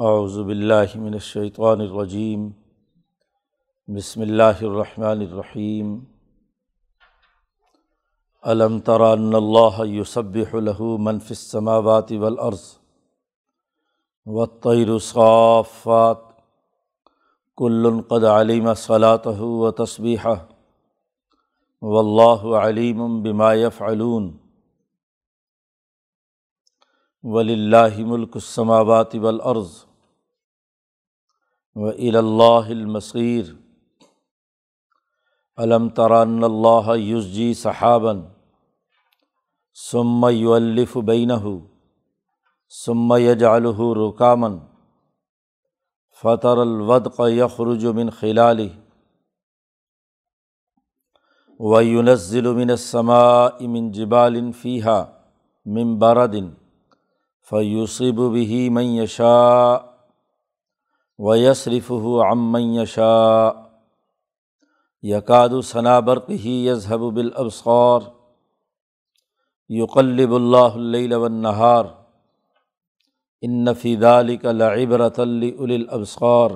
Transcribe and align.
اعوذ 0.00 0.38
باللہ 0.38 0.96
من 0.96 1.12
الشیطان 1.12 1.80
الرجیم، 1.80 2.50
بسم 3.88 4.20
اللہ 4.20 4.62
الرحمن 4.62 5.20
الرحیم۔ 5.20 6.04
علم 8.42 8.78
تر 8.78 9.00
ان 9.00 9.34
اللہ 9.34 9.84
یسبح 9.86 10.54
له 10.54 10.96
من 10.98 11.18
فی 11.18 11.34
السماوات 11.38 12.12
والارض 12.12 12.62
والطیر 14.26 14.98
صافات۔ 14.98 16.16
کل 17.56 18.02
قد 18.08 18.24
علم 18.24 18.74
صلاته 18.74 19.38
وتصبیحہ 19.40 20.34
واللہ 21.82 22.56
علیم 22.56 23.22
بما 23.22 23.54
يفعلون 23.54 24.36
وللہ 27.22 27.98
ملک 27.98 28.30
السماوات 28.34 29.14
والارض۔ 29.14 29.89
و 31.76 31.86
الا 31.86 32.56
المصیر 32.58 33.52
علم 35.58 35.88
تران 35.88 36.44
اللہ 36.44 36.96
یسجی 36.96 37.52
صحابً 37.54 38.20
ثم 39.76 40.26
یؤلف 40.30 40.96
بینہ 40.96 41.42
ثم 42.84 43.12
یجعلہ 43.18 43.80
رکامن 43.98 44.58
فطر 46.22 46.58
الودق 46.58 47.20
یخرج 47.28 47.86
من 47.86 48.10
خلال 48.10 48.66
و 51.60 51.82
یونزل 51.82 52.52
من 52.52 52.70
السماء 52.70 53.66
من 53.66 53.90
جبال 53.92 54.40
فیحہ 54.52 55.04
من 55.66 55.98
بردن 55.98 56.50
فیوسب 57.48 58.20
بھی 58.32 58.68
معیشا 58.70 59.36
و 61.20 61.34
یسرف 61.36 61.90
ہو 61.90 62.20
ام 62.22 62.56
یقاد 65.04 65.50
ثنا 65.64 65.98
برق 66.06 66.30
ہی 66.44 66.54
یذہب 66.66 67.00
بالابصار 67.14 68.00
یقلب 69.70 70.34
اللہ 70.34 70.78
النہار 71.18 71.84
ان 73.42 73.72
ذلك 74.00 74.44
لعبرۃ 74.44 75.18
لاولی 75.18 75.74
الابصار 75.74 76.50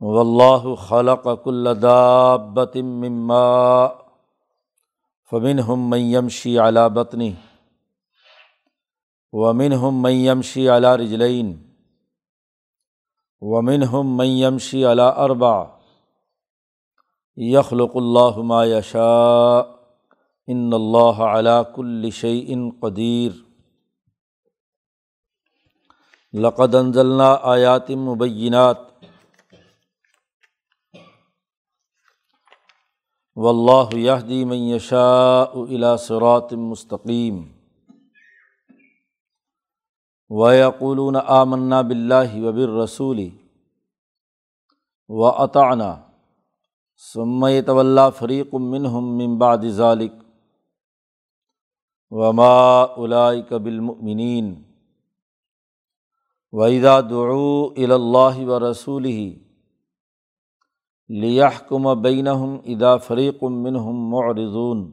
واللہ 0.00 0.74
خلق 0.78 1.28
كل 1.44 1.74
دابة 1.82 2.82
من 3.02 3.20
ماء 3.26 3.90
فمنهم 5.32 5.90
من 5.90 6.00
يمشي 6.00 6.58
على 6.60 6.88
بطنه 6.90 7.32
ومن 9.32 9.72
ہم 9.72 10.02
میمشی 10.02 10.68
علا 10.68 10.96
رجلین 10.96 11.54
ومن 13.40 13.82
ہم 13.82 14.16
میمشی 14.16 14.84
علا 14.84 15.08
اربا 15.08 15.64
یخلق 17.36 17.90
اللہ 17.94 18.36
ما 18.36 18.64
یشاء 18.64 19.60
ان 20.46 20.70
اللہ 20.72 21.20
علا 21.22 21.62
کل 21.62 22.10
شعین 22.10 22.70
قدیر 22.80 23.30
لقد 26.32 26.74
انزلنا 26.74 27.36
آیات 27.42 27.90
مبینات 27.90 28.78
و 33.36 33.48
اللہ 33.48 33.94
یہدی 33.94 34.44
من 34.44 34.56
یشاء 34.56 35.52
الى 35.54 35.96
صراط 35.98 36.52
مستقیم 36.52 37.55
وقولون 40.30 41.16
آمنا 41.26 41.80
بلّہ 41.80 42.42
وبر 42.42 42.68
رسولی 42.82 43.30
و 45.08 45.26
عطانہ 45.26 45.94
سمّ 47.14 47.44
طول 47.66 47.98
فریق 48.18 48.54
منہم 48.54 49.16
من 49.16 49.38
بعد 49.38 49.64
ذالک 49.70 50.12
وما 52.10 52.82
اولائک 52.82 53.52
بالمؤمنین 53.52 54.54
وحیدہ 56.52 57.00
دعو 57.10 57.68
الا 57.76 58.26
و 58.38 58.58
رسول 58.60 59.04
ہی 59.04 59.34
لیحکم 61.08 62.02
بینہم 62.02 62.56
ادا 62.64 62.96
فریق 62.96 63.42
منہم 63.42 64.08
معرضون 64.10 64.90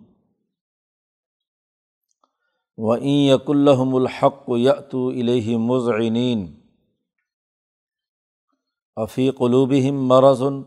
و 2.78 2.96
عین 2.96 3.34
یق 3.34 3.50
الحم 3.50 3.96
الحق 3.96 4.44
یتو 4.48 5.08
الہ 5.08 5.58
مضعنین 5.58 6.60
افی 8.96 9.32
قلوبہم 9.32 10.08
مرضن 10.08 10.62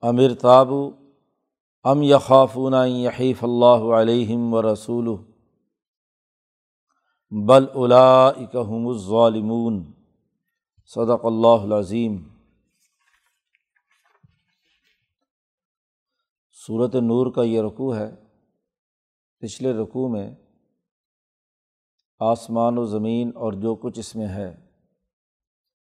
امر 0.00 0.34
تابو 0.34 0.90
ام 1.82 2.02
یخافون 2.02 2.74
یحیف 2.86 3.44
اللہ 3.44 3.94
علیہم 4.00 4.54
و 4.54 4.72
رسول 4.72 5.08
بل 7.48 7.66
الاکم 7.74 8.86
الظالمون 8.86 9.92
صدق 10.86 11.24
اللہ 11.24 11.62
العظیم 11.62 12.16
صورت 16.66 16.94
نور 16.94 17.32
کا 17.32 17.42
یہ 17.42 17.60
رقوع 17.60 17.96
ہے۔ 17.96 18.10
پچھلے 19.38 19.72
رقوع 19.72 20.08
میں 20.08 20.30
آسمان 22.18 22.78
و 22.78 22.84
زمین 22.84 23.30
اور 23.34 23.52
جو 23.52 23.74
کچھ 23.74 23.98
اس 23.98 24.16
میں 24.16 24.28
ہے۔ 24.28 24.56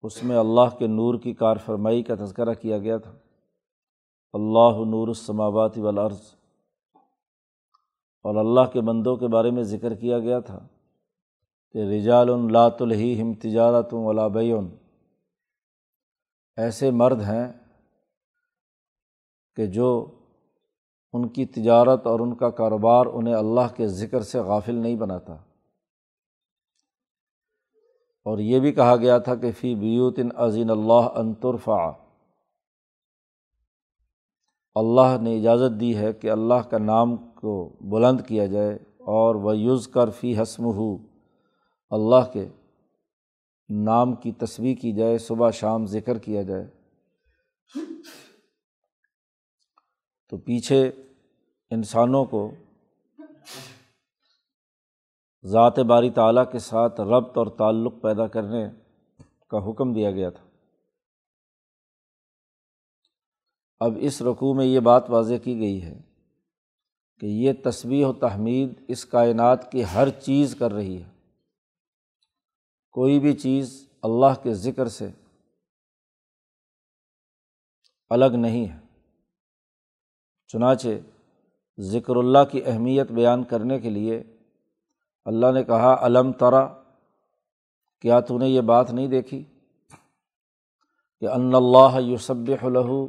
اس 0.03 0.23
میں 0.23 0.37
اللہ 0.37 0.77
کے 0.79 0.87
نور 0.87 1.19
کی 1.19 1.33
کار 1.33 1.57
فرمائی 1.65 2.03
کا 2.03 2.15
تذکرہ 2.15 2.53
کیا 2.53 2.77
گیا 2.77 2.97
تھا۔ 2.97 3.11
اللہ 4.33 4.85
نور 4.85 5.07
السماوات 5.07 5.77
والارض۔ 5.77 6.21
اور 8.17 8.35
اللہ 8.35 8.71
کے 8.73 8.81
بندوں 8.81 9.15
کے 9.15 9.27
بارے 9.27 9.51
میں 9.51 9.63
ذکر 9.63 9.93
کیا 9.93 10.19
گیا 10.19 10.39
تھا 10.39 10.67
کہ 11.71 11.77
رجال 11.77 12.27
لات 12.51 12.81
الحیم 12.81 13.33
تجارت 13.33 13.93
ولا 13.93 14.27
بیون 14.27 14.75
ایسے 16.57 16.91
مرد 16.91 17.21
ہیں 17.21 17.53
کہ 19.55 19.65
جو 19.65 20.05
ان 21.13 21.29
کی 21.29 21.45
تجارت 21.45 22.07
اور 22.07 22.19
ان 22.19 22.35
کا 22.35 22.49
کاروبار 22.49 23.05
انہیں 23.05 23.35
اللہ 23.35 23.75
کے 23.75 23.87
ذکر 23.87 24.21
سے 24.21 24.39
غافل 24.39 24.75
نہیں 24.75 24.95
بناتا۔ 24.95 25.37
اور 28.27 28.37
یہ 28.37 28.59
بھی 28.59 28.71
کہا 28.71 28.95
گیا 28.95 29.17
تھا 29.17 29.35
کہ 29.35 29.51
فی 29.51 29.75
بیوتن 29.75 30.29
عظین 30.35 30.69
اللہ 30.69 31.07
انطرفا 31.15 31.91
اللہ 34.75 35.21
نے 35.21 35.37
اجازت 35.39 35.79
دی 35.79 35.97
ہے 35.97 36.13
کہ 36.13 36.31
اللہ 36.31 36.67
کا 36.69 36.77
نام 36.77 37.15
کو 37.17 37.53
بلند 37.81 38.21
کیا 38.27 38.45
جائے 38.45 38.73
اور 39.11 39.35
وہ 39.35 39.57
یوز 39.57 39.87
کر 39.87 40.09
فی 40.09 40.41
حسم 40.41 40.65
ہو 40.65 40.97
اللہ 41.89 42.31
کے 42.33 42.47
نام 43.69 44.15
کی 44.15 44.31
تصویر 44.31 44.75
کی 44.81 44.91
جائے، 44.91 45.17
صبح 45.17 45.51
شام 45.51 45.85
ذکر 45.85 46.17
کیا 46.17 46.41
جائے۔ 46.41 46.67
تو 50.29 50.37
پیچھے 50.37 50.91
انسانوں 51.69 52.25
کو 52.25 52.51
ذات 55.47 55.79
باری 55.79 56.09
تعلیٰ 56.09 56.51
کے 56.51 56.59
ساتھ 56.59 57.01
ربط 57.01 57.37
اور 57.37 57.47
تعلق 57.47 57.93
پیدا 58.01 58.27
کرنے 58.27 58.69
کا 59.47 59.69
حکم 59.69 59.93
دیا 59.93 60.11
گیا 60.11 60.29
تھا۔ 60.29 60.43
اب 63.79 63.97
اس 64.01 64.21
رقوع 64.21 64.53
میں 64.53 64.65
یہ 64.65 64.79
بات 64.79 65.09
واضح 65.09 65.33
کی 65.43 65.59
گئی 65.59 65.83
ہے 65.83 66.01
کہ 67.19 67.25
یہ 67.25 67.53
تصویر 67.63 68.05
و 68.05 68.13
تحمید 68.13 68.73
اس 68.87 69.05
کائنات 69.05 69.71
کی 69.71 69.83
ہر 69.93 70.09
چیز 70.09 70.55
کر 70.55 70.71
رہی 70.71 71.03
ہے۔ 71.03 71.09
کوئی 72.91 73.19
بھی 73.19 73.33
چیز 73.33 73.89
اللہ 74.01 74.43
کے 74.43 74.53
ذکر 74.53 74.87
سے 74.87 75.11
الگ 78.09 78.35
نہیں 78.37 78.69
ہے۔ 78.69 78.79
چنانچہ 80.47 80.87
ذکر 81.79 82.15
اللہ 82.15 82.43
کی 82.51 82.61
اہمیت 82.65 83.11
بیان 83.11 83.43
کرنے 83.43 83.79
کے 83.79 83.89
لیے 83.89 84.23
اللہ 85.27 85.51
نے 85.51 85.63
کہا 85.63 85.97
علم 86.01 86.31
ترا، 86.31 86.67
کیا 88.01 88.19
تو 88.19 88.37
نے 88.37 88.47
یہ 88.49 88.61
بات 88.61 88.91
نہیں 88.91 89.07
دیکھی 89.07 89.43
کہ 91.19 91.27
ان 91.27 91.55
اللہ 91.55 91.99
یوسب 91.99 92.51
الہو 92.61 93.07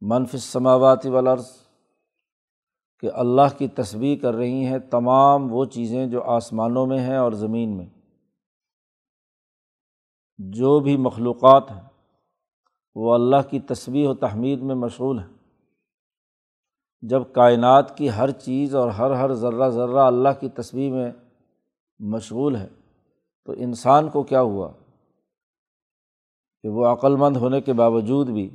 منف 0.00 0.34
سماواتی 0.34 1.08
والارض، 1.08 1.46
کہ 3.00 3.10
اللہ 3.14 3.58
کی 3.58 3.68
تصویر 3.68 4.18
کر 4.18 4.34
رہی 4.34 4.64
ہیں 4.64 4.78
تمام 4.78 5.52
وہ 5.52 5.64
چیزیں 5.64 6.06
جو 6.06 6.22
آسمانوں 6.22 6.86
میں 6.86 6.98
ہیں 6.98 7.16
اور 7.16 7.32
زمین 7.32 7.76
میں۔ 7.76 7.86
جو 10.38 10.80
بھی 10.80 10.96
مخلوقات 10.96 11.70
ہیں، 11.70 11.88
وہ 12.94 13.14
اللہ 13.14 13.50
کی 13.50 13.60
تصویر 13.60 14.08
و 14.08 14.14
تحمید 14.14 14.62
میں 14.62 14.74
مشغول 14.74 15.18
ہیں۔ 15.18 15.39
جب 17.02 17.22
کائنات 17.32 17.96
کی 17.96 18.10
ہر 18.10 18.30
چیز 18.30 18.74
اور 18.74 18.88
ہر 18.88 19.10
ہر 19.10 19.32
ذرہ 19.34 19.68
ذرہ 19.68 19.98
اللہ 19.98 20.28
کی 20.40 20.48
تصویر 20.48 20.92
میں 20.92 21.12
مشغول 21.98 22.56
ہے، 22.56 22.68
تو 23.44 23.52
انسان 23.52 24.08
کو 24.08 24.22
کیا 24.22 24.42
ہوا؟ 24.42 24.68
کہ 26.62 26.68
وہ 26.68 26.86
عقل 26.86 27.16
مند 27.16 27.36
ہونے 27.36 27.60
کے 27.60 27.72
باوجود 27.72 28.28
بھی 28.28 28.50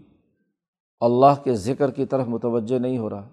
اللہ 0.99 1.43
کے 1.43 1.53
ذکر 1.53 1.91
کی 1.91 2.05
طرف 2.05 2.27
متوجہ 2.27 2.79
نہیں 2.79 2.97
ہو 2.97 3.09
رہا۔ 3.09 3.29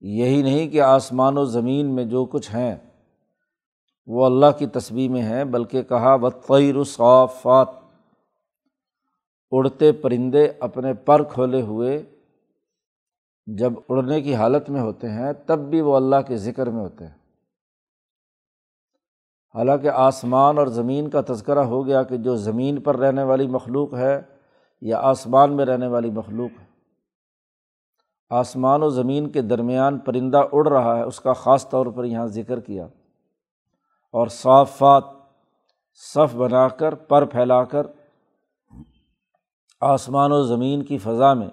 یہی 0.00 0.42
نہیں 0.42 0.68
کہ 0.68 0.80
آسمان 0.80 1.38
و 1.38 1.44
زمین 1.44 1.94
میں 1.94 2.04
جو 2.04 2.24
کچھ 2.24 2.54
ہیں 2.54 2.76
وہ 4.06 4.26
اللہ 4.26 4.58
کی 4.58 4.66
تصویر 4.66 5.10
میں 5.10 5.22
ہیں، 5.22 5.44
بلکہ 5.44 5.82
کہا 5.82 6.16
بطیر 6.16 6.84
صافات۔ 6.84 7.68
اڑتے 9.50 9.92
پرندے 9.92 10.48
اپنے 10.60 10.94
پر 10.94 11.22
کھولے 11.22 11.62
ہوئے 11.62 12.17
جب 13.56 13.72
اڑنے 13.88 14.20
کی 14.20 14.34
حالت 14.34 14.70
میں 14.70 14.80
ہوتے 14.80 15.10
ہیں، 15.10 15.32
تب 15.46 15.58
بھی 15.58 15.80
وہ 15.80 15.96
اللہ 15.96 16.16
کے 16.26 16.36
ذکر 16.36 16.70
میں 16.70 16.80
ہوتے 16.80 17.06
ہیں۔ 17.06 17.14
حالانکہ 19.54 19.88
آسمان 19.88 20.58
اور 20.58 20.66
زمین 20.66 21.10
کا 21.10 21.20
تذکرہ 21.28 21.58
ہو 21.58 21.86
گیا 21.86 22.02
کہ 22.02 22.16
جو 22.16 22.36
زمین 22.36 22.80
پر 22.80 22.96
رہنے 22.96 23.22
والی 23.22 23.46
مخلوق 23.46 23.94
ہے 23.94 24.22
یا 24.80 24.98
آسمان 24.98 25.56
میں 25.56 25.66
رہنے 25.66 25.86
والی 25.86 26.10
مخلوق 26.10 26.60
ہے۔ 26.60 26.66
آسمان 28.30 28.82
و 28.82 28.88
زمین 28.88 29.30
کے 29.30 29.42
درمیان 29.42 29.98
پرندہ 29.98 30.42
اڑ 30.52 30.68
رہا 30.68 30.96
ہے، 30.96 31.02
اس 31.02 31.20
کا 31.20 31.32
خاص 31.32 31.68
طور 31.68 31.86
پر 31.86 32.04
یہاں 32.04 32.26
ذکر 32.26 32.60
کیا۔ 32.60 32.84
اور 34.12 34.26
صافات، 34.26 35.04
صف 35.94 36.36
بنا 36.36 36.68
کر، 36.68 36.94
پر 36.94 37.24
پھیلا 37.24 37.64
کر 37.64 37.86
آسمان 39.80 40.32
و 40.32 40.42
زمین 40.42 40.82
کی 40.82 40.98
فضا 40.98 41.34
میں 41.34 41.48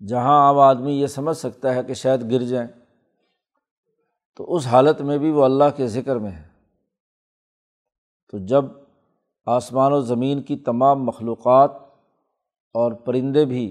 جہاں 0.00 0.48
اب 0.48 0.58
آدمی 0.58 0.92
یہ 0.92 1.06
سمجھ 1.06 1.36
سکتا 1.36 1.74
ہے 1.74 1.82
کہ 1.82 1.94
شاید 1.94 2.30
گر 2.32 2.42
جائیں، 2.42 2.68
تو 4.36 4.54
اس 4.54 4.66
حالت 4.66 5.00
میں 5.00 5.16
بھی 5.18 5.30
وہ 5.30 5.44
اللہ 5.44 5.76
کے 5.76 5.86
ذکر 5.88 6.16
میں 6.16 6.30
ہے۔ 6.30 6.44
تو 8.32 8.38
جب 8.38 8.64
آسمان 9.46 9.92
و 9.92 10.00
زمین 10.00 10.42
کی 10.42 10.56
تمام 10.56 11.04
مخلوقات 11.04 11.70
اور 12.74 12.92
پرندے 13.04 13.44
بھی 13.44 13.66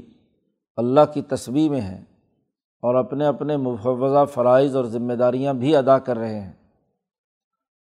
اللہ 0.78 1.12
کی 1.14 1.22
تصویر 1.22 1.70
میں 1.72 1.82
ہیں 1.82 2.02
اور 2.84 2.96
اپنے 2.96 3.26
اپنے 3.26 3.58
مفوضہ 3.58 4.26
فرائض 4.26 4.76
اور 4.76 4.86
ذمہ 4.86 5.14
داریاں 5.14 5.54
بھی 5.54 5.76
ادا 5.76 5.98
کر 6.00 6.18
رہے 6.18 6.40
ہیں، 6.42 6.54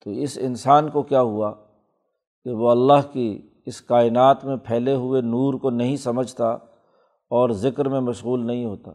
تو 0.07 0.11
اس 0.11 0.39
انسان 0.41 0.91
کو 0.91 1.03
کیا 1.03 1.21
ہوا 1.23 1.53
کہ 2.47 2.51
وہ 2.51 2.71
اللہ 2.71 3.13
کی 3.13 3.27
اس 3.67 3.81
کائنات 3.83 4.45
میں 4.45 4.57
پھیلے 4.57 4.95
ہوئے 4.95 5.21
نور 5.21 5.55
کو 5.55 5.71
نہیں 5.71 5.97
سمجھتا 5.97 6.57
اور 7.35 7.51
ذکر 7.51 7.89
میں 7.89 8.01
مشغول 8.01 8.47
نہیں 8.47 8.65
ہوتا۔ 8.65 8.93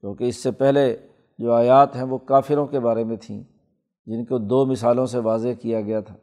کیونکہ 0.00 0.24
اس 0.24 0.42
سے 0.42 0.50
پہلے 0.50 0.96
جو 1.38 1.52
آیات 1.52 1.96
ہیں 1.96 2.02
وہ 2.02 2.18
کافروں 2.18 2.66
کے 2.66 2.80
بارے 2.80 3.04
میں 3.04 3.16
تھیں، 3.16 3.42
جن 4.06 4.24
کو 4.24 4.38
دو 4.38 4.64
مثالوں 4.66 5.06
سے 5.06 5.18
واضح 5.18 5.52
کیا 5.60 5.80
گیا 5.80 6.00
تھا 6.00 6.14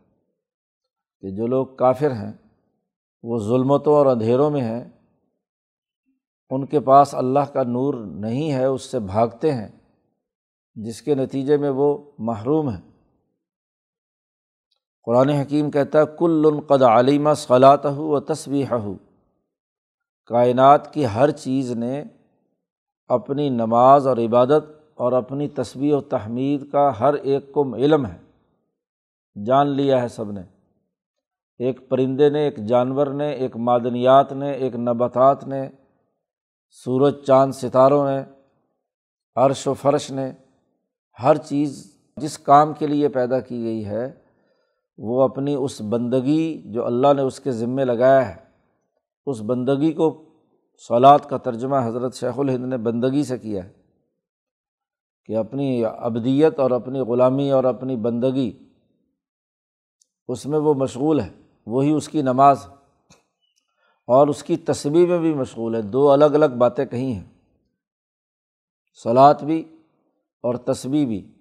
کہ 1.23 1.31
جو 1.31 1.47
لوگ 1.47 1.65
کافر 1.75 2.11
ہیں، 2.11 2.31
وہ 3.23 3.39
ظلمتوں 3.39 3.93
اور 3.93 4.05
اندھیروں 4.05 4.49
میں 4.49 4.61
ہیں، 4.61 4.83
ان 6.49 6.65
کے 6.65 6.79
پاس 6.79 7.15
اللہ 7.15 7.53
کا 7.53 7.63
نور 7.63 7.93
نہیں 7.93 8.51
ہے، 8.51 8.65
اس 8.65 8.81
سے 8.81 8.99
بھاگتے 8.99 9.51
ہیں، 9.53 9.67
جس 10.75 11.01
کے 11.01 11.15
نتیجے 11.15 11.57
میں 11.57 11.69
وہ 11.69 11.97
محروم 12.19 12.69
ہیں۔ 12.69 12.81
قرآن 15.03 15.29
حکیم 15.29 15.71
کہتا 15.71 15.99
ہے، 15.99 16.03
کل 16.19 16.59
قد 16.67 16.81
علیمہ 16.81 17.33
صلاۃ 17.37 17.85
ہو 17.85 18.07
و 18.07 18.19
تصویح 18.19 18.65
ہو 18.71 18.93
کائنات 20.25 20.93
کی 20.93 21.05
ہر 21.05 21.31
چیز 21.31 21.71
نے 21.71 22.03
اپنی 23.07 23.49
نماز 23.49 24.07
اور 24.07 24.17
عبادت 24.17 24.65
اور 24.95 25.11
اپنی 25.11 25.47
تصویر 25.47 25.95
و 25.95 26.01
تحمید 26.01 26.71
کا 26.71 26.99
ہر 26.99 27.13
ایک 27.13 27.51
کو 27.51 27.75
علم 27.75 28.05
ہے، 28.05 28.17
جان 29.45 29.67
لیا 29.67 30.01
ہے 30.01 30.07
سب 30.07 30.31
نے۔ 30.31 30.41
ایک 31.57 31.89
پرندے 31.89 32.29
نے، 32.29 32.39
ایک 32.39 32.57
جانور 32.57 33.07
نے، 33.07 33.29
ایک 33.31 33.57
معدنیات 33.57 34.33
نے، 34.33 34.51
ایک 34.51 34.75
نباتات 34.75 35.47
نے، 35.47 35.69
سورج، 36.69 37.13
چاند، 37.27 37.53
ستاروں 37.53 38.09
نے، 38.09 38.23
عرش 39.35 39.67
و 39.67 39.73
فرش 39.73 40.11
نے، 40.11 40.31
ہر 41.23 41.35
چیز 41.35 41.97
جس 42.17 42.37
کام 42.37 42.73
کے 42.73 42.87
لیے 42.87 43.09
پیدا 43.09 43.39
کی 43.39 43.63
گئی 43.63 43.85
ہے، 43.85 44.11
وہ 44.97 45.23
اپنی 45.23 45.55
اس 45.55 45.81
بندگی 45.81 46.61
جو 46.65 46.85
اللہ 46.85 47.13
نے 47.13 47.21
اس 47.21 47.39
کے 47.39 47.51
ذمے 47.51 47.85
لگایا 47.85 48.35
ہے۔ 48.35 48.42
اس 49.25 49.41
بندگی 49.41 49.91
کو 49.91 50.25
سولاد 50.87 51.19
کا 51.19 51.37
ترجمہ 51.37 51.75
حضرت 51.83 52.15
شیخ 52.15 52.39
الہند 52.39 52.65
نے 52.65 52.77
بندگی 52.77 53.23
سے 53.23 53.37
کیا 53.37 53.63
ہے 53.63 53.73
کہ 55.25 55.37
اپنی 55.37 55.85
ابدیت 55.85 56.59
اور 56.59 56.71
اپنی 56.71 56.99
غلامی 56.99 57.51
اور 57.51 57.63
اپنی 57.63 57.95
بندگی 57.95 58.51
اس 60.27 60.45
میں 60.45 60.59
وہ 60.59 60.73
مشغول 60.73 61.19
ہے، 61.19 61.29
وہی 61.65 61.91
اس 61.91 62.09
کی 62.09 62.21
نماز 62.21 62.67
اور 64.07 64.27
اس 64.27 64.43
کی 64.43 64.57
تصویر 64.57 65.07
میں 65.07 65.19
بھی 65.19 65.33
مشغول 65.33 65.75
ہے، 65.75 65.81
دو 65.81 66.11
الگ 66.11 66.25
الگ 66.25 66.55
باتیں 66.57 66.85
کہیں 66.85 67.13
ہیں۔ 67.13 67.33
سلاد 69.03 69.35
بھی 69.35 69.63
اور 70.43 70.55
تصویر 70.55 71.07
بھی۔ 71.07 71.31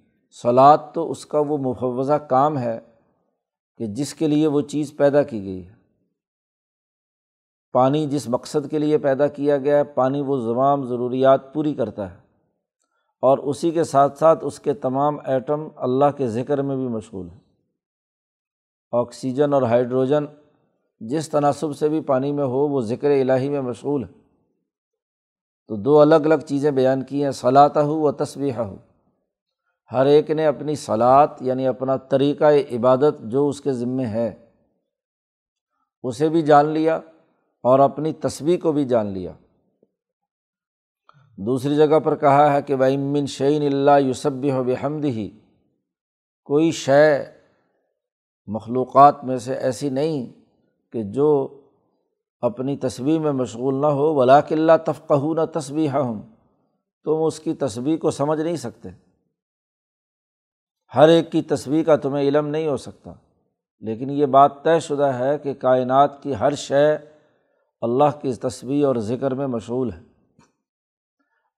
سلاد 0.43 0.79
تو 0.94 1.11
اس 1.11 1.26
کا 1.26 1.38
وہ 1.38 1.58
مفوضہ 1.58 2.12
کام 2.12 2.58
ہے 2.58 2.81
کہ 3.76 3.87
جس 3.87 4.14
کے 4.14 4.29
لیے 4.29 4.46
وہ 4.46 4.61
چیز 4.61 4.96
پیدا 4.96 5.23
کی 5.23 5.44
گئی 5.44 5.67
ہے۔ 5.67 5.81
پانی 7.73 8.07
جس 8.07 8.29
مقصد 8.29 8.71
کے 8.71 8.79
لیے 8.79 8.99
پیدا 8.99 9.27
کیا 9.27 9.59
گیا 9.59 9.77
ہے، 9.77 9.85
پانی 9.85 10.21
وہ 10.21 10.53
تمام 10.53 10.85
ضروریات 10.85 11.55
پوری 11.55 11.75
کرتا 11.75 12.11
ہے۔ 12.11 12.17
اور 13.23 13.39
اسی 13.39 13.71
کے 13.71 13.85
ساتھ 13.85 14.19
ساتھ 14.19 14.45
اس 14.45 14.61
کے 14.61 14.73
تمام 14.73 15.17
ایٹم 15.25 15.69
اللہ 15.77 16.05
کے 16.17 16.29
ذکر 16.29 16.63
میں 16.63 16.77
بھی 16.77 16.89
مشغول 16.89 17.29
ہیں۔ 17.31 17.41
آکسیجن 18.93 19.53
اور 19.53 19.63
ہائیڈروجن 19.63 20.25
جس 21.01 21.29
تناسب 21.29 21.77
سے 21.77 21.89
بھی 21.89 22.01
پانی 22.01 22.33
میں 22.33 22.45
ہو، 22.45 22.69
وہ 22.69 22.81
ذکر 22.81 23.11
الہی 23.11 23.49
میں 23.49 23.61
مشغول 23.61 24.05
ہے 24.05 24.09
تو 25.69 25.77
دو 25.77 26.01
الگ 26.01 26.15
الگ 26.15 26.35
چیزیں 26.47 26.71
بیان 26.71 27.03
کی 27.03 27.25
ہیں 27.25 27.31
صلاح 27.31 27.69
ہو 27.77 28.01
و 28.01 28.13
تصویح 28.13 28.53
ہو 28.53 28.77
ہر 29.93 30.07
ایک 30.07 30.31
نے 30.31 30.47
اپنی 30.47 30.75
صلاحت 30.75 31.31
یعنی 31.41 31.67
اپنا 31.67 31.97
طریقۂ 31.97 32.77
عبادت 32.77 33.21
جو 33.21 33.49
اس 33.49 33.61
کے 33.61 33.73
ذمے 33.73 34.07
ہے، 34.07 34.47
اسے 36.03 36.29
بھی 36.29 36.43
جان 36.43 36.67
لیا۔ 36.67 37.01
اور 37.62 37.79
اپنی 37.79 38.12
تصویر 38.12 38.61
کو 38.61 38.73
بھی 38.73 38.85
جان 38.85 39.06
لیا۔ 39.06 39.32
دوسری 41.37 41.76
جگہ 41.76 42.00
پر 42.00 42.14
کہا 42.14 42.53
ہے 42.53 42.62
کہ 42.62 42.76
بمن 42.76 43.26
شعین 43.26 43.62
اللہ 43.62 44.00
یوسب 44.00 44.44
و 44.59 44.62
بحمد 44.64 45.05
ہی 45.05 45.31
کوئی 46.44 46.70
شے 46.70 47.25
مخلوقات 48.47 49.25
میں 49.25 49.37
سے 49.37 49.55
ایسی 49.55 49.91
نہیں 49.91 50.32
کہ 50.93 51.03
جو 51.03 51.61
اپنی 52.41 52.77
تصویر 52.77 53.19
میں 53.20 53.32
مشغول 53.32 53.81
نہ 53.81 53.87
ہو 53.87 54.15
ولاک 54.15 54.53
اللہ 54.53 54.72
تفقہ 54.87 55.15
نہ 55.15 55.58
تصویر 55.58 55.89
ہم 55.91 56.20
تم 57.05 57.22
اس 57.27 57.41
کی 57.41 57.55
تصویر 57.55 57.96
کو 57.96 58.10
سمجھ 58.10 58.41
نہیں 58.41 58.56
سکتے۔ 58.56 58.89
ہر 60.94 61.08
ایک 61.08 61.32
کی 61.32 61.43
تصویر 61.43 61.84
کا 61.84 61.96
تمہیں 61.96 62.29
علم 62.29 62.46
نہیں 62.46 62.69
ہو 62.69 62.77
سکتا۔ 62.77 63.13
لیکن 63.81 64.10
یہ 64.10 64.27
بات 64.27 64.63
طے 64.63 64.81
شدہ 64.81 65.05
ہے 65.05 65.39
کہ 65.39 65.55
کائنات 65.55 66.22
کی 66.22 66.34
ہر 66.41 66.55
شے 66.55 67.12
اللہ 67.82 68.19
کی 68.22 68.32
تصویر 68.32 68.84
اور 68.84 68.96
ذکر 68.96 69.34
میں 69.34 69.46
مشغول 69.46 69.91
ہے۔ 69.93 70.01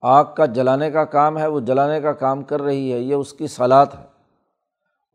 آگ 0.03 0.25
کا 0.37 0.47
جلانے 0.47 0.91
کا 0.91 1.05
کام 1.05 1.39
ہے، 1.39 1.47
وہ 1.47 1.61
جلانے 1.61 2.01
کا 2.01 2.13
کام 2.13 2.43
کر 2.43 2.63
رہی 2.63 2.93
ہے، 2.93 2.99
یہ 2.99 3.15
اس 3.15 3.33
کی 3.33 3.47
صلاحت 3.47 3.95
ہے 3.95 4.05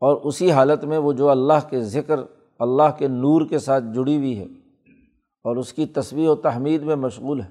اور 0.00 0.20
اسی 0.24 0.52
حالت 0.52 0.84
میں 0.84 0.98
وہ 0.98 1.12
جو 1.12 1.28
اللہ 1.28 1.68
کے 1.70 1.80
ذکر، 1.80 2.20
اللہ 2.58 2.96
کے 2.98 3.08
نور 3.08 3.46
کے 3.46 3.58
ساتھ 3.58 3.84
جڑی 3.94 4.16
ہوئی 4.16 4.38
ہے 4.38 4.44
اور 5.44 5.56
اس 5.56 5.72
کی 5.72 5.86
تصویر 5.86 6.28
و 6.28 6.34
تحمید 6.34 6.82
میں 6.82 6.96
مشغول 6.96 7.40
ہے۔ 7.40 7.50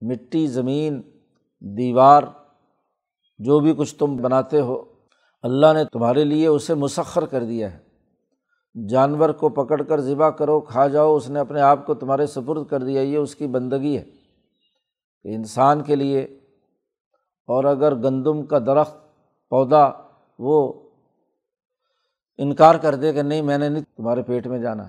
مٹی، 0.00 0.46
زمین، 0.46 1.02
دیوار، 1.60 2.22
جو 3.38 3.60
بھی 3.60 3.74
کچھ 3.78 3.94
تم 3.94 4.16
بناتے 4.16 4.60
ہو، 4.60 4.82
اللہ 5.42 5.66
نے 5.74 5.84
تمہارے 5.84 6.24
لیے 6.24 6.46
اسے 6.46 6.74
مسخر 6.74 7.26
کر 7.26 7.44
دیا 7.44 7.72
ہے۔ 7.74 7.89
جانور 8.88 9.30
کو 9.30 9.48
پکڑ 9.48 9.82
کر 9.82 10.00
ذبح 10.00 10.30
کرو، 10.30 10.60
کھا 10.60 10.88
جاؤ، 10.88 11.16
اس 11.16 11.30
نے 11.30 11.40
اپنے 11.40 11.60
آپ 11.60 11.86
کو 11.86 11.94
تمہارے 11.94 12.26
سپرد 12.26 12.66
کر 12.66 12.82
دیا، 12.82 13.02
یہ 13.02 13.18
اس 13.18 13.34
کی 13.34 13.46
بندگی 13.46 13.98
ہے۔ 13.98 14.04
کہ 15.22 15.34
انسان 15.34 15.82
کے 15.82 15.96
لیے 15.96 16.20
اور 17.46 17.64
اگر 17.64 17.94
گندم 17.94 18.46
کا 18.46 18.58
درخت، 18.58 18.96
پودا 19.48 19.90
وہ 20.38 20.88
انکار 22.38 22.74
کر 22.74 22.94
دے 22.94 23.12
کہ 23.12 23.22
نہیں، 23.22 23.42
میں 23.42 23.58
نے 23.58 23.68
نہیں، 23.68 23.82
تمہارے 23.96 24.22
پیٹ 24.22 24.46
میں 24.46 24.58
جانا 24.58 24.84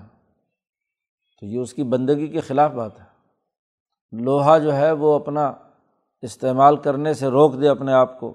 تو 1.40 1.46
یہ 1.46 1.58
اس 1.58 1.74
کی 1.74 1.82
بندگی 1.82 2.26
کے 2.26 2.40
خلاف 2.40 2.72
بات 2.72 3.00
ہے۔ 3.00 3.04
لوہا 4.12 4.58
جو 4.58 4.74
ہے 4.74 4.92
وہ 4.92 5.14
اپنا 5.14 5.52
استعمال 6.22 6.76
کرنے 6.76 7.14
سے 7.14 7.26
روک 7.26 7.60
دے 7.60 7.68
اپنے 7.68 7.92
آپ 7.92 8.20
کو۔ 8.20 8.34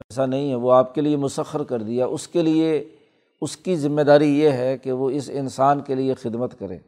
ایسا 0.00 0.26
نہیں 0.26 0.50
ہے، 0.50 0.54
وہ 0.54 0.72
آپ 0.72 0.94
کے 0.94 1.00
لیے 1.00 1.16
مسخر 1.16 1.64
کر 1.64 1.82
دیا، 1.82 2.06
اس 2.06 2.28
کے 2.28 2.42
لیے 2.42 2.97
اس 3.40 3.56
کی 3.56 3.76
ذمہ 3.76 4.02
داری 4.02 4.40
یہ 4.40 4.50
ہے 4.50 4.78
کہ 4.78 4.92
وہ 4.92 5.10
اس 5.10 5.30
انسان 5.32 5.80
کے 5.80 5.94
لیے 5.94 6.14
خدمت 6.14 6.58
کرے۔ 6.58 6.78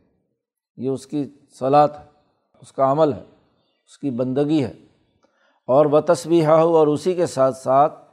یہ 0.76 0.88
اس 0.88 1.07
کی 1.07 1.30
صلاحت 1.59 1.99
ہے، 1.99 2.04
اس 2.61 2.73
کا 2.73 2.92
عمل 2.92 3.12
ہے، 3.12 3.23
اس 3.87 3.99
کی 3.99 4.11
بندگی 4.11 4.64
ہے۔ 4.64 4.73
اور 5.66 6.00
تصویہ 6.00 6.47
ہو 6.47 6.76
اور 6.76 6.87
اسی 6.87 7.14
کے 7.14 7.26
ساتھ 7.26 7.57
ساتھ 7.57 8.04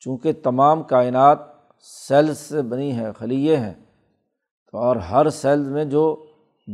چونکہ 0.00 0.32
تمام 0.42 0.82
کائنات 0.82 1.38
سیلز 1.80 2.38
سے 2.38 2.62
بنی 2.62 2.96
ہے 2.96 3.06
خلیے 3.18 3.56
ہیں، 3.56 3.74
تو 4.72 4.78
اور 4.78 4.96
ہر 4.96 5.30
سیلز 5.30 5.68
میں 5.68 5.84
جو 5.84 6.26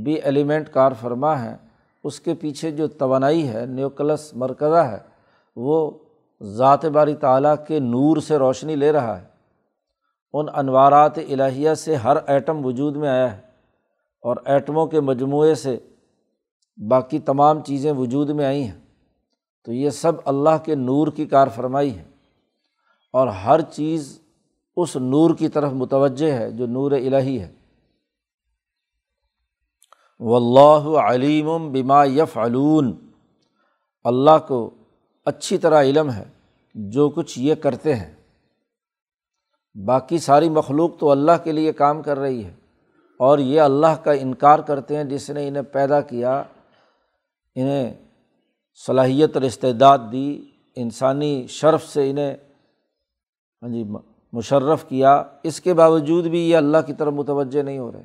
بھی 0.05 0.15
ایلیمنٹ 0.15 0.69
کار 0.69 0.93
فرما 1.01 1.45
ہے، 1.45 1.57
اس 2.05 2.21
کے 2.21 2.35
پیچھے 2.35 2.71
جو 2.71 2.87
توانائی 2.87 3.49
ہے، 3.49 3.67
نیوکلس 3.67 4.35
مرکزہ 4.35 4.77
ہے، 4.77 4.99
وہ 5.57 5.91
ذات 6.43 6.85
باری 6.85 7.15
تعلیٰ 7.15 7.55
کے 7.69 7.79
نور 7.79 8.17
سے 8.17 8.37
روشنی 8.37 8.77
لے 8.77 8.93
رہا 8.93 9.23
ہے۔ 9.23 9.32
ان 10.33 10.47
انوارات 10.55 11.19
الہیہ 11.19 11.75
سے 11.75 11.95
ہر 11.95 12.17
ایٹم 12.27 12.67
وجود 12.67 12.97
میں 12.97 13.09
آیا 13.09 13.37
ہے 13.37 13.41
اور 14.23 14.37
ایٹموں 14.45 14.87
کے 14.87 15.01
مجموعے 15.01 15.55
سے 15.55 15.79
باقی 16.89 17.19
تمام 17.19 17.63
چیزیں 17.63 17.93
وجود 17.93 18.31
میں 18.31 18.45
آئی 18.45 18.63
ہیں۔ 18.63 18.81
تو 19.65 19.73
یہ 19.73 19.91
سب 19.91 20.13
اللہ 20.25 20.59
کے 20.65 20.75
نور 20.75 21.09
کی 21.09 21.27
کار 21.27 21.49
فرمائی 21.49 21.99
ہے 21.99 22.05
اور 23.13 23.29
ہر 23.29 23.61
چیز 23.61 24.21
اس 24.77 24.97
نور 24.97 25.35
کی 25.35 25.49
طرف 25.49 25.73
متوجہ 25.73 26.33
ہے 26.33 26.51
جو 26.51 26.67
نور 26.67 26.93
الہی 26.93 27.41
ہے۔ 27.41 27.53
و 30.21 30.37
اللہ 30.37 30.99
علیم 30.99 31.73
بما 31.73 32.05
یف 32.05 32.39
علون 32.39 33.11
اللہ 34.05 34.39
کو 34.49 34.71
اچھی 35.25 35.59
طرح 35.59 35.83
علم 35.83 36.11
ہے 36.11 36.25
جو 36.75 37.11
کچھ 37.11 37.39
یہ 37.39 37.55
کرتے 37.55 37.95
ہیں۔ 37.95 38.22
باقی 39.75 40.19
ساری 40.19 40.49
مخلوق 40.49 40.99
تو 40.99 41.11
اللہ 41.11 41.33
کے 41.45 41.53
لیے 41.53 41.73
کام 41.73 42.03
کر 42.03 42.19
رہی 42.19 42.45
ہے 42.45 42.55
اور 43.19 43.39
یہ 43.39 43.61
اللہ 43.61 44.05
کا 44.05 44.13
انکار 44.13 44.59
کرتے 44.59 44.97
ہیں 44.97 45.05
جس 45.05 45.31
نے 45.31 45.49
انہیں 45.49 45.63
پیدا 45.63 46.01
کیا، 46.01 46.43
انہیں 47.55 47.95
صلاحیت 48.87 49.31
اور 49.35 49.43
استعداد 49.43 49.99
دی، 50.13 50.45
انسانی 50.77 51.47
شرف 51.47 51.85
سے 51.85 52.11
انہیں 52.11 52.37
ہاں 53.63 53.69
جی 53.69 53.85
مشرف 54.33 54.85
کیا۔ 54.89 55.23
اس 55.43 55.61
کے 55.61 55.75
باوجود 55.75 56.27
بھی 56.27 56.51
یہ 56.51 56.57
اللہ 56.57 56.79
کی 56.87 56.93
طرف 56.93 57.13
متوجہ 57.13 57.63
نہیں 57.63 57.79
ہو 57.79 57.93
رہے۔ 57.93 58.05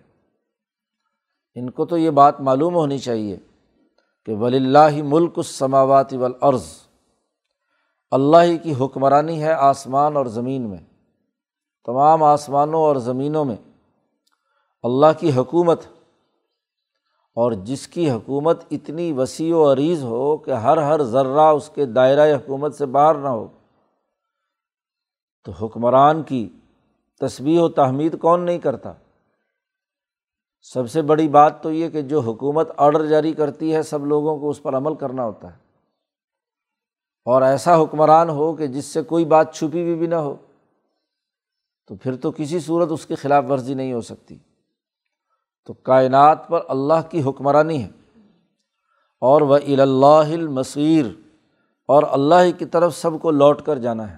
ان 1.56 1.70
کو 1.70 1.86
تو 1.86 1.98
یہ 1.98 2.10
بات 2.10 2.42
معلوم 2.42 2.76
ہونی 2.76 2.98
چاہیے 2.98 3.38
کہ 4.26 4.36
ولی 4.36 4.58
اللہ 4.58 5.04
ملک 5.04 5.34
السماوات 5.38 6.14
والارض 6.14 6.66
اللہ 8.12 8.38
ہی 8.44 8.58
کی 8.58 8.74
حکمرانی 8.80 9.44
ہے 9.44 9.54
آسمان 9.54 10.18
اور 10.18 10.26
زمین 10.26 10.70
میں۔ 10.70 10.78
تمام 11.88 12.24
آسمانوں 12.24 12.82
اور 12.82 12.96
زمینوں 12.96 13.46
میں 13.46 13.56
اللہ 14.84 15.20
کی 15.20 15.32
حکومت، 15.36 15.82
اور 17.38 17.52
جس 17.52 17.88
کی 17.88 18.10
حکومت 18.12 18.64
اتنی 18.72 19.12
وسیع 19.12 19.56
و 19.56 19.74
عریض 19.74 20.04
ہو 20.04 20.38
کہ 20.38 20.52
ہر 20.52 20.78
ہر 20.78 21.04
ذرہ 21.04 21.40
اس 21.40 21.70
کے 21.70 21.86
دائرۂ 21.86 22.34
حکومت 22.36 22.76
سے 22.76 22.86
باہر 22.86 23.16
نہ 23.16 23.28
ہو، 23.28 23.48
تو 25.46 25.52
حکمران 25.52 26.24
کی 26.24 26.50
تصویر 27.22 27.62
و 27.62 27.70
تحمید 27.70 28.20
کون 28.20 28.46
نہیں 28.46 28.60
کرتا؟ 28.60 28.94
سب 30.62 30.90
سے 30.90 31.02
بڑی 31.02 31.28
بات 31.28 31.64
تو 31.64 31.72
یہ 31.72 31.90
کہ 31.90 32.02
جو 32.02 32.20
حکومت 32.20 32.70
آڈر 32.78 33.06
جاری 33.06 33.34
کرتی 33.34 33.76
ہے، 33.76 33.84
سب 33.84 34.06
لوگوں 34.06 34.38
کو 34.40 34.50
اس 34.50 34.64
پر 34.64 34.78
عمل 34.78 34.96
کرنا 34.96 35.24
ہوتا 35.26 35.52
ہے۔ 35.54 35.58
اور 37.26 37.42
ایسا 37.42 37.82
حکمران 37.82 38.30
ہو 38.30 38.54
کہ 38.56 38.68
جس 38.68 38.86
سے 38.86 39.02
کوئی 39.02 39.26
بات 39.26 39.54
چھپی 39.54 39.82
ہوئی 39.82 39.96
بھی 39.96 40.08
نہ 40.08 40.16
ہو۔ 40.16 40.36
تو 41.88 41.96
پھر 41.96 42.16
تو 42.16 42.32
کسی 42.32 42.60
صورت 42.60 42.92
اس 42.92 43.06
کی 43.06 43.16
خلاف 43.16 43.44
ورزی 43.50 43.74
نہیں 43.74 43.94
ہو 43.94 44.02
سکتی۔ 44.02 44.38
تو 45.66 45.74
کائنات 45.74 46.48
پر 46.48 46.60
اللہ 46.68 47.10
کی 47.10 47.22
حکمرانی 47.24 47.84
ہے۔ 47.84 47.90
اور 49.22 49.42
وہ 49.42 49.58
اللہ 49.68 50.34
المصیر۔ 50.34 51.06
اور 51.88 52.04
اللہ 52.10 52.36
ہی 52.44 52.52
کی 52.52 52.66
طرف 52.66 52.96
سب 52.96 53.12
کو 53.22 53.32
لوٹ 53.32 53.62
کر 53.62 53.78
جانا 53.78 54.12
ہے۔ 54.12 54.18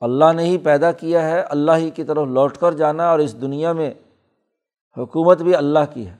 اللہ 0.00 0.32
نے 0.32 0.44
ہی 0.44 0.58
پیدا 0.58 0.92
کیا 0.92 1.30
ہے، 1.30 1.40
اللہ 1.40 1.72
ہی 1.76 1.90
کی 1.90 2.04
طرف 2.04 2.26
لوٹ 2.26 2.56
کر 2.56 2.72
جانا 2.72 3.02
ہے 3.02 3.08
اور 3.08 3.18
اس 3.18 3.40
دنیا 3.40 3.72
میں 3.72 3.94
حکومت 4.96 5.42
بھی 5.42 5.54
اللہ 5.54 5.78
کی 5.94 6.06
ہے۔ 6.06 6.16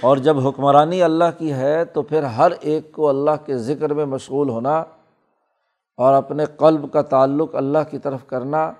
اور 0.00 0.16
جب 0.16 0.48
حکمرانی 0.48 1.02
اللہ 1.02 1.24
کی 1.38 1.52
ہے 1.52 1.84
تو 1.84 2.02
پھر 2.02 2.22
ہر 2.22 2.52
ایک 2.60 2.92
کو 2.92 3.08
اللہ 3.08 3.30
کے 3.46 3.58
ذکر 3.58 3.94
میں 3.94 4.04
مشغول 4.04 4.48
ہونا 4.48 4.84
اور 5.96 6.14
اپنے 6.14 6.44
قلب 6.44 6.92
کا 6.92 7.02
تعلق 7.02 7.54
اللہ 7.54 7.78
کی 7.90 7.98
طرف 7.98 8.26
کرنا 8.26 8.72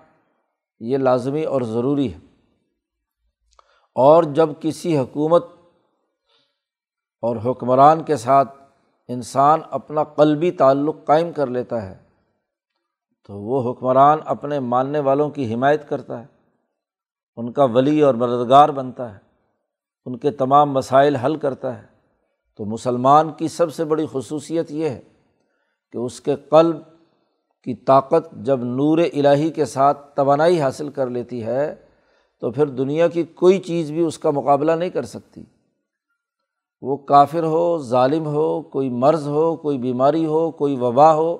یہ 0.80 0.98
لازمی 0.98 1.44
اور 1.44 1.62
ضروری 1.62 2.12
ہے۔ 2.12 2.18
اور 3.94 4.22
جب 4.22 4.48
کسی 4.60 4.98
حکومت 4.98 5.46
اور 7.22 7.36
حکمران 7.44 8.02
کے 8.02 8.16
ساتھ 8.16 8.62
انسان 9.08 9.60
اپنا 9.70 10.04
قلبی 10.04 10.50
تعلق 10.50 10.96
قائم 11.04 11.32
کر 11.32 11.46
لیتا 11.46 11.82
ہے، 11.82 11.98
تو 13.26 13.40
وہ 13.40 13.72
حکمران 13.72 14.18
اپنے 14.24 14.60
ماننے 14.60 14.98
والوں 14.98 15.30
کی 15.30 15.54
حمایت 15.54 15.88
کرتا 15.88 16.20
ہے۔ 16.20 16.26
ان 17.36 17.52
کا 17.52 17.64
ولی 17.64 18.00
اور 18.00 18.14
مددگار 18.14 18.68
بنتا 18.68 19.14
ہے۔ 19.14 19.18
ان 20.04 20.18
کے 20.18 20.30
تمام 20.30 20.72
مسائل 20.72 21.16
حل 21.16 21.36
کرتا 21.36 21.78
ہے۔ 21.78 21.86
تو 22.56 22.64
مسلمان 22.64 23.32
کی 23.32 23.48
سب 23.48 23.74
سے 23.74 23.84
بڑی 23.84 24.06
خصوصیت 24.12 24.70
یہ 24.70 24.88
ہے 24.88 25.02
کہ 25.92 25.98
اس 25.98 26.20
کے 26.20 26.36
قلب 26.36 26.76
کی 27.64 27.74
طاقت 27.74 28.32
جب 28.32 28.64
نور 28.64 28.98
الہی 28.98 29.50
کے 29.50 29.64
ساتھ 29.64 30.16
توانائی 30.16 30.60
حاصل 30.60 30.88
کر 30.88 31.10
لیتی 31.10 31.44
ہے، 31.44 31.74
تو 32.40 32.50
پھر 32.50 32.66
دنیا 32.66 33.08
کی 33.08 33.22
کوئی 33.22 33.58
چیز 33.58 33.90
بھی 33.90 34.00
اس 34.00 34.18
کا 34.18 34.30
مقابلہ 34.30 34.72
نہیں 34.72 34.90
کر 34.90 35.02
سکتی۔ 35.02 35.44
وہ 36.82 36.96
کافر 36.96 37.42
ہو، 37.42 37.78
ظالم 37.78 38.26
ہو، 38.26 38.62
کوئی 38.62 38.90
مرض 38.90 39.28
ہو، 39.28 39.56
کوئی 39.56 39.78
بیماری 39.78 40.26
ہو، 40.26 40.50
کوئی 40.50 40.76
وبا 40.76 41.14
ہو، 41.14 41.38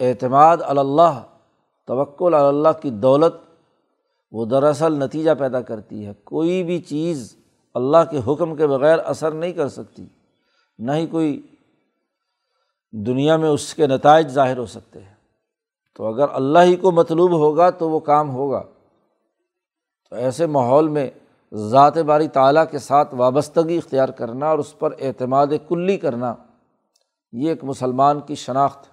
اعتماد 0.00 0.56
اللہ، 0.60 1.22
توکل 1.86 2.34
اللہ 2.34 2.80
کی 2.82 2.90
دولت، 2.90 3.34
وہ 4.32 4.44
دراصل 4.44 4.92
نتیجہ 4.92 5.30
پیدا 5.38 5.60
کرتی 5.60 6.06
ہے۔ 6.06 6.12
کوئی 6.24 6.62
بھی 6.62 6.78
چیز 6.78 7.36
اللہ 7.74 7.96
کے 8.10 8.20
حکم 8.26 8.56
کے 8.56 8.66
بغیر 8.66 8.98
اثر 8.98 9.30
نہیں 9.30 9.52
کر 9.52 9.68
سکتی۔ 9.68 10.06
نہ 10.78 10.92
ہی 10.92 11.06
کوئی 11.06 11.46
دنیا 12.92 13.36
میں 13.36 13.48
اس 13.48 13.74
کے 13.74 13.86
نتائج 13.86 14.28
ظاہر 14.28 14.58
ہو 14.58 14.66
سکتے 14.66 15.02
ہیں۔ 15.02 15.14
تو 15.96 16.06
اگر 16.06 16.26
اللہ 16.32 16.58
ہی 16.58 16.76
کو 16.76 16.92
مطلوب 16.92 17.32
ہوگا 17.32 17.70
تو 17.70 17.90
وہ 17.90 18.00
کام 18.00 18.30
ہوگا۔ 18.30 18.62
تو 20.10 20.16
ایسے 20.16 20.46
ماحول 20.46 20.88
میں 20.88 21.10
ذات 21.54 21.98
باری 21.98 22.28
تعلیٰ 22.28 22.64
کے 22.70 22.78
ساتھ 22.78 23.14
وابستگی 23.14 23.76
اختیار 23.76 24.08
کرنا 24.08 24.48
اور 24.48 24.58
اس 24.58 24.78
پر 24.78 24.94
اعتماد 24.98 25.46
کلی 25.68 25.96
کرنا، 25.96 26.34
یہ 27.32 27.48
ایک 27.48 27.64
مسلمان 27.64 28.20
کی 28.20 28.34
شناخت 28.34 28.86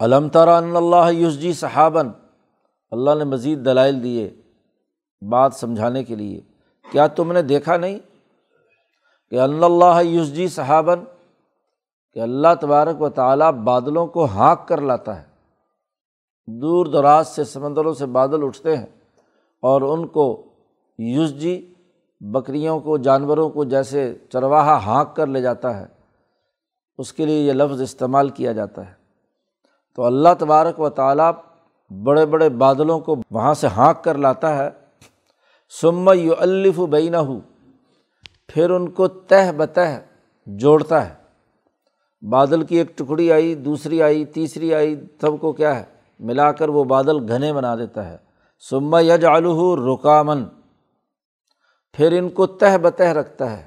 علم 0.00 0.28
ترا 0.28 0.58
اللہ 0.58 1.12
یوسجی 1.12 1.52
صحابن 1.52 2.10
اللہ 2.90 3.10
نے 3.18 3.24
مزید 3.24 3.64
دلائل 3.64 4.02
دیے 4.02 4.34
بات 5.30 5.54
سمجھانے 5.54 6.04
کے 6.04 6.14
لیے۔ 6.14 6.40
کیا 6.92 7.06
تم 7.06 7.32
نے 7.32 7.42
دیکھا 7.42 7.76
نہیں 7.76 7.98
کہ 9.30 9.40
اللہ 9.40 10.02
یوسجی 10.02 10.48
صحابن 10.48 11.04
کہ 12.16 12.20
اللہ 12.20 12.48
تبارک 12.60 13.02
و 13.02 13.08
تعالیٰ 13.08 13.52
بادلوں 13.52 14.06
کو 14.06 14.24
ہانک 14.24 14.68
کر 14.68 14.80
لاتا 14.80 15.22
ہے۔ 15.22 15.26
دور 16.46 16.86
دراز 16.86 17.28
سے 17.28 17.44
سمندروں 17.44 17.94
سے 17.94 18.06
بادل 18.06 18.44
اٹھتے 18.44 18.76
ہیں 18.76 18.86
اور 19.62 19.82
ان 19.82 20.06
کو 20.06 20.42
یوز 20.98 21.34
جی 21.34 21.74
بکریوں 22.20 22.80
کو، 22.80 22.96
جانوروں 22.96 23.50
کو 23.50 23.64
جیسے 23.64 24.14
چرواہا 24.32 24.86
ہانک 24.86 25.16
کر 25.16 25.26
لے 25.26 25.40
جاتا 25.40 25.80
ہے۔ 25.80 25.86
اس 26.98 27.12
کے 27.12 27.26
لیے 27.26 27.40
یہ 27.40 27.52
لفظ 27.52 27.82
استعمال 27.82 28.28
کیا 28.28 28.52
جاتا 28.52 28.86
ہے۔ 28.86 28.94
تو 29.96 30.04
اللہ 30.04 30.28
تبارک 30.38 30.80
و 30.80 30.88
تعالیٰ 30.88 31.32
بڑے 32.02 32.26
بڑے 32.26 32.48
بادلوں 32.48 33.00
کو 33.00 33.16
وہاں 33.30 33.54
سے 33.54 33.66
ہانک 33.66 34.04
کر 34.04 34.18
لاتا 34.18 34.58
ہے۔ 34.58 34.70
سم 35.80 36.10
یو 36.14 36.32
الف 36.38 36.78
بینہ 36.78 37.16
ہو 37.16 37.40
پھر 38.48 38.70
ان 38.70 38.90
کو 38.90 39.08
تہ 39.08 39.52
بتہ 39.56 39.80
جوڑتا 40.46 41.08
ہے۔ 41.08 41.25
بادل 42.30 42.62
کی 42.62 42.76
ایک 42.76 42.98
ٹکڑی 42.98 43.32
آئی، 43.32 43.54
دوسری 43.54 44.02
آئی، 44.02 44.24
تیسری 44.24 44.74
آئی، 44.74 45.00
سب 45.20 45.40
کو 45.40 45.52
کیا 45.52 45.80
ہے؟ 45.80 45.84
ملا 46.20 46.52
کر 46.52 46.68
وہ 46.68 46.84
بادل 46.84 47.32
گھنے 47.32 47.52
بنا 47.52 47.76
دیتا 47.76 48.08
ہے۔ 48.08 48.16
سما 48.70 49.00
یج 49.00 49.24
آلو 49.24 49.94
رکامن 49.94 50.44
پھر 51.92 52.18
ان 52.18 52.28
کو 52.28 52.46
تہ 52.46 52.78
بتہ 52.78 53.02
رکھتا 53.02 53.58
ہے۔ 53.58 53.66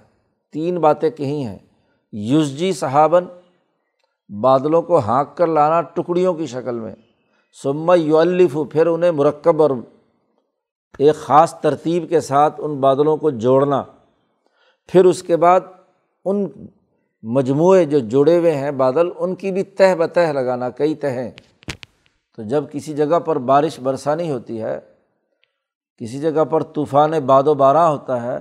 تین 0.51 0.77
باتیں 0.77 1.09
کہیں 1.09 1.43
ہیں۔ 1.43 1.59
یوزجی 2.11 2.73
صحابن 2.73 3.25
بادلوں 4.41 4.81
کو 4.81 4.99
ہانک 4.99 5.37
کر 5.37 5.47
لانا 5.47 5.81
ٹکڑیوں 5.81 6.33
کی 6.33 6.45
شکل 6.45 6.79
میں۔ 6.79 6.95
سما 7.63 7.95
یو 7.95 8.17
الف 8.17 8.57
پھر 8.71 8.87
انہیں 8.87 9.11
مرکب 9.11 9.61
اور 9.61 9.69
ایک 10.99 11.15
خاص 11.15 11.61
ترتیب 11.61 12.09
کے 12.09 12.19
ساتھ 12.19 12.55
ان 12.57 12.75
بادلوں 12.75 13.17
کو 13.17 13.29
جوڑنا۔ 13.29 13.83
پھر 14.87 15.05
اس 15.05 15.23
کے 15.23 15.37
بعد 15.37 15.59
ان 16.25 16.47
مجموعے 17.23 17.85
جو 17.85 17.99
جڑے 17.99 18.39
ہوئے 18.39 18.55
ہیں 18.55 18.71
بادل، 18.71 19.09
ان 19.17 19.35
کی 19.35 19.51
بھی 19.51 19.63
تہ 19.63 19.95
بتہ 19.95 20.19
لگانا، 20.19 20.69
کئی 20.69 20.95
تہیں۔ 20.95 21.31
تو 22.35 22.43
جب 22.43 22.63
کسی 22.71 22.93
جگہ 22.93 23.19
پر 23.19 23.37
بارش 23.39 23.79
برسانی 23.79 24.31
ہوتی 24.31 24.61
ہے، 24.61 24.79
کسی 25.97 26.19
جگہ 26.19 26.43
پر 26.43 26.63
طوفان 26.63 27.11
باد 27.25 27.43
و 27.43 27.53
بارہ 27.53 27.77
ہوتا 27.77 28.23
ہے، 28.23 28.37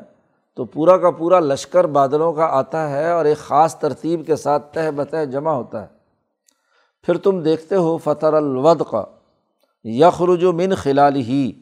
تو 0.54 0.64
پورا 0.64 0.96
کا 0.96 1.10
پورا 1.10 1.40
لشکر 1.40 1.86
بادلوں 1.86 2.32
کا 2.32 2.44
آتا 2.44 2.90
ہے 2.90 3.10
اور 3.10 3.24
ایک 3.24 3.38
خاص 3.38 3.78
ترتیب 3.78 4.26
کے 4.26 4.36
ساتھ 4.36 4.74
تہ 4.74 4.90
بتہ 4.90 5.24
جمع 5.24 5.52
ہوتا 5.52 5.82
ہے۔ 5.82 5.86
پھر 7.02 7.16
تم 7.16 7.40
دیکھتے 7.40 7.74
ہو 7.74 7.98
فطر 7.98 8.32
الود 8.32 8.82
کا 8.90 9.04
یخرج 9.84 10.44
من 10.44 10.74
خلال 10.74 11.16
ہی 11.16 11.52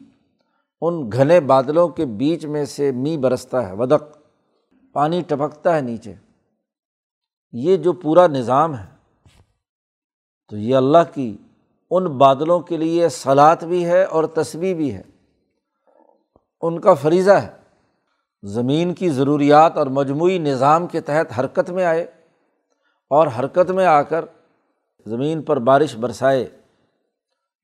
ان 0.81 1.09
گھنے 1.11 1.39
بادلوں 1.39 1.87
کے 1.87 2.05
بیچ 2.05 2.45
میں 2.45 2.65
سے 2.65 2.91
می 2.91 3.17
برستا 3.17 3.69
ہے، 3.69 3.75
ودق۔ 3.75 4.17
پانی 4.93 5.21
ٹپکتا 5.27 5.75
ہے 5.75 5.81
نیچے۔ 5.81 6.26
یہ 7.51 7.77
جو 7.77 7.93
پورا 7.93 8.27
نظام 8.27 8.77
ہے، 8.77 8.85
تو 10.49 10.57
یہ 10.57 10.75
اللہ 10.75 10.97
کی 11.13 11.37
ان 11.91 12.05
بادلوں 12.05 12.59
کے 12.59 12.77
لیے 12.77 13.09
سلاد 13.09 13.55
بھی 13.55 13.85
ہے 13.85 14.03
اور 14.03 14.23
تصویر 14.23 14.75
بھی 14.75 14.93
ہے۔ 14.93 15.01
ان 16.61 16.79
کا 16.79 16.93
فریضہ 16.93 17.31
ہے۔ 17.31 17.51
زمین 18.43 18.93
کی 18.93 19.09
ضروریات 19.09 19.77
اور 19.77 19.87
مجموعی 19.87 20.37
نظام 20.37 20.87
کے 20.87 21.01
تحت 21.01 21.39
حرکت 21.39 21.69
میں 21.69 21.85
آئے 21.85 22.03
اور 23.09 23.27
حرکت 23.39 23.71
میں 23.71 23.85
آ 23.85 24.01
کر 24.01 24.25
زمین 25.05 25.41
پر 25.41 25.59
بارش 25.59 25.95
برسائے۔ 25.95 26.47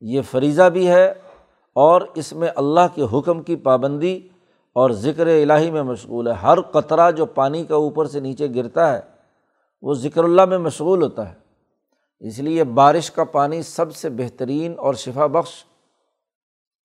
یہ 0.01 0.21
فریضہ 0.21 0.69
بھی 0.69 0.87
ہے 0.87 1.13
اور 1.73 2.01
اس 2.15 2.33
میں 2.33 2.47
اللہ 2.55 2.95
کے 2.95 3.03
حکم 3.13 3.41
کی 3.41 3.55
پابندی 3.55 4.19
اور 4.73 4.89
ذکر 4.89 5.27
الہی 5.27 5.71
میں 5.71 5.83
مشغول 5.83 6.27
ہے۔ 6.27 6.33
ہر 6.33 6.61
قطرہ 6.61 7.11
جو 7.11 7.25
پانی 7.25 7.63
کا 7.63 7.75
اوپر 7.75 8.05
سے 8.05 8.19
نیچے 8.19 8.47
گرتا 8.55 8.93
ہے 8.93 9.12
وہ 9.83 9.93
ذکر 9.93 10.23
اللہ 10.23 10.45
میں 10.45 10.57
مشغول 10.57 11.03
ہوتا 11.03 11.29
ہے۔ 11.29 11.35
اس 12.19 12.39
لیے 12.39 12.63
بارش 12.63 13.11
کا 13.11 13.23
پانی 13.23 13.61
سب 13.61 13.95
سے 13.95 14.09
بہترین 14.09 14.73
اور 14.77 14.93
شفا 14.93 15.25
بخش 15.25 15.63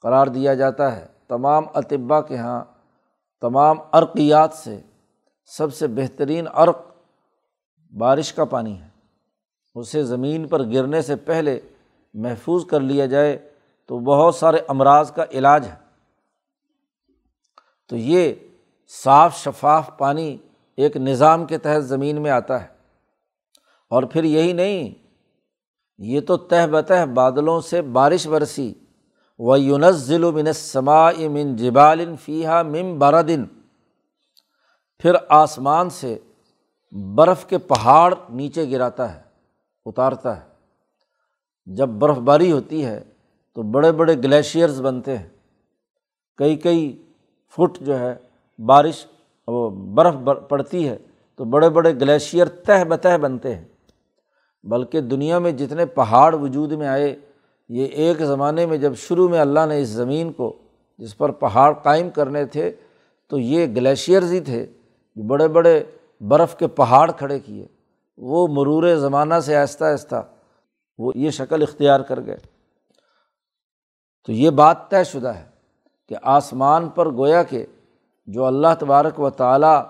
قرار 0.01 0.27
دیا 0.27 0.55
جاتا 0.55 0.97
ہے۔ 0.97 1.07
تمام 1.29 1.65
اطبا 1.75 2.21
کے 2.21 2.35
یہاں 2.35 2.65
تمام 3.41 3.77
عرقیات 3.93 4.53
سے 4.53 4.81
سب 5.47 5.75
سے 5.75 5.87
بہترین 5.87 6.47
عرق 6.53 6.79
بارش 7.99 8.33
کا 8.33 8.45
پانی 8.45 8.81
ہے۔ 8.81 8.89
اسے 9.75 10.03
زمین 10.03 10.49
پر 10.49 10.63
گرنے 10.65 11.03
سے 11.03 11.17
پہلے 11.17 11.61
محفوظ 12.15 12.67
کر 12.67 12.81
لیا 12.81 13.07
جائے 13.07 13.51
تو 13.87 13.99
بہت 13.99 14.35
سارے 14.35 14.59
امراض 14.69 15.13
کا 15.13 15.25
علاج 15.33 15.67
ہے۔ 15.67 15.75
تو 17.89 17.97
یہ 17.97 18.33
صاف 18.89 19.37
شفاف 19.37 19.91
پانی 19.99 20.37
ایک 20.77 20.97
نظام 20.97 21.47
کے 21.47 21.59
تحت 21.59 21.85
زمین 21.85 22.23
میں 22.23 22.31
آتا 22.31 22.63
ہے۔ 22.63 22.78
اور 23.91 24.03
پھر 24.03 24.25
یہی 24.25 24.53
نہیں، 24.53 24.91
یہ 25.99 26.21
تو 26.21 26.37
تہ 26.37 26.67
بتہ 26.71 27.05
بادلوں 27.15 27.61
سے 27.61 27.83
بارش 27.83 28.27
برسی۔ 28.27 28.73
و 29.39 29.57
یونس 29.57 29.97
ضلع 29.97 30.27
و 30.27 30.33
منسما 30.33 31.11
من 31.33 31.57
جبال 31.57 32.01
فیحہ 32.17 32.63
مم 32.63 32.99
بردن 32.99 33.45
پھر 34.99 35.15
آسمان 35.29 35.91
سے 35.91 36.19
برف 37.15 37.45
کے 37.47 37.59
پہاڑ 37.59 38.15
نیچے 38.31 38.71
گراتا 38.71 39.15
ہے، 39.15 39.21
اتارتا 39.87 40.37
ہے۔ 40.37 40.43
جب 41.67 41.89
برف 41.89 42.17
باری 42.17 42.53
ہوتی 42.53 42.85
ہے 42.85 43.03
تو 43.55 43.63
بڑے 43.63 43.93
بڑے 43.93 44.15
گلیشیئرز 44.15 44.81
بنتے 44.81 45.19
ہیں۔ 45.19 45.29
کئی 46.37 46.57
کئی 46.57 47.03
فٹ 47.53 47.79
جو 47.81 47.99
ہے 47.99 48.15
بارش، 48.59 49.07
وہ 49.49 49.71
برف 49.71 50.15
پڑتی 50.49 50.89
ہے 50.89 50.97
تو 51.37 51.45
بڑے 51.45 51.69
بڑے 51.71 51.93
گلیشیئر 51.93 52.47
تہ 52.47 52.85
بتہ 52.89 53.17
بنتے 53.19 53.55
ہیں۔ 53.55 53.65
بلکہ 54.63 55.01
دنیا 55.01 55.39
میں 55.39 55.53
جتنے 55.53 55.87
پہاڑ 55.87 56.35
وجود 56.35 56.73
میں 56.73 56.87
آئے، 56.87 57.17
یہ 57.69 57.87
ایک 57.87 58.19
زمانے 58.19 58.67
میں 58.67 58.79
جب 58.79 58.95
شروع 58.95 59.29
میں 59.29 59.41
اللہ 59.41 59.61
نے 59.69 59.81
اس 59.81 59.89
زمین 59.89 60.33
کو 60.33 60.59
جس 60.99 61.17
پر 61.17 61.31
پہاڑ 61.31 61.73
قائم 61.73 62.11
کرنے 62.11 62.45
تھے، 62.45 62.73
تو 63.29 63.39
یہ 63.39 63.67
گلیشیئرز 63.67 64.33
ہی 64.33 64.41
تھے 64.41 64.67
بڑے 65.27 65.49
بڑے 65.49 65.85
برف 66.21 66.57
کے 66.57 66.67
پہاڑ 66.67 67.11
کھڑے 67.11 67.39
کیے۔ 67.39 67.67
وہ 68.17 68.49
مرور 68.49 68.97
زمانہ 68.97 69.35
سے 69.45 69.57
آہستہ 69.57 69.85
آہستہ 69.85 70.23
وہ 70.99 71.13
یہ 71.15 71.31
شکل 71.31 71.63
اختیار 71.63 72.01
کر 72.01 72.27
گئے۔ 72.27 72.37
تو 74.27 74.33
یہ 74.33 74.51
بات 74.51 74.91
طے 74.91 75.05
شدہ 75.05 75.29
ہے 75.29 75.45
کہ 76.09 76.17
آسمان 76.23 76.89
پر 76.89 77.11
گویا 77.11 77.43
کہ 77.43 77.67
جو 78.27 78.45
اللہ 78.45 78.67
تبارک 78.79 79.21
و 79.21 79.31
تعالیٰ 79.31 79.83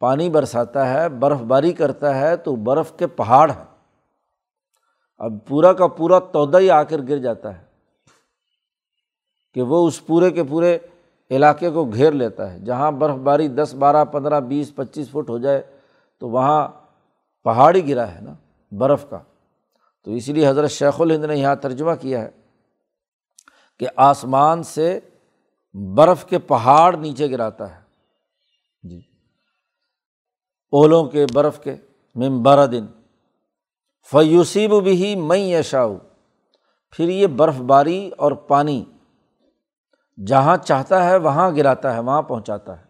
پانی 0.00 0.30
برساتا 0.30 0.94
ہے 0.94 1.08
برف 1.08 1.38
باری 1.38 1.72
کرتا 1.72 2.20
ہے 2.20 2.36
تو 2.36 2.56
برف 2.56 2.92
کے 2.98 3.06
پہاڑ 3.06 3.50
ہیں۔ 3.50 3.64
اب 5.18 5.32
پورا 5.48 5.72
کا 5.72 5.86
پورا 5.86 6.18
تودا 6.18 6.58
ہی 6.58 6.70
آ 6.70 6.82
کر 6.82 7.00
گر 7.08 7.18
جاتا 7.18 7.58
ہے 7.58 7.64
کہ 9.54 9.62
وہ 9.62 9.86
اس 9.86 10.06
پورے 10.06 10.30
کے 10.30 10.44
پورے 10.44 10.78
علاقے 11.30 11.70
کو 11.70 11.84
گھیر 11.84 12.12
لیتا 12.12 12.52
ہے۔ 12.52 12.58
جہاں 12.58 12.92
برف 12.92 13.14
باری 13.14 13.48
دس، 13.48 13.74
بارہ، 13.74 14.04
پندرہ، 14.04 14.40
بیس، 14.40 14.74
پچیس 14.74 15.10
فٹ 15.10 15.28
ہو 15.28 15.38
جائے 15.38 15.62
تو 16.18 16.28
وہاں 16.28 16.68
پہاڑی 17.44 17.88
گرا 17.88 18.14
ہے 18.14 18.20
نا، 18.20 18.34
برف 18.72 19.06
کا۔ 19.10 19.18
تو 20.04 20.10
اسی 20.10 20.32
لیے 20.32 20.48
حضرت 20.48 20.70
شیخ 20.70 21.00
الہند 21.00 21.24
نے 21.24 21.36
یہاں 21.36 21.56
ترجمہ 21.56 21.94
کیا 22.00 22.22
ہے 22.22 22.30
کہ 23.78 23.86
آسمان 23.96 24.62
سے 24.62 25.00
برف 25.72 26.24
کے 26.24 26.38
پہاڑ 26.38 26.96
نیچے 26.96 27.30
گراتا 27.30 27.76
ہے۔ 27.76 27.80
جی۔ 28.82 29.09
اولوں 30.72 31.04
کے 31.04 31.26
برف 31.34 31.60
کے 31.60 31.74
ممبر 32.14 32.66
دن۔ 32.66 32.86
فیوسیب 34.10 34.82
بھی 34.82 35.16
میں 35.16 35.38
یشاؤ 35.38 35.96
پھر 36.90 37.08
یہ 37.08 37.26
برف 37.26 37.56
باری 37.56 38.10
اور 38.18 38.32
پانی 38.32 38.84
جہاں 40.26 40.56
چاہتا 40.56 41.04
ہے 41.04 41.16
وہاں 41.16 41.50
گراتا 41.56 41.94
ہے، 41.94 42.00
وہاں 42.00 42.22
پہنچاتا 42.22 42.80
ہے۔ 42.80 42.84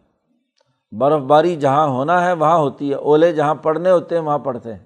برف 0.97 1.21
باری 1.21 1.57
جہاں 1.57 1.89
ہونا 1.89 2.27
ہے، 2.27 2.33
وہاں 2.33 2.59
ہوتی 2.59 2.91
ہے۔ 2.91 2.95
اولے 2.95 3.33
جہاں 3.33 3.55
پڑھنے 3.55 3.91
ہوتے 3.91 4.15
ہیں، 4.15 4.23
وہاں 4.23 4.39
پڑھتے 4.39 4.75
ہیں۔ 4.75 4.85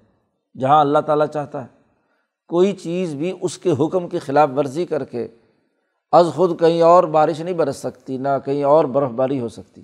جہاں 0.61 0.81
اللہ 0.81 0.99
تعالیٰ 0.99 1.27
چاہتا 1.27 1.63
ہے۔ 1.63 1.69
کوئی 2.49 2.73
چیز 2.73 3.15
بھی 3.15 3.39
اس 3.41 3.59
کے 3.59 3.71
حکم 3.71 4.09
کی 4.09 4.19
خلاف 4.19 4.51
ورزی 4.57 4.87
کر 4.87 5.05
کے 5.05 5.29
از 6.13 6.31
خود 6.35 6.61
کہیں 6.61 6.83
اور 6.83 7.05
بارش 7.05 7.41
نہیں 7.41 7.55
برس 7.55 7.77
سکتی، 7.77 8.19
نہ 8.19 8.29
کہیں 8.45 8.65
اور 8.65 8.85
برف 8.85 9.11
باری 9.11 9.41
ہو 9.41 9.49
سکتی۔ 9.49 9.83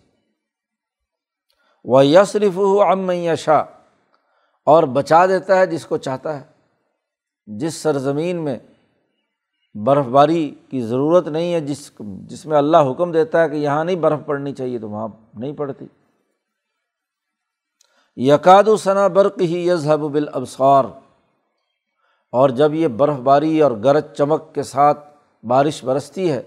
وہ 1.84 2.06
یسرف 2.06 2.56
ہو 2.56 2.82
ام 2.82 3.10
یشا 3.10 3.58
اور 4.66 4.82
بچا 4.82 5.26
دیتا 5.26 5.58
ہے 5.58 5.66
جس 5.66 5.86
کو 5.86 5.96
چاہتا 5.96 6.40
ہے۔ 6.40 6.44
جس 7.46 7.74
سرزمین 7.74 8.36
میں 8.36 8.58
برف 9.74 10.04
باری 10.04 10.54
کی 10.70 10.80
ضرورت 10.80 11.28
نہیں 11.28 11.54
ہے، 11.54 11.60
جس 11.60 11.92
جس 12.00 12.46
میں 12.46 12.58
اللہ 12.58 12.76
حکم 12.76 13.12
دیتا 13.12 13.42
ہے 13.42 13.48
کہ 13.48 13.54
یہاں 13.54 13.84
نہیں 13.84 13.96
برف 13.96 14.18
پڑنی 14.26 14.52
چاہیے، 14.52 14.78
تو 14.78 14.90
وہاں 14.90 15.08
نہیں 15.34 15.52
پڑتی۔ 15.52 15.86
یقاد 18.16 18.68
و 18.68 18.76
ثنا 18.76 19.08
برق 19.08 19.40
ہی 19.40 19.68
یذہب 19.68 20.00
بالابسار 20.00 20.84
اور 22.32 22.50
جب 22.50 22.74
یہ 22.74 22.88
برف 22.88 23.14
باری 23.14 23.60
اور 23.60 23.72
گرج 23.72 24.04
چمک 24.16 24.54
کے 24.54 24.62
ساتھ 24.62 25.16
بارش 25.46 25.84
برستی 25.84 26.32
ہے 26.32 26.42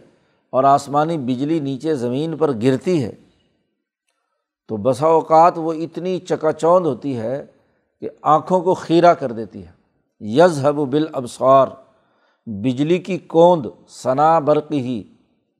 اور 0.50 0.64
آسمانی 0.64 1.18
بجلی 1.18 1.60
نیچے 1.60 1.96
زمین 1.96 2.38
پر 2.38 2.52
گرتی 2.54 3.04
ہے 3.04 3.16
تو 4.74 4.78
بسا 4.78 5.08
اوقات 5.08 5.54
وہ 5.58 5.74
اتنی 5.74 6.20
چکا 6.20 6.52
چوند 6.52 6.86
ہوتی 6.86 7.18
ہے 7.18 7.46
کہ 8.02 8.10
آنکھوں 8.22 8.62
کو 8.62 8.74
خیرہ 8.74 9.14
کر 9.14 9.32
دیتی 9.32 9.66
ہے۔ 9.66 9.72
یذہب 10.20 10.76
بال 10.76 11.08
ابسار 11.14 11.68
بجلی 12.46 12.98
کی 12.98 13.18
کوند 13.18 13.66
ثنا 13.90 14.40
برق 14.40 14.72
ہی۔ 14.72 15.04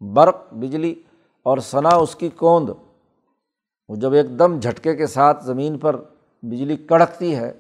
برق، 0.02 0.54
بجلی 0.54 0.96
اور 1.44 1.58
ثنا 1.58 1.90
اس 1.90 2.16
کی 2.16 2.30
کوند۔ 2.30 2.70
وہ 3.88 3.96
جب 3.96 4.14
ایک 4.14 4.40
دم 4.40 4.60
جھٹکے 4.60 4.96
کے 4.96 5.08
ساتھ 5.08 5.44
زمین 5.44 5.78
پر 5.78 5.96
بجلی 6.42 6.78
کڑکتی 6.78 7.36
ہے 7.36 7.54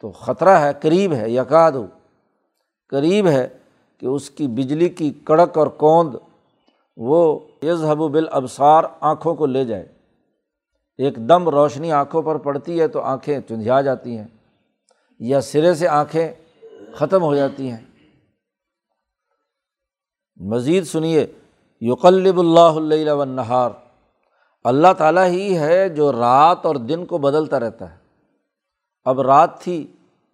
تو 0.00 0.10
خطرہ 0.10 0.58
ہے، 0.58 0.70
قریب 0.82 1.12
ہے، 1.12 1.30
یکاد 1.30 1.72
قریب 2.88 3.28
ہے 3.28 3.48
کہ 3.98 4.06
اس 4.06 4.30
کی 4.30 4.46
بجلی 4.46 4.88
کی 4.88 5.12
کڑک 5.24 5.58
اور 5.58 5.66
کوند 5.66 6.14
وہ 6.96 7.38
یذہب 7.62 7.98
بال 7.98 8.26
ابسار 8.30 8.84
آنکھوں 9.00 9.34
کو 9.34 9.46
لے 9.46 9.64
جائے۔ 9.64 9.97
ایک 10.98 11.16
دم 11.28 11.48
روشنی 11.48 11.92
آنکھوں 11.92 12.22
پر 12.22 12.36
پڑتی 12.36 12.80
ہے 12.80 12.88
تو 12.88 13.00
آنکھیں 13.00 13.40
چندھیا 13.40 13.80
جاتی 13.80 14.16
ہیں، 14.18 14.26
یا 15.20 15.40
سرے 15.40 15.74
سے 15.74 15.88
آنکھیں 15.88 16.28
ختم 16.94 17.22
ہو 17.22 17.34
جاتی 17.34 17.70
ہیں۔ 17.70 17.84
مزید 20.40 20.84
سنیے، 20.84 21.26
یقلب 21.80 22.38
اللہ 22.38 22.74
اللہ 22.76 23.12
و 23.12 23.24
نہار 23.24 23.70
اللہ 24.64 24.92
تعالیٰ 24.98 25.26
ہی 25.26 25.58
ہے 25.58 25.88
جو 25.88 26.12
رات 26.12 26.66
اور 26.66 26.76
دن 26.76 27.06
کو 27.06 27.18
بدلتا 27.18 27.60
رہتا 27.60 27.90
ہے۔ 27.92 27.96
اب 29.06 29.20
رات 29.20 29.60
تھی، 29.60 29.86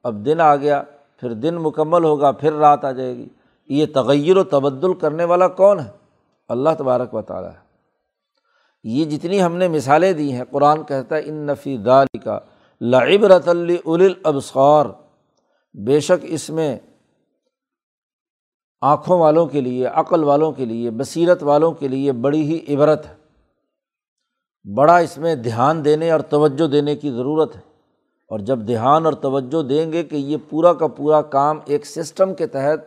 اب 0.05 0.25
دن 0.27 0.41
آ 0.41 0.55
گیا، 0.57 0.83
پھر 1.21 1.33
دن 1.33 1.55
مکمل 1.55 2.05
ہوگا، 2.05 2.31
پھر 2.33 2.53
رات 2.53 2.85
آ 2.85 2.93
جائے 2.93 3.17
گی۔ 3.17 3.29
یہ 3.69 3.87
تغیر 3.95 4.37
و 4.37 4.45
تبدل 4.45 4.95
کرنے 4.95 5.25
والا 5.25 5.49
کون 5.49 5.81
ہے؟ 5.81 5.91
اللہ 6.49 6.71
تبارک 6.79 7.15
و 7.15 7.23
تعالیٰ 7.23 7.51
ہے۔ 7.51 7.64
یہ 8.85 9.05
جتنی 9.05 9.43
ہم 9.43 9.57
نے 9.57 9.69
مثالیں 9.69 10.13
دی 10.13 10.33
ہیں، 10.33 10.45
قرآن 10.51 10.85
کہتا 10.85 11.17
ہے 11.17 11.21
ان 11.25 11.35
نفی 11.35 11.77
دال 11.77 12.07
کا 12.25 12.39
لعبرت 12.81 13.49
الابصار 13.49 14.87
بے 15.75 16.01
شک 16.01 16.27
اس 16.29 16.51
میں 16.51 16.79
آنکھوں 18.81 19.19
والوں 19.19 19.47
کے 19.47 19.61
لیے، 19.61 19.87
عقل 19.87 20.25
والوں 20.25 20.53
کے 20.53 20.65
لیے، 20.65 20.91
بصیرت 20.91 21.43
والوں 21.43 21.73
کے 21.73 21.89
لیے 21.89 22.13
بڑی 22.13 22.43
ہی 22.43 22.75
عبرت 22.75 23.07
ہے۔ 23.07 23.15
بڑا 24.75 24.97
اس 24.97 25.19
میں 25.19 25.35
دھیان 25.35 25.85
دینے 25.85 26.11
اور 26.11 26.21
توجہ 26.21 26.67
دینے 26.67 26.97
کی 26.97 27.11
ضرورت 27.11 27.57
ہے۔ 27.57 27.61
اور 28.29 28.39
جب 28.39 28.67
دھیان 28.67 29.05
اور 29.05 29.13
توجہ 29.13 29.63
دیں 29.63 29.93
گے 29.93 30.03
کہ 30.03 30.17
یہ 30.17 30.37
پورا 30.51 30.73
کا 30.73 30.87
پورا 30.87 31.23
کام 31.23 31.59
ایک 31.65 31.87
سسٹم 31.87 32.35
کے 32.35 32.47
تحت، 32.47 32.81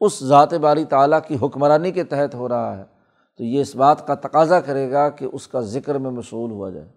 اس 0.00 0.24
ذات 0.24 0.54
باری 0.54 0.84
تعلیٰ 0.84 1.18
کی 1.28 1.36
حکمرانی 1.42 1.90
کے 1.90 2.04
تحت 2.04 2.34
ہو 2.34 2.48
رہا 2.48 2.78
ہے۔ 2.78 2.93
تو 3.36 3.44
یہ 3.44 3.60
اس 3.60 3.76
بات 3.76 4.06
کا 4.06 4.14
تقاضا 4.14 4.60
کرے 4.60 4.90
گا 4.90 5.10
کہ 5.10 5.28
اس 5.32 5.48
کا 5.48 5.60
ذکر 5.60 5.98
میں 5.98 6.10
مشغول 6.10 6.50
ہوا 6.50 6.70
جائے۔ 6.70 6.88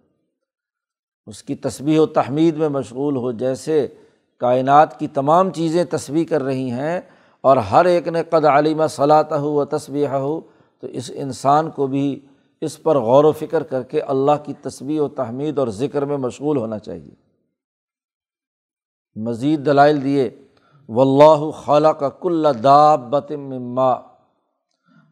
اس 1.27 1.43
کی 1.43 1.55
تصویر 1.55 1.99
و 1.99 2.05
تحمید 2.05 2.57
میں 2.57 2.69
مشغول 2.69 3.15
ہو، 3.15 3.31
جیسے 3.31 3.87
کائنات 4.37 4.99
کی 4.99 5.07
تمام 5.07 5.49
چیزیں 5.49 5.83
تصویر 5.85 6.27
کر 6.29 6.43
رہی 6.43 6.71
ہیں 6.71 7.01
اور 7.41 7.57
ہر 7.57 7.85
ایک 7.85 8.07
نے 8.07 8.23
قد 8.23 8.45
علیمہ 8.45 8.87
صلاح 8.89 9.23
ہو 9.31 9.51
و 9.51 9.65
تصویح 9.65 10.07
ہو 10.07 10.41
تو 10.79 10.87
اس 10.87 11.11
انسان 11.15 11.69
کو 11.69 11.87
بھی 11.87 12.19
اس 12.61 12.83
پر 12.83 12.97
غور 12.97 13.23
و 13.23 13.31
فکر 13.31 13.63
کر 13.63 13.83
کے 13.83 14.01
اللہ 14.01 14.31
کی 14.45 14.53
تصویر 14.61 15.01
و 15.01 15.07
تحمید 15.07 15.59
اور 15.59 15.67
ذکر 15.67 16.05
میں 16.05 16.17
مشغول 16.17 16.57
ہونا 16.57 16.79
چاہیے۔ 16.79 17.15
مزید 19.15 19.65
دلائل 19.65 20.03
دیے۔ 20.03 20.29
و 20.89 21.01
اللہ 21.01 21.51
خالہ 21.51 21.87
کا 21.87 22.09
کل 22.09 22.45
دابت 22.63 23.31
مما۔ 23.31 24.16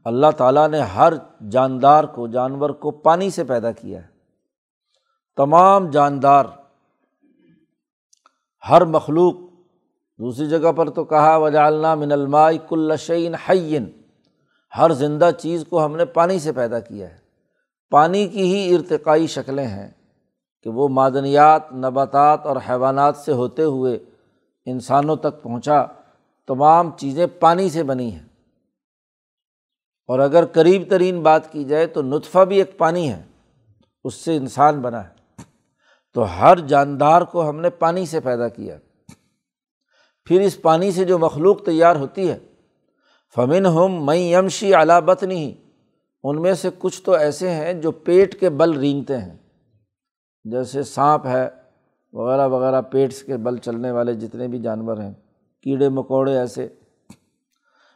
اللہ 0.05 0.31
تعالیٰ 0.37 0.67
نے 0.69 0.79
ہر 0.79 1.13
جاندار 1.51 2.03
کو، 2.03 2.27
جانور 2.27 2.69
کو 2.69 2.91
پانی 2.91 3.29
سے 3.29 3.43
پیدا 3.43 3.71
کیا 3.71 4.01
ہے۔ 4.01 4.07
تمام 5.37 5.89
جاندار، 5.89 6.45
ہر 8.69 8.85
مخلوق، 8.85 9.33
دوسری 10.19 10.47
جگہ 10.47 10.71
پر 10.71 10.89
تو 10.89 11.03
کہا 11.03 11.35
وجالنا 11.35 11.95
من 11.95 12.11
المائی 12.11 12.57
کل 12.69 12.95
شعین 12.97 13.35
حین 13.35 13.89
ہر 14.77 14.91
زندہ 14.91 15.29
چیز 15.37 15.65
کو 15.69 15.85
ہم 15.85 15.95
نے 15.95 16.05
پانی 16.05 16.39
سے 16.39 16.51
پیدا 16.51 16.79
کیا 16.79 17.09
ہے۔ 17.09 17.17
پانی 17.89 18.27
کی 18.27 18.43
ہی 18.43 18.75
ارتقائی 18.75 19.27
شکلیں 19.27 19.67
ہیں 19.67 19.91
کہ 20.63 20.69
وہ 20.69 20.87
معدنیات، 20.87 21.73
نباتات 21.73 22.45
اور 22.45 22.55
حیوانات 22.69 23.17
سے 23.17 23.31
ہوتے 23.31 23.63
ہوئے 23.63 23.99
انسانوں 24.65 25.15
تک 25.15 25.43
پہنچا، 25.43 25.83
تمام 26.47 26.91
چیزیں 26.97 27.27
پانی 27.39 27.69
سے 27.69 27.83
بنی 27.83 28.11
ہیں۔ 28.11 28.24
اور 30.07 30.19
اگر 30.19 30.45
قریب 30.45 30.83
ترین 30.89 31.21
بات 31.21 31.51
کی 31.51 31.63
جائے 31.63 31.87
تو 31.87 32.01
نطفہ 32.01 32.39
بھی 32.39 32.57
ایک 32.57 32.77
پانی 32.77 33.11
ہے، 33.11 33.21
اس 34.03 34.13
سے 34.13 34.37
انسان 34.37 34.81
بنا 34.81 35.03
ہے۔ 35.03 35.15
تو 36.13 36.23
ہر 36.23 36.59
جاندار 36.59 37.21
کو 37.21 37.49
ہم 37.49 37.59
نے 37.59 37.69
پانی 37.69 38.05
سے 38.05 38.19
پیدا 38.19 38.47
کیا۔ 38.47 38.77
پھر 40.25 40.41
اس 40.41 40.61
پانی 40.61 40.91
سے 40.91 41.05
جو 41.05 41.19
مخلوق 41.19 41.65
تیار 41.65 41.95
ہوتی 41.95 42.31
ہے 42.31 42.39
فمن 43.35 43.65
ہم 43.65 44.05
میں 44.05 44.17
یمشی 44.17 44.73
علابت 44.73 45.23
نہیں 45.23 45.53
ان 46.23 46.41
میں 46.41 46.53
سے 46.53 46.69
کچھ 46.77 47.01
تو 47.01 47.11
ایسے 47.11 47.49
ہیں 47.49 47.73
جو 47.73 47.91
پیٹ 47.91 48.39
کے 48.39 48.49
بل 48.49 48.79
رینگتے 48.79 49.17
ہیں۔ 49.17 49.37
جیسے 50.43 50.83
سانپ 50.83 51.25
ہے، 51.25 51.49
وغیرہ 52.13 52.47
وغیرہ 52.47 52.81
پیٹس 52.81 53.23
کے 53.23 53.37
بل 53.37 53.57
چلنے 53.57 53.91
والے 53.91 54.13
جتنے 54.13 54.47
بھی 54.47 54.59
جانور 54.59 54.97
ہیں، 54.97 55.13
کیڑے 55.61 55.89
مکوڑے 55.89 56.37
ایسے۔ 56.37 56.67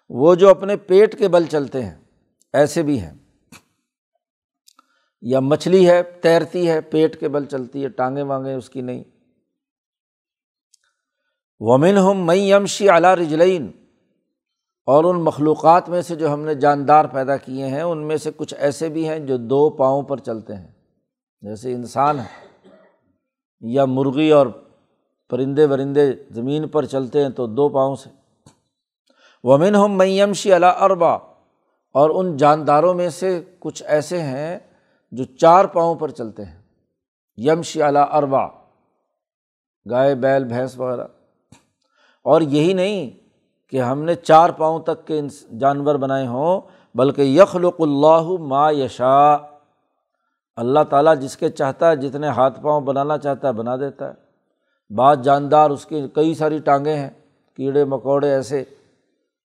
وہ 0.09 0.35
جو 0.35 0.49
اپنے 0.49 0.77
پیٹ 0.77 1.17
کے 1.17 1.27
بل 1.27 1.45
چلتے 1.45 1.83
ہیں۔ 1.83 1.98
ایسے 2.53 2.83
بھی 2.83 3.01
ہیں۔ 3.01 3.13
یا 5.21 5.39
مچھلی 5.39 5.89
ہے، 5.89 6.03
تیرتی 6.03 6.69
ہے، 6.69 6.81
پیٹ 6.81 7.19
کے 7.19 7.29
بل 7.29 7.45
چلتی 7.45 7.83
ہے، 7.83 7.89
ٹانگیں 7.89 8.23
وانگیں 8.23 8.55
اس 8.55 8.69
کی 8.69 8.81
نہیں۔ 8.81 9.03
ومن 11.59 11.97
ہم 11.97 12.25
میں 12.25 12.35
یمشی 12.35 12.89
اعلیٰ 12.89 13.15
رجلین 13.15 13.71
اور 14.85 15.03
ان 15.03 15.23
مخلوقات 15.23 15.89
میں 15.89 16.01
سے 16.01 16.15
جو 16.15 16.33
ہم 16.33 16.41
نے 16.41 16.55
جاندار 16.55 17.05
پیدا 17.05 17.37
کیے 17.37 17.67
ہیں، 17.67 17.81
ان 17.81 18.07
میں 18.07 18.17
سے 18.17 18.31
کچھ 18.35 18.53
ایسے 18.57 18.89
بھی 18.89 19.09
ہیں 19.09 19.19
جو 19.19 19.37
دو 19.37 19.69
پاؤں 19.69 20.03
پر 20.03 20.17
چلتے 20.17 20.55
ہیں۔ 20.55 20.67
جیسے 21.41 21.73
انسان 21.73 22.19
ہے، 22.19 22.67
یا 23.59 23.85
مرغی 23.85 24.31
اور 24.31 24.47
پرندے 25.29 25.65
ورندے 25.65 26.11
زمین 26.31 26.67
پر 26.67 26.85
چلتے 26.85 27.21
ہیں 27.21 27.29
تو 27.29 27.47
دو 27.47 27.69
پاؤں 27.69 27.95
سے۔ 27.95 28.09
ومن 29.43 29.75
ہم 29.75 29.97
میمشی 29.97 30.55
علا 30.55 30.69
اربا 30.69 31.28
اور 31.93 32.09
ان 32.09 32.37
جانداروں 32.37 32.93
میں 32.93 33.09
سے 33.09 33.43
کچھ 33.59 33.83
ایسے 33.85 34.21
ہیں 34.21 34.59
جو 35.11 35.23
چار 35.23 35.65
پاؤں 35.65 35.95
پر 35.95 36.09
چلتے 36.09 36.45
ہیں۔ 36.45 36.59
یمشی 37.37 37.81
علا 37.81 38.01
اربا 38.01 38.47
گائے، 39.89 40.15
بیل، 40.15 40.43
بھینس 40.43 40.79
وغیرہ۔ 40.79 41.07
اور 42.23 42.41
یہی 42.41 42.73
نہیں 42.73 43.09
کہ 43.69 43.81
ہم 43.81 44.03
نے 44.03 44.15
چار 44.15 44.49
پاؤں 44.49 44.79
تک 44.79 45.07
کے 45.07 45.21
جانور 45.59 45.95
بنائے 45.95 46.27
ہوں، 46.27 46.61
بلکہ 46.95 47.21
یخلق 47.21 47.75
اللہ 47.79 48.29
ما 48.39 48.71
یشا 48.71 49.33
اللہ 50.55 50.79
تعالیٰ 50.89 51.17
جس 51.17 51.37
کے 51.37 51.49
چاہتا 51.49 51.91
ہے، 51.91 51.95
جتنے 51.95 52.27
ہاتھ 52.27 52.61
پاؤں 52.61 52.81
بنانا 52.81 53.17
چاہتا 53.17 53.47
ہے، 53.47 53.53
بنا 53.53 53.75
دیتا 53.75 54.11
ہے۔ 54.11 54.29
بعض 54.95 55.21
جاندار 55.21 55.69
اس 55.69 55.85
کی 55.85 56.07
کئی 56.13 56.33
ساری 56.33 56.57
ٹانگیں 56.57 56.95
ہیں، 56.95 57.09
کیڑے، 57.55 57.85
مکوڑے 57.85 58.29
ایسے۔ 58.29 58.63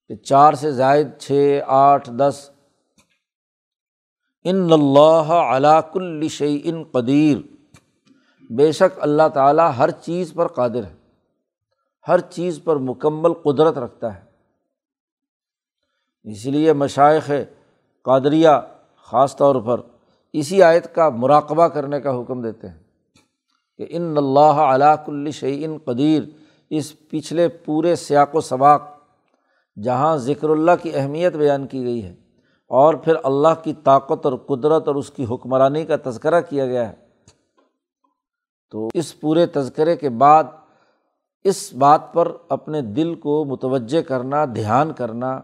کہ 0.08 0.16
چار 0.16 0.52
سے 0.52 0.72
زائد 0.72 1.08
چھ 1.18 1.60
آٹھ 1.66 2.10
دس۔ 2.10 2.50
ان 4.44 4.68
اللہ 4.72 5.32
علا 5.32 5.80
کل 5.80 6.28
شعی 6.28 6.60
ان 6.64 6.84
قدیر۔ 6.84 7.38
بے 8.50 8.72
شک 8.72 8.98
اللہ 9.00 9.28
تعالیٰ 9.34 9.70
ہر 9.78 9.90
چیز 9.90 10.34
پر 10.34 10.46
قادر 10.46 10.84
ہے، 10.84 10.94
ہر 12.08 12.20
چیز 12.20 12.60
پر 12.64 12.76
مکمل 12.76 13.32
قدرت 13.32 13.78
رکھتا 13.78 14.14
ہے۔ 14.14 14.24
اسی 16.30 16.50
لیے 16.50 16.72
مشائق 16.72 17.30
قادریہ 18.02 18.48
خاص 18.96 19.36
طور 19.36 19.62
پر 19.62 19.80
اسی 20.32 20.62
آیت 20.62 20.94
کا 20.94 21.08
مراقبہ 21.08 21.68
کرنے 21.68 22.00
کا 22.00 22.20
حکم 22.20 22.42
دیتے 22.42 22.68
ہیں 22.68 22.78
کہ 23.78 23.86
ان 23.88 24.14
اللہ 24.16 24.60
علاق 24.74 25.02
الشعین 25.06 25.78
قدیر۔ 25.84 26.22
اس 26.70 27.08
پچھلے 27.08 27.48
پورے 27.48 27.96
سیاق 27.96 28.34
و 28.34 28.40
سباق 28.40 28.93
جہاں 29.82 30.16
ذکر 30.16 30.48
اللہ 30.48 30.70
کی 30.82 30.90
اہمیت 30.94 31.36
بیان 31.36 31.66
کی 31.66 31.84
گئی 31.84 32.04
ہے 32.04 32.14
اور 32.66 32.94
پھر 32.94 33.14
اللہ 33.24 33.62
کی 33.62 33.72
طاقت 33.84 34.26
اور 34.26 34.36
قدرت 34.46 34.88
اور 34.88 34.96
اس 34.96 35.10
کی 35.10 35.26
حکمرانی 35.30 35.84
کا 35.84 35.96
تذکرہ 36.04 36.40
کیا 36.40 36.66
گیا 36.66 36.88
ہے۔ 36.88 36.94
تو 38.70 38.88
اس 38.94 39.20
پورے 39.20 39.46
تذکرے 39.46 39.96
کے 39.96 40.08
بعد 40.08 40.44
اس 41.44 41.72
بات 41.72 42.12
پر 42.12 42.32
اپنے 42.48 42.80
دل 42.80 43.14
کو 43.14 43.44
متوجہ 43.44 44.02
کرنا، 44.02 44.44
دھیان 44.44 44.92
کرنا، 44.92 45.40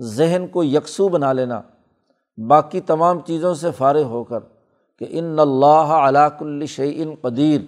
ذہن 0.00 0.46
کو 0.50 0.64
یکسو 0.64 1.08
بنا 1.08 1.32
لینا، 1.32 1.60
باقی 2.48 2.80
تمام 2.80 3.20
چیزوں 3.20 3.54
سے 3.54 3.70
فارغ 3.70 4.02
ہو 4.02 4.24
کر 4.24 4.40
کہ 4.98 5.06
ان 5.10 5.38
اللہ 5.38 5.92
علاق 6.08 6.36
الشعین 6.40 7.14
قدیر، 7.20 7.60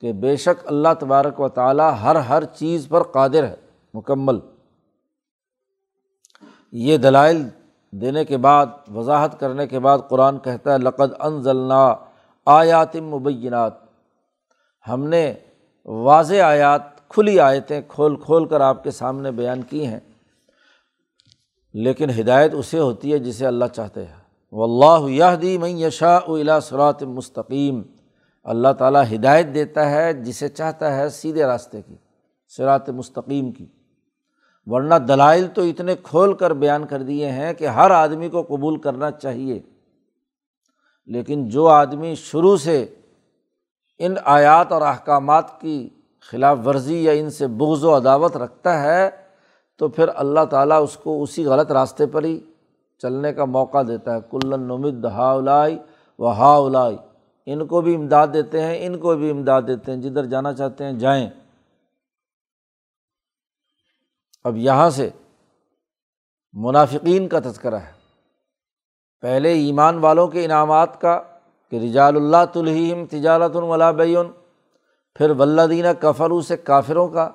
کہ 0.00 0.12
بے 0.12 0.36
شک 0.36 0.66
اللہ 0.66 0.88
تبارک 0.98 1.40
و 1.40 1.48
تعالیٰ 1.48 1.92
ہر 2.02 2.16
ہر 2.16 2.44
چیز 2.44 2.88
پر 2.88 3.02
قادر 3.02 3.44
ہے، 3.44 3.54
مکمل۔ 3.94 4.38
یہ 6.76 6.96
دلائل 6.96 7.48
دینے 7.92 8.24
کے 8.24 8.36
بعد، 8.36 8.66
وضاحت 8.94 9.40
کرنے 9.40 9.66
کے 9.66 9.78
بعد 9.78 9.98
قرآن 10.08 10.38
کہتا 10.38 10.72
ہے، 10.72 10.78
لقد 10.78 11.12
ان 11.20 11.42
ضلع 11.42 11.94
آیات 12.46 12.96
مبینات۔ 12.96 13.72
ہم 14.88 15.04
نے 15.04 15.34
واضح 15.84 16.34
آیات، 16.34 17.08
کھلی 17.08 17.40
آیتیں 17.40 17.80
کھول 17.88 18.16
کھول 18.16 18.48
کر 18.48 18.60
آپ 18.60 18.84
کے 18.84 18.90
سامنے 18.90 19.30
بیان 19.30 19.62
کی 19.62 19.86
ہیں، 19.86 20.00
لیکن 21.74 22.10
ہدایت 22.10 22.54
اسے 22.54 22.78
ہوتی 22.78 23.12
ہے 23.12 23.18
جسے 23.18 23.46
اللہ 23.46 23.64
چاہتے 23.64 24.04
ہیں۔ 24.04 24.24
و 24.52 24.64
اللہ 24.64 25.10
یہ 25.10 25.36
دی 25.42 25.58
میں 25.58 25.68
یشا 25.68 26.16
الا 26.16 26.60
سرات 26.60 27.02
مستقیم۔ 27.02 27.82
اللہ 28.44 28.72
تعالیٰ 28.78 29.02
ہدایت 29.14 29.46
دیتا 29.54 29.90
ہے 29.90 30.12
جسے 30.12 30.48
چاہتا 30.48 30.96
ہے 30.96 31.08
سیدھے 31.08 31.44
راستے 31.44 31.82
کی 31.82 31.96
سرات 32.48 32.90
مستقیم 32.90 33.52
کی۔ 33.52 33.66
ورنہ 34.66 34.94
دلائل 34.94 35.46
تو 35.54 35.62
اتنے 35.62 35.94
کھول 36.02 36.32
کر 36.32 36.52
بیان 36.52 36.86
کر 36.86 37.02
دیے 37.02 37.30
ہیں 37.30 37.52
کہ 37.52 37.66
ہر 37.66 37.90
آدمی 37.90 38.28
کو 38.28 38.42
قبول 38.42 38.80
کرنا 38.80 39.10
چاہیے۔ 39.10 39.62
لیکن 41.06 41.48
جو 41.48 41.68
آدمی 41.68 42.14
شروع 42.14 42.56
سے 42.56 42.86
ان 43.98 44.14
آیات 44.24 44.72
اور 44.72 44.82
احکامات 44.82 45.60
کی 45.60 45.88
خلاف 46.30 46.58
ورزی 46.66 47.04
یا 47.04 47.12
ان 47.12 47.30
سے 47.30 47.46
بغض 47.46 47.84
و 47.84 47.96
عداوت 47.96 48.36
رکھتا 48.36 48.82
ہے، 48.82 49.10
تو 49.76 49.88
پھر 49.88 50.06
اللہ 50.14 50.44
تعالیٰ 50.50 50.82
اس 50.82 50.96
کو 50.96 51.22
اسی 51.22 51.44
غلط 51.44 51.72
راستے 51.72 52.06
پر 52.06 52.24
ہی 52.24 52.40
چلنے 52.98 53.32
کا 53.32 53.44
موقع 53.44 53.82
دیتا 53.88 54.14
ہے۔ 54.14 54.20
کلن 54.30 54.60
نمد 54.60 55.04
ہا 55.04 55.30
اولائی 55.30 55.78
و 56.18 56.26
ہا 56.26 56.54
اولائی 56.54 56.96
ان 57.46 57.66
کو 57.66 57.80
بھی 57.80 57.94
امداد 57.94 58.28
دیتے 58.34 58.60
ہیں، 58.60 58.86
ان 58.86 58.98
کو 58.98 59.16
بھی 59.16 59.30
امداد 59.30 59.62
دیتے 59.66 59.92
ہیں۔ 59.92 59.98
جدھر 59.98 60.24
جانا 60.24 60.52
چاہتے 60.52 60.84
ہیں 60.84 60.92
جائیں۔ 60.92 61.30
اب 64.44 64.56
یہاں 64.56 64.90
سے 64.90 65.10
منافقین 66.52 67.28
کا 67.28 67.40
تذکرہ 67.40 67.74
ہے۔ 67.74 67.92
پہلے 69.20 69.52
ایمان 69.52 69.98
والوں 69.98 70.28
کے 70.28 70.44
انعامات 70.44 71.00
کا 71.00 71.22
کہ 71.70 71.76
رجال 71.76 72.16
اللہ 72.16 72.44
تلہیم 72.52 73.06
تجارت 73.06 73.56
الملا 73.56 73.90
بین 73.90 74.26
پھر 75.14 75.30
ولدینہ 75.30 75.88
کفرو 76.00 76.40
سے 76.40 76.56
کافروں 76.56 77.08
کا، 77.08 77.30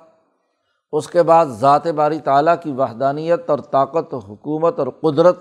اس 0.91 1.07
کے 1.07 1.23
بعد 1.23 1.45
ذات 1.45 1.87
باری 1.87 2.19
تعلیٰ 2.19 2.55
کی 2.63 2.71
وحدانیت 2.71 3.49
اور 3.49 3.59
طاقت 3.59 4.13
و 4.13 4.17
حکومت 4.17 4.79
اور 4.79 4.87
قدرت 4.87 5.39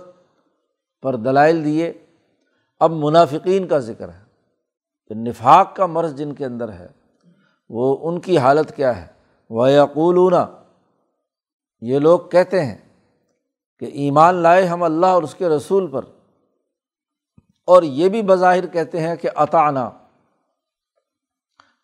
پر 1.02 1.16
دلائل 1.16 1.64
دیے۔ 1.64 1.92
اب 2.80 2.92
منافقین 2.92 3.66
کا 3.66 3.78
ذکر 3.78 4.08
ہے۔ 4.08 4.22
کہ 5.08 5.14
نفاق 5.14 5.76
کا 5.76 5.86
مرض 5.86 6.14
جن 6.14 6.32
کے 6.32 6.44
اندر 6.44 6.72
ہے، 6.72 6.86
وہ 7.68 7.96
ان 8.00 8.20
کی 8.20 8.38
حالت 8.38 8.76
کیا 8.76 9.02
ہے؟ 9.02 9.06
وہ 9.50 9.70
یقولون 9.70 10.32
یہ 11.80 11.98
لوگ 11.98 12.20
کہتے 12.20 12.64
ہیں 12.64 12.76
کہ 13.78 13.84
ایمان 13.84 14.34
لائے 14.34 14.66
ہم 14.66 14.82
اللہ 14.82 15.06
اور 15.06 15.22
اس 15.22 15.34
کے 15.34 15.48
رسول 15.48 15.86
پر۔ 15.86 16.02
اور 17.66 17.82
یہ 17.82 18.08
بھی 18.08 18.22
بظاہر 18.22 18.66
کہتے 18.66 19.00
ہیں 19.00 19.16
کہ 19.16 19.28
عطانہ 19.34 19.90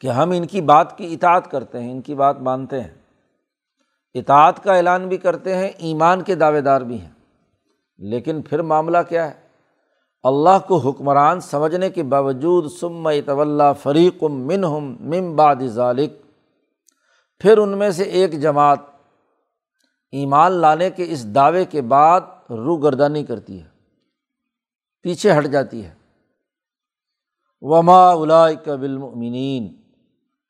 کہ 0.01 0.09
ہم 0.09 0.31
ان 0.31 0.47
کی 0.47 0.61
بات 0.61 0.99
کی 0.99 1.15
اطاعت 1.15 1.51
کرتے 1.51 1.83
ہیں، 1.83 1.91
ان 1.91 2.01
کی 2.01 2.15
بات 2.15 2.41
مانتے 2.41 2.81
ہیں۔ 2.81 2.95
اطاعت 4.15 4.65
کا 4.65 4.75
اعلان 4.75 5.09
بھی 5.09 5.17
کرتے 5.17 5.55
ہیں، 5.55 5.69
ایمان 5.69 6.23
کے 6.23 6.35
دعوے 6.35 6.61
دار 6.61 6.81
بھی 6.81 7.01
ہیں۔ 7.01 7.11
لیکن 7.99 8.43
پھر 8.43 8.63
معاملہ 8.63 8.99
کیا 9.09 9.31
ہے؟ 9.31 9.45
اللہ 10.23 10.59
کو 10.69 10.77
حکمران 10.77 11.41
سمجھنے 11.41 11.91
کے 11.91 12.03
باوجود 12.03 12.73
سم 12.73 13.09
طول 13.27 13.63
فریق 13.83 14.23
من 14.23 14.65
ہم 14.65 14.97
مم 15.01 15.37
باد 15.37 15.57
ذالق 15.67 16.11
پھر 17.39 17.59
ان 17.59 17.79
میں 17.79 17.91
سے 17.91 18.03
ایک 18.03 18.41
جماعت 18.41 18.94
ایمان 20.15 20.53
لانے 20.53 20.91
کے 20.91 21.07
اس 21.09 21.35
دعوے 21.35 21.65
کے 21.65 21.83
بعد 21.83 22.21
رو 22.51 22.77
گردانی 22.77 23.25
کرتی 23.25 23.63
ہے، 23.63 23.67
پیچھے 25.03 25.39
ہٹ 25.39 25.47
جاتی 25.47 25.85
ہے۔ 25.85 25.95
وما 27.61 28.15
بالمؤمنین 28.67 29.75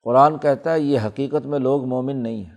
قرآن 0.02 0.38
کہتا 0.38 0.72
ہے، 0.72 0.80
یہ 0.80 1.00
حقیقت 1.00 1.46
میں 1.46 1.58
لوگ 1.58 1.84
مومن 1.84 2.16
نہیں 2.16 2.44
ہیں۔ 2.44 2.56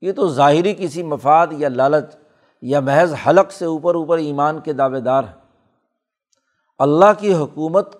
یہ 0.00 0.12
تو 0.12 0.28
ظاہری 0.28 0.74
کسی 0.78 1.02
مفاد 1.02 1.46
یا 1.50 1.68
لالچ 1.68 2.16
یا 2.62 2.80
محض 2.80 3.14
حلق 3.26 3.52
سے 3.52 3.64
اوپر 3.64 3.94
اوپر 3.94 4.18
ایمان 4.18 4.60
کے 4.60 4.72
دعوے 4.72 5.00
دار 5.00 5.24
ہیں۔ 5.24 5.38
اللہ 6.78 7.12
کی 7.18 7.34
حکومت 7.34 7.96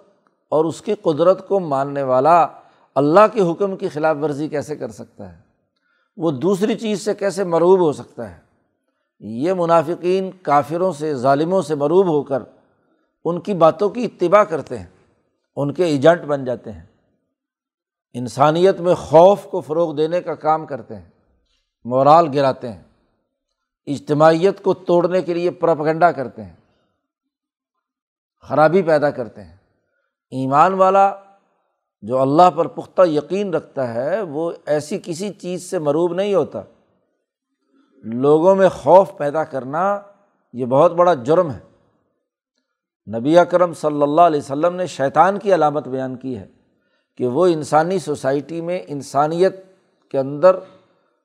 اور 0.48 0.64
اس 0.64 0.82
کی 0.82 0.94
قدرت 0.94 1.48
کو 1.48 1.60
ماننے 1.60 2.02
والا 2.02 2.46
اللہ 2.94 3.26
کے 3.32 3.52
حکم 3.52 3.76
کی 3.76 3.88
خلاف 3.88 4.16
ورزی 4.22 4.48
کیسے 4.48 4.76
کر 4.76 4.88
سکتا 4.88 5.32
ہے؟ 5.32 5.47
وہ 6.18 6.30
دوسری 6.30 6.74
چیز 6.74 7.04
سے 7.04 7.14
کیسے 7.14 7.44
مروب 7.44 7.80
ہو 7.80 7.92
سکتا 7.92 8.30
ہے؟ 8.30 8.38
یہ 9.20 9.52
منافقین 9.52 10.30
کافروں 10.42 10.92
سے، 10.92 11.14
ظالموں 11.14 11.62
سے 11.62 11.74
مروب 11.74 12.06
ہو 12.06 12.22
کر 12.22 12.42
ان 13.24 13.40
کی 13.40 13.54
باتوں 13.54 13.88
کی 13.88 14.04
اتباع 14.04 14.44
کرتے 14.44 14.78
ہیں، 14.78 14.86
ان 15.56 15.72
کے 15.72 15.84
ایجنٹ 15.84 16.20
بن 16.20 16.44
جاتے 16.44 16.72
ہیں۔ 16.72 16.82
انسانیت 18.12 18.80
میں 18.80 18.94
خوف 18.94 19.44
کو 19.44 19.60
فروغ 19.60 19.96
دینے 19.96 20.20
کا 20.20 20.34
کام 20.34 20.66
کرتے 20.66 20.96
ہیں، 20.96 21.08
مورال 21.84 22.28
گراتے 22.34 22.72
ہیں۔ 22.72 22.82
اجتماعیت 23.86 24.62
کو 24.62 24.74
توڑنے 24.74 25.22
کے 25.22 25.34
لیے 25.34 25.50
پرپگنڈا 25.50 26.12
کرتے 26.12 26.44
ہیں، 26.44 26.56
خرابی 28.42 28.82
پیدا 28.82 29.10
کرتے 29.10 29.44
ہیں۔ 29.44 29.56
ایمان 30.32 30.74
والا 30.74 31.14
جو 32.02 32.20
اللہ 32.20 32.50
پر 32.50 32.66
پختہ 32.66 33.02
یقین 33.06 33.54
رکھتا 33.54 33.94
ہے، 33.94 34.22
وہ 34.22 34.52
ایسی 34.66 35.00
کسی 35.04 35.32
چیز 35.32 35.70
سے 35.70 35.78
مروب 35.78 36.14
نہیں 36.14 36.34
ہوتا۔ 36.34 36.62
لوگوں 38.02 38.54
میں 38.54 38.68
خوف 38.68 39.16
پیدا 39.16 39.44
کرنا 39.44 40.00
یہ 40.52 40.66
بہت 40.66 40.92
بڑا 40.92 41.14
جرم 41.14 41.50
ہے۔ 41.50 41.60
نبی 43.18 43.38
اکرم 43.38 43.72
صلی 43.72 44.02
اللہ 44.02 44.20
علیہ 44.20 44.40
وسلم 44.40 44.74
نے 44.74 44.86
شیطان 44.86 45.38
کی 45.38 45.54
علامت 45.54 45.88
بیان 45.88 46.16
کی 46.16 46.38
ہے 46.38 46.46
کہ 47.16 47.26
وہ 47.26 47.46
انسانی 47.46 47.98
سوسائٹی 47.98 48.60
میں 48.60 48.82
انسانیت 48.86 49.64
کے 50.10 50.18
اندر 50.18 50.56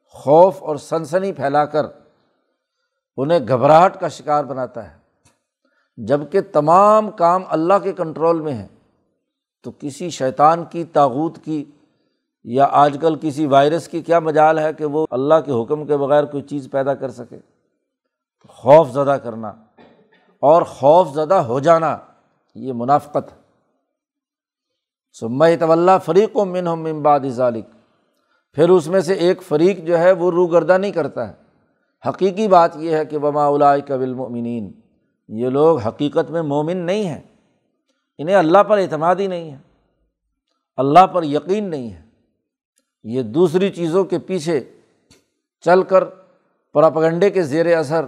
خوف 0.09 0.63
اور 0.63 0.75
سنسنی 0.75 1.31
پھیلا 1.31 1.65
کر 1.65 1.85
انہیں 3.17 3.39
گھبراہٹ 3.47 3.99
کا 3.99 4.07
شکار 4.07 4.43
بناتا 4.43 4.91
ہے۔ 4.91 4.97
جبکہ 5.97 6.41
تمام 6.41 7.11
کام 7.11 7.43
اللہ 7.49 7.73
کے 7.83 7.93
کنٹرول 7.93 8.41
میں 8.41 8.53
ہیں۔ 8.53 8.67
تو 9.63 9.71
کسی 9.79 10.09
شیطان 10.09 10.65
کی 10.65 10.83
تاوت 10.83 11.37
کی 11.37 11.65
یا 12.43 12.67
آج 12.71 12.97
کل 13.01 13.15
کسی 13.21 13.45
وائرس 13.45 13.87
کی 13.87 14.01
کیا 14.01 14.19
مجال 14.19 14.59
ہے 14.59 14.73
کہ 14.73 14.85
وہ 14.85 15.05
اللہ 15.11 15.35
کے 15.45 15.63
حکم 15.63 15.85
کے 15.85 15.97
بغیر 15.97 16.23
کوئی 16.23 16.43
چیز 16.43 16.67
پیدا 16.71 16.93
کر 16.93 17.11
سکے؟ 17.11 17.37
خوف 18.47 18.91
زدہ 18.91 19.17
کرنا 19.23 19.47
اور 20.39 20.61
خوف 20.61 21.13
زدہ 21.13 21.33
ہو 21.33 21.59
جانا، 21.59 21.97
یہ 22.55 22.73
منافقت 22.73 23.31
ہے۔ 23.31 23.37
سما 25.19 25.47
طول 25.59 25.89
فریق 26.05 26.37
و 26.37 26.45
من 26.45 26.65
ممباد 26.65 27.19
ذالق 27.27 27.65
پھر 28.53 28.69
اس 28.69 28.87
میں 28.87 29.01
سے 29.01 29.13
ایک 29.13 29.43
فریق 29.43 29.85
جو 29.85 29.97
ہے 29.97 30.11
وہ 30.11 30.31
روگردہ 30.31 30.77
نہیں 30.77 30.91
کرتا 30.91 31.27
ہے۔ 31.27 31.33
حقیقی 32.09 32.47
بات 32.47 32.77
یہ 32.77 32.95
ہے 32.95 33.05
کہ 33.05 33.17
بما 33.17 33.75
قبل 33.87 34.13
مومنین 34.13 34.71
یہ 35.27 35.49
لوگ 35.49 35.79
حقیقت 35.79 36.31
میں 36.31 36.41
مومن 36.41 36.77
نہیں 36.77 37.03
ہیں۔ 37.03 37.21
انہیں 38.17 38.35
اللہ 38.35 38.63
پر 38.63 38.77
اعتماد 38.77 39.15
ہی 39.15 39.27
نہیں 39.27 39.51
ہے۔ 39.51 39.57
اللہ 40.77 41.07
پر 41.07 41.23
یقین 41.23 41.69
نہیں 41.69 41.93
ہے۔ 41.93 42.01
یہ 43.03 43.21
دوسری 43.21 43.69
چیزوں 43.69 44.03
کے 44.03 44.19
پیچھے 44.19 44.63
چل 45.61 45.83
کر 45.83 46.03
پراپگنڈے 46.73 47.29
کے 47.29 47.43
زیر 47.43 47.77
اثر 47.77 48.05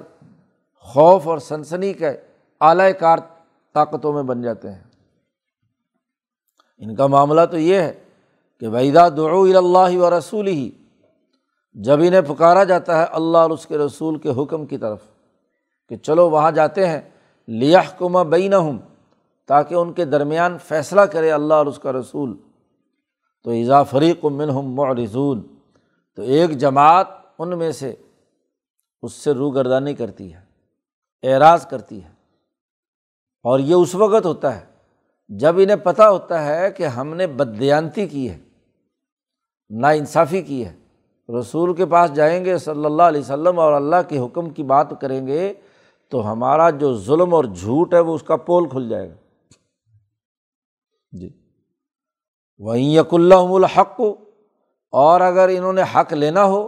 خوف 0.80 1.28
اور 1.28 1.38
سنسنی 1.38 1.94
کے 1.94 2.10
اعلی 2.62 2.94
کار 3.00 3.18
طاقتوں 3.74 4.13
میں 4.13 4.24
بن 4.24 4.41
جاتے 4.41 4.72
ہیں۔ 4.72 4.84
ان 6.78 6.96
کا 6.96 7.08
معاملہ 7.08 7.41
تو 7.52 7.58
یہ 7.58 7.76
ہے 7.76 8.04
کہ 8.60 8.68
وحیدہ 8.68 9.10
دعو 9.18 9.44
اللہ 9.44 9.98
و 9.98 10.18
رسول 10.18 10.48
ہی 10.48 10.72
جب 11.74 12.00
انہیں 12.00 12.22
پکارا 12.22 12.63
جاتا 12.63 13.00
ہے 13.00 13.06
اللہ 13.12 13.38
اور 13.38 13.50
اس 13.50 13.65
کے 13.65 13.78
رسول 13.78 14.20
کے 14.20 14.30
حکم 14.30 14.65
کی 14.65 14.78
طرف 14.78 15.00
کہ 15.89 15.96
چلو 15.96 16.30
وہاں 16.30 16.52
جاتے 16.52 16.88
ہیں 16.88 17.02
لیہ 17.48 17.78
کما 17.98 18.24
بین 18.24 18.54
ہوں 18.54 18.78
تاکہ 19.47 19.75
ان 19.75 19.93
کے 19.93 20.05
درمیان 20.05 20.58
فیصلہ 20.58 21.01
کرے 21.01 21.31
اللہ 21.31 21.53
اور 21.53 21.65
اس 21.65 21.79
کا 21.79 21.91
رسول۔ 21.91 22.38
تو 23.43 23.51
ایزا 23.51 23.84
فریق 23.84 24.25
و 24.25 24.27
ہم 24.27 24.73
معرضون، 24.73 25.41
تو 26.15 26.21
ایک 26.21 26.51
جماعت 26.51 27.08
ان 27.39 27.58
میں 27.58 27.71
سے 27.71 27.95
اس 29.01 29.13
سے 29.13 29.31
روگردانی 29.31 29.93
کرتی 29.93 30.34
ہے، 30.34 30.41
اعراض 31.23 31.67
کرتی 31.67 32.03
ہے۔ 32.03 32.10
اور 33.43 33.60
یہ 33.60 33.75
اس 33.75 33.95
وقت 33.95 34.25
ہوتا 34.25 34.60
ہے 34.60 34.65
جب 35.27 35.55
انہیں 35.58 35.75
پتہ 35.75 36.01
ہوتا 36.01 36.45
ہے 36.45 36.71
کہ 36.71 36.88
ہم 36.88 37.13
نے 37.13 37.27
بدیانتی 37.27 38.08
کی 38.08 38.29
ہے 38.29 38.38
نا 39.69 39.89
انصافی 39.89 40.41
کی 40.41 40.65
ہے۔ 40.65 40.75
رسول 41.39 41.73
کے 41.73 41.86
پاس 41.86 42.13
جائیں 42.13 42.45
گے 42.45 42.58
صلی 42.58 42.86
اللہ 42.86 43.03
علیہ 43.03 43.21
وسلم 43.21 43.60
اور 43.60 43.73
اللہ 43.73 43.95
کے 44.08 44.19
حکم 44.19 44.49
کی 44.49 44.63
بات 44.63 45.01
کریں 45.01 45.27
گے 45.27 45.53
تو 46.10 46.31
ہمارا 46.31 46.69
جو 46.69 46.97
ظلم 46.97 47.34
اور 47.34 47.43
جھوٹ 47.43 47.93
ہے 47.93 47.99
وہ 47.99 48.15
اس 48.15 48.23
کا 48.23 48.36
پول 48.36 48.69
کھل 48.69 48.89
جائے 48.89 49.10
گا۔ 49.10 49.15
جی۔ 51.19 51.30
وہیں 52.60 52.84
یق 52.84 53.13
اللہ 53.13 53.34
الحق 53.36 53.97
کو 53.97 54.15
اور 54.91 55.21
اگر 55.21 55.49
انہوں 55.51 55.73
نے 55.73 55.82
حق 55.95 56.13
لینا 56.13 56.43
ہو 56.43 56.67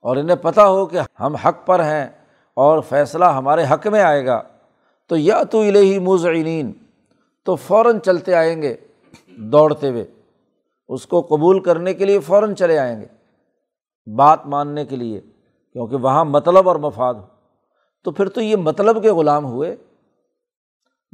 اور 0.00 0.16
انہیں 0.16 0.36
پتہ 0.36 0.60
ہو 0.60 0.86
کہ 0.86 1.00
ہم 1.20 1.34
حق 1.34 1.66
پر 1.66 1.80
ہیں 1.80 2.08
اور 2.54 2.80
فیصلہ 2.80 3.24
ہمارے 3.24 3.64
حق 3.64 3.86
میں 3.86 4.02
آئے 4.02 4.26
گا، 4.26 4.42
تو 5.08 5.16
یا 5.16 5.42
تو 5.42 5.60
الہی 5.60 5.98
مضعنین 5.98 6.72
تو 7.44 7.56
فوراً 7.56 8.00
چلتے 8.00 8.34
آئیں 8.34 8.62
گے 8.62 8.74
دوڑتے 9.28 9.90
ہوئے۔ 9.90 10.04
اس 10.88 11.06
کو 11.06 11.20
قبول 11.20 11.60
کرنے 11.60 11.94
کے 11.94 12.04
لیے 12.04 12.20
فوراً 12.20 12.54
چلے 12.54 12.78
آئیں 12.78 13.00
گے۔ 13.00 13.06
بات 14.16 14.46
ماننے 14.46 14.84
کے 14.84 14.96
لیے، 14.96 15.20
کیونکہ 15.72 15.96
وہاں 15.96 16.24
مطلب 16.24 16.68
اور 16.68 16.76
مفاد 16.76 17.14
ہو۔ 17.14 17.26
تو 18.04 18.10
پھر 18.10 18.28
تو 18.28 18.40
یہ 18.40 18.56
مطلب 18.56 19.02
کے 19.02 19.10
غلام 19.10 19.44
ہوئے۔ 19.44 19.76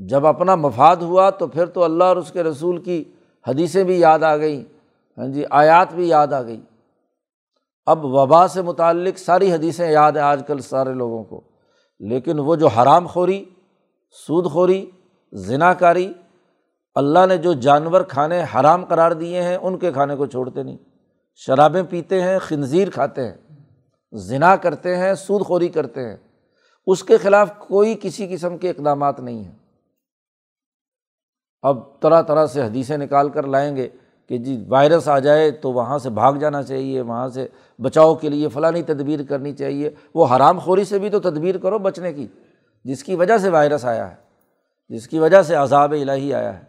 جب 0.08 0.26
اپنا 0.26 0.54
مفاد 0.54 0.96
ہوا 0.96 1.30
تو 1.30 1.46
پھر 1.46 1.66
تو 1.66 1.84
اللہ 1.84 2.04
اور 2.04 2.16
اس 2.16 2.32
کے 2.32 2.42
رسول 2.42 2.82
کی 2.82 3.04
حدیثیں 3.48 3.84
بھی 3.84 3.98
یاد 3.98 4.18
آ 4.18 4.36
گئیں 4.36 4.64
ہاں 5.18 5.26
جی 5.26 5.44
آیات 5.50 5.94
بھی 5.94 6.08
یاد 6.08 6.26
آ 6.26 6.42
گئی 6.42 6.60
اب 7.86 8.04
وبا 8.04 8.48
سے 8.48 8.62
متعلق 8.62 9.18
ساری 9.18 9.52
حدیثیں 9.52 9.90
یاد 9.90 10.12
ہیں 10.12 10.22
آج 10.22 10.42
کل 10.46 10.58
سارے 10.58 10.94
لوگوں 10.94 11.24
کو۔ 11.24 11.40
لیکن 12.00 12.38
وہ 12.38 12.56
جو 12.56 12.66
حرام 12.66 13.06
خوری، 13.06 13.44
سود 14.26 14.50
خوری 14.50 14.90
ذنا 15.34 15.74
کاری، 15.74 16.12
اللہ 16.94 17.26
نے 17.28 17.36
جو 17.36 17.52
جانور 17.52 18.00
کھانے 18.00 18.44
حرام 18.54 18.84
قرار 18.84 19.12
دیے 19.12 19.42
ہیں، 19.42 19.56
ان 19.56 19.78
کے 19.78 19.92
کھانے 19.92 20.16
کو 20.16 20.26
چھوڑتے 20.26 20.62
نہیں۔ 20.62 20.76
شرابیں 21.34 21.82
پیتے 21.90 22.22
ہیں، 22.22 22.38
خنزیر 22.38 22.90
کھاتے 22.90 23.24
ہیں 23.24 23.36
ذنا 24.16 24.56
کرتے 24.56 24.96
ہیں، 24.96 25.14
سود 25.14 25.46
خوری 25.46 25.68
کرتے 25.68 26.08
ہیں۔ 26.08 26.16
اس 26.86 27.04
کے 27.04 27.16
خلاف 27.16 27.58
کوئی 27.58 27.98
کسی 28.00 28.28
قسم 28.30 28.58
کے 28.58 28.70
اقدامات 28.70 29.20
نہیں 29.20 29.44
ہیں۔ 29.44 29.60
اب 31.62 32.00
طرح 32.00 32.22
طرح 32.22 32.46
سے 32.46 32.62
حدیثیں 32.62 32.96
نکال 32.96 33.28
کر 33.28 33.46
لائیں 33.46 33.76
گے 33.76 33.88
کہ 34.26 34.38
جی 34.38 34.64
وائرس 34.68 35.08
آ 35.08 35.18
جائے 35.18 35.50
تو 35.50 35.72
وہاں 35.72 35.98
سے 35.98 36.10
بھاگ 36.10 36.32
جانا 36.32 36.62
چاہیے، 36.62 37.00
وہاں 37.00 37.28
سے 37.28 37.46
بچاؤ 37.78 38.14
کے 38.14 38.28
لیے 38.28 38.48
فلانی 38.48 38.82
تدبیر 38.82 39.20
کرنی 39.28 39.52
چاہیے۔ 39.52 39.90
وہ 40.14 40.26
حرام 40.26 40.58
خوری 40.58 40.84
سے 40.84 40.98
بھی 40.98 41.10
تو 41.10 41.20
تدبیر 41.20 41.58
کرو 41.58 41.78
بچنے 41.78 42.12
کی، 42.12 42.26
جس 42.84 43.04
کی 43.04 43.14
وجہ 43.14 43.38
سے 43.38 43.48
وائرس 43.48 43.84
آیا 43.84 44.10
ہے، 44.10 44.14
جس 44.88 45.08
کی 45.08 45.18
وجہ 45.18 45.42
سے 45.42 45.54
عذاب 45.54 45.92
الہی 45.92 46.34
آیا 46.34 46.58
ہے۔ 46.58 46.64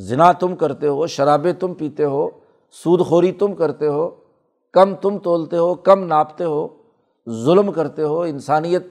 ذنا 0.00 0.32
تم 0.32 0.56
کرتے 0.56 0.88
ہو، 0.88 1.06
شرابیں 1.06 1.52
تم 1.52 1.74
پیتے 1.74 2.04
ہو، 2.04 2.28
سود 2.70 3.00
خوری 3.00 3.32
تم 3.32 3.54
کرتے 3.54 3.86
ہو، 3.86 4.10
کم 4.72 4.94
تم 4.94 5.18
تولتے 5.18 5.56
ہو، 5.56 5.74
کم 5.74 6.04
ناپتے 6.04 6.44
ہو، 6.44 6.68
ظلم 7.44 7.72
کرتے 7.72 8.02
ہو، 8.02 8.20
انسانیت 8.20 8.86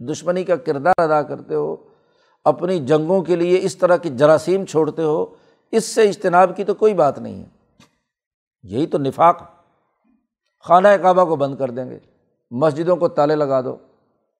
دشمنی 0.00 0.44
کا 0.44 0.56
کردار 0.56 1.00
ادا 1.00 1.22
کرتے 1.22 1.54
ہو 1.54 1.76
اپنی 2.44 2.78
جنگوں 2.78 3.22
کے 3.22 3.36
لیے 3.36 3.58
اس 3.62 3.76
طرح 3.76 3.96
کی 3.96 4.10
جراثیم 4.10 4.64
چھوڑتے 4.64 5.02
ہو، 5.02 5.26
اس 5.72 5.84
سے 5.84 6.08
اجتناب 6.08 6.56
کی 6.56 6.64
تو 6.64 6.74
کوئی 6.74 6.94
بات 6.94 7.18
نہیں 7.18 7.40
ہے۔ 7.40 7.46
یہی 8.62 8.86
تو 8.86 8.98
نفاق۔ 8.98 9.42
خانہ 10.68 10.88
کعبہ 11.02 11.24
کو 11.24 11.36
بند 11.36 11.56
کر 11.56 11.70
دیں 11.70 11.90
گے۔ 11.90 11.98
مسجدوں 12.50 12.96
کو 12.96 13.08
تالے 13.08 13.34
لگا 13.34 13.60
دو۔ 13.60 13.76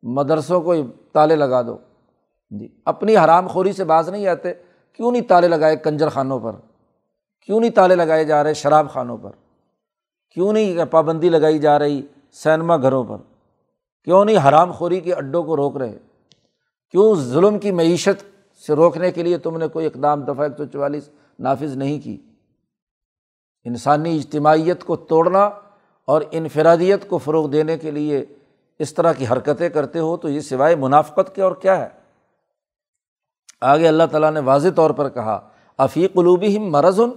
مدرسوں 0.03 0.61
کو 0.61 0.75
تالے 1.13 1.37
لگا 1.37 1.63
دو۔ 1.63 1.77
جی 2.51 2.69
اپنی 2.85 3.17
حرام 3.17 3.47
خوری 3.47 3.73
سے 3.73 3.85
باز 3.85 4.09
نہیں 4.09 4.27
آتے۔ 4.27 4.53
کیوں 4.93 5.13
نہیں 5.13 5.23
تالے 5.23 5.49
لگائے 5.49 5.77
کنجر 5.77 6.09
خانوں 6.09 6.41
پر؟ 6.41 6.53
کیوں 7.47 7.61
نہیں 7.61 7.71
تالے 7.71 7.95
لگائے 7.95 8.25
جا 8.25 8.45
رہے 8.45 8.55
شراب 8.55 8.91
خانوں 8.91 9.17
پر؟ 9.17 9.31
کیوں 10.31 10.53
نہیں 10.53 10.85
پابندی 10.85 11.29
لگائی 11.29 11.59
جا 11.59 11.79
رہی 11.79 12.03
سینما 12.33 12.77
گھروں 12.77 13.05
پر؟ 13.05 13.17
کیوں 14.05 14.25
نہیں 14.25 14.49
حرام 14.49 14.73
خوری 14.73 15.01
کے 15.01 15.13
اڈوں 15.13 15.43
کو 15.43 15.57
روک 15.57 15.77
رہے؟ 15.77 15.99
کیوں 16.95 17.15
ظلم 17.15 17.59
کی 17.59 17.71
معیشت 17.71 18.25
سے 18.67 18.75
روکنے 18.75 19.13
کے 19.13 19.23
لیے 19.23 19.39
تم 19.39 19.59
نے 19.59 19.69
کوئی 19.69 19.87
اقدام 19.87 20.23
دفعہ 20.23 20.41
ایک 20.41 20.53
سو 20.57 20.65
چوالیس 20.65 21.09
نافذ 21.39 21.77
نہیں 21.77 22.01
کی؟ 22.01 22.17
انسانی 23.65 24.17
اجتماعیت 24.17 24.85
کو 24.85 24.97
توڑنا 24.97 25.45
اور 26.05 26.23
انفرادیت 26.31 27.09
کو 27.09 27.19
فروغ 27.19 27.51
دینے 27.51 27.79
کے 27.79 27.91
لیے 27.91 28.25
اس 28.79 28.95
طرح 28.95 29.13
کی 29.13 29.27
حرکتیں 29.33 29.69
کرتے 29.69 29.99
ہو 29.99 30.17
تو 30.17 30.29
یہ 30.29 30.41
سوائے 30.41 30.77
منافقت 30.77 31.35
کے 31.35 31.43
اور 31.43 31.53
کیا 31.53 31.79
ہے؟ 31.79 31.89
آگے 33.61 33.89
اللہ 33.89 34.05
تعالیٰ 34.11 34.33
نے 34.33 34.41
واضح 34.41 34.69
طور 34.77 34.91
پر 34.91 35.09
کہا 35.09 35.49
افیق 35.79 36.15
قلوبی 36.15 36.57
ہم 36.57 36.71
مرض 36.71 37.01
ان 37.01 37.11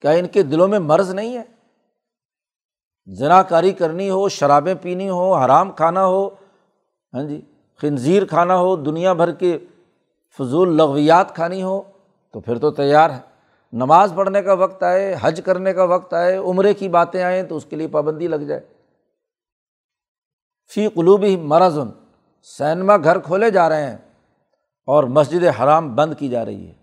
کیا 0.00 0.10
ان 0.10 0.26
کے 0.26 0.42
دلوں 0.42 0.68
میں 0.68 0.78
مرض 0.78 1.14
نہیں 1.14 1.36
ہے؟ 1.36 1.42
ذنا 3.14 3.42
کاری 3.42 3.72
کرنی 3.72 4.10
ہو، 4.10 4.28
شرابیں 4.28 4.74
پینی 4.82 5.08
ہو، 5.10 5.34
حرام 5.34 5.72
کھانا 5.72 6.06
ہو 6.06 6.28
ہاں 7.14 7.22
جی 7.22 7.40
خنزیر 7.80 8.24
کھانا 8.24 8.56
ہو، 8.56 8.76
دنیا 8.76 9.12
بھر 9.12 9.32
کے 9.32 9.58
فضول 10.38 10.76
لغویات 10.76 11.34
کھانی 11.34 11.62
ہو، 11.62 11.82
تو 12.30 12.40
پھر 12.40 12.58
تو 12.58 12.70
تیار 12.70 13.10
ہے۔ 13.10 13.20
نماز 13.72 14.12
پڑھنے 14.16 14.42
کا 14.42 14.52
وقت 14.52 14.82
آئے، 14.82 15.16
حج 15.20 15.40
کرنے 15.44 15.72
کا 15.72 15.84
وقت 15.84 16.14
آئے، 16.14 16.36
عمرے 16.36 16.74
کی 16.74 16.88
باتیں 16.88 17.22
آئیں، 17.22 17.42
تو 17.42 17.56
اس 17.56 17.64
کے 17.64 17.76
لیے 17.76 17.88
پابندی 17.88 18.28
لگ 18.28 18.36
جائے۔ 18.36 18.60
فی 20.74 20.88
قلوبی 20.88 21.36
مرض، 21.36 21.78
سینما 22.42 22.96
گھر 22.96 23.18
کھولے 23.18 23.50
جا 23.50 23.68
رہے 23.68 23.90
ہیں 23.90 23.98
اور 24.86 25.04
مسجد 25.04 25.44
حرام 25.60 25.94
بند 25.94 26.14
کی 26.18 26.28
جا 26.28 26.44
رہی 26.44 26.68
ہے۔ 26.68 26.74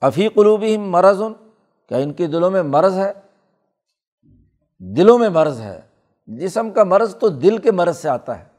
افی 0.00 0.28
قلوبی 0.28 0.76
مرض، 0.76 1.22
کیا 1.88 1.98
ان 1.98 2.12
کے 2.12 2.26
دلوں 2.26 2.50
میں 2.50 2.62
مرض 2.62 2.98
ہے؟ 2.98 3.12
دلوں 4.78 5.18
میں 5.18 5.28
مرض 5.28 5.60
ہے۔ 5.60 5.80
جسم 6.26 6.70
کا 6.70 6.84
مرض 6.84 7.16
تو 7.16 7.28
دل 7.28 7.58
کے 7.58 7.72
مرض 7.72 7.96
سے 7.96 8.08
آتا 8.08 8.38
ہے۔ 8.38 8.55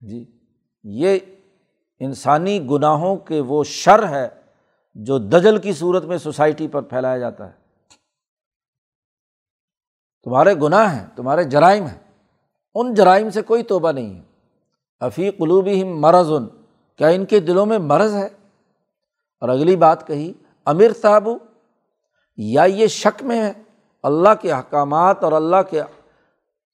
جی 0.00 0.38
یہ 0.84 1.18
انسانی 1.98 2.66
گناہوں 2.70 3.16
کے 3.16 3.40
وہ 3.40 3.64
شر 3.64 4.08
ہے 4.08 4.28
جو 4.94 5.18
دجل 5.18 5.58
کی 5.58 5.72
صورت 5.72 6.04
میں 6.04 6.18
سوسائٹی 6.18 6.68
پر 6.68 6.82
پھیلایا 6.82 7.18
جاتا 7.18 7.46
ہے۔ 7.46 7.52
تمہارے 10.24 10.54
گناہ 10.54 10.96
ہیں، 10.96 11.06
تمہارے 11.16 11.44
جرائم 11.44 11.84
ہیں۔ 11.84 12.12
ان 12.74 12.94
جرائم 12.94 13.30
سے 13.30 13.42
کوئی 13.42 13.62
توبہ 13.62 13.92
نہیں 13.92 14.16
ہے۔ 14.16 14.22
افی 15.00 15.30
قلوبی 15.30 15.84
مرض 15.84 16.32
ان 16.32 16.46
کیا 16.96 17.08
ان 17.08 17.24
کے 17.24 17.40
دلوں 17.40 17.66
میں 17.66 17.78
مرض 17.78 18.14
ہے؟ 18.14 18.26
اور 19.40 19.48
اگلی 19.48 19.76
بات 19.76 20.06
کہی، 20.06 20.32
امیر 20.64 20.90
صاحب، 20.92 21.28
یا 22.36 22.64
یہ 22.64 22.86
شک 22.86 23.22
میں 23.22 23.42
ہے، 23.42 23.52
اللہ 24.02 24.28
کے 24.40 24.52
احکامات 24.52 25.24
اور 25.24 25.32
اللہ 25.32 25.62
کے 25.70 25.80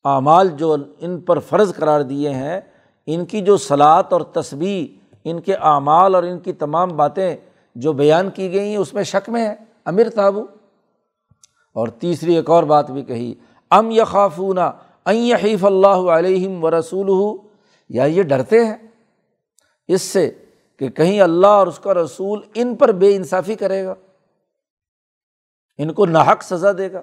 اعمال 0.05 0.49
جو 0.49 0.77
ان 0.99 1.21
پر 1.21 1.39
فرض 1.39 1.75
قرار 1.75 2.01
دیے 2.01 2.31
ہیں 2.31 2.61
ان 3.07 3.25
کی 3.25 3.41
جو 3.41 3.57
صلاحت 3.57 4.13
اور 4.13 4.21
تصویر 4.21 5.17
ان 5.25 5.41
کے 5.41 5.55
اعمال 5.55 6.15
اور 6.15 6.23
ان 6.23 6.39
کی 6.39 6.53
تمام 6.53 6.97
باتیں 6.97 7.37
جو 7.75 7.93
بیان 7.93 8.31
کی 8.31 8.53
گئی 8.53 8.69
ہیں، 8.69 8.77
اس 8.77 8.95
میں 8.95 9.03
شک 9.03 9.31
میں 9.31 9.49
ہے 9.49 9.55
امیر 9.85 10.11
تابو۔ 10.11 10.43
اور 11.73 11.89
تیسری 11.89 12.35
ایک 12.35 12.51
اور 12.51 12.63
بات 12.63 12.91
بھی 12.91 13.03
کہی، 13.03 13.35
ام 13.71 13.91
یخافون 13.91 14.59
حیف 15.43 15.65
اللہ 15.65 15.87
علیہم 15.87 16.65
و 16.65 16.79
رسول 16.79 17.37
یا 17.89 18.05
یہ 18.05 18.23
ڈرتے 18.23 18.65
ہیں؟ 18.65 18.77
اس 19.89 20.03
سے 20.03 20.31
کہ 20.79 20.89
کہیں 20.89 21.21
اللہ 21.21 21.47
اور 21.47 21.67
اس 21.67 21.79
کا 21.79 21.95
رسول 21.95 22.41
ان 22.55 22.77
پر 22.77 22.93
بے 22.93 23.17
انصافی 23.17 23.55
کرے 23.55 23.85
گا، 23.85 23.95
ان 25.79 25.93
کو 25.93 26.07
ناحق 26.07 26.43
سزا 26.43 26.73
دے 26.79 26.93
گا۔ 26.93 27.01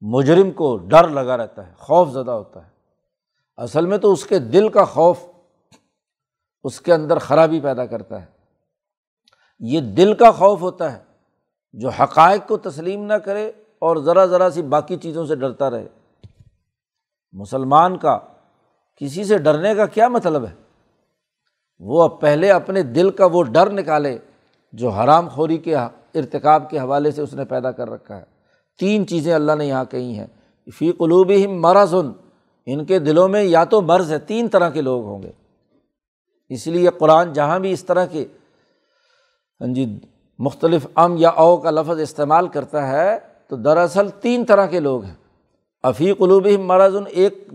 مجرم 0.00 0.50
کو 0.50 0.76
ڈر 0.76 1.08
لگا 1.08 1.36
رہتا 1.36 1.66
ہے، 1.66 1.72
خوف 1.78 2.08
زدہ 2.10 2.30
ہوتا 2.30 2.66
ہے۔ 2.66 2.79
اصل 3.60 3.86
میں 3.86 3.98
تو 3.98 4.12
اس 4.12 4.26
کے 4.26 4.38
دل 4.38 4.68
کا 4.68 4.84
خوف 4.84 5.18
اس 6.62 6.80
کے 6.80 6.94
اندر 6.94 7.18
خرابی 7.18 7.60
پیدا 7.60 7.86
کرتا 7.86 8.20
ہے۔ 8.20 8.26
یہ 9.58 9.80
دل 9.80 10.14
کا 10.14 10.30
خوف 10.30 10.60
ہوتا 10.60 10.92
ہے 10.92 10.98
جو 11.72 11.88
حقائق 11.88 12.48
کو 12.48 12.56
تسلیم 12.56 13.04
نہ 13.04 13.12
کرے 13.12 13.48
اور 13.78 13.96
ذرا 13.96 14.26
ذرا 14.26 14.50
سی 14.50 14.62
باقی 14.62 14.96
چیزوں 14.96 15.26
سے 15.26 15.36
ڈرتا 15.36 15.70
رہے۔ 15.70 15.88
مسلمان 17.32 17.98
کا 17.98 18.18
کسی 18.96 19.24
سے 19.24 19.38
ڈرنے 19.38 19.74
کا 19.74 19.86
کیا 19.86 20.08
مطلب 20.08 20.44
ہے؟ 20.44 20.54
وہ 21.78 22.02
اب 22.02 22.20
پہلے 22.20 22.50
اپنے 22.50 22.82
دل 22.82 23.10
کا 23.10 23.26
وہ 23.26 23.42
ڈر 23.42 23.70
نکالے 23.70 24.18
جو 24.72 24.88
حرام 24.88 25.28
خوری 25.28 25.58
کے 25.58 25.76
ارتکاب 25.76 26.70
کے 26.70 26.78
حوالے 26.78 27.10
سے 27.10 27.22
اس 27.22 27.34
نے 27.34 27.44
پیدا 27.44 27.70
کر 27.70 27.90
رکھا 27.90 28.16
ہے۔ 28.16 28.24
تین 28.78 29.06
چیزیں 29.06 29.34
اللہ 29.34 29.52
نے 29.52 29.66
یہاں 29.66 29.84
کہی 29.84 30.18
ہیں۔ 30.18 30.26
فی 30.78 30.92
قلوب 30.92 31.30
ہی 31.30 31.46
مرض 31.46 31.94
ان 32.66 32.84
کے 32.84 32.98
دلوں 32.98 33.28
میں 33.28 33.42
یا 33.42 33.64
تو 33.64 33.82
مرض 33.82 34.12
ہے، 34.12 34.18
تین 34.18 34.48
طرح 34.48 34.70
کے 34.70 34.80
لوگ 34.80 35.04
ہوں 35.04 35.22
گے۔ 35.22 35.30
اس 36.48 36.66
لیے 36.66 36.88
قرآن 36.98 37.32
جہاں 37.32 37.58
بھی 37.58 37.72
اس 37.72 37.84
طرح 37.84 38.06
کے 38.06 38.24
ہاں 39.60 39.74
جی 39.74 39.98
مختلف 40.38 40.86
ام 40.94 41.16
یا 41.16 41.28
او 41.28 41.56
کا 41.56 41.70
لفظ 41.70 42.00
استعمال 42.00 42.48
کرتا 42.48 42.88
ہے، 42.88 43.18
تو 43.48 43.56
دراصل 43.56 44.08
تین 44.08 44.44
طرح 44.44 44.66
کے 44.66 44.80
لوگ 44.80 45.04
ہیں۔ 45.04 45.14
افی 45.82 46.12
قلوب 46.12 46.46
مرض 46.46 46.96
ان 46.96 47.04
ایک 47.08 47.48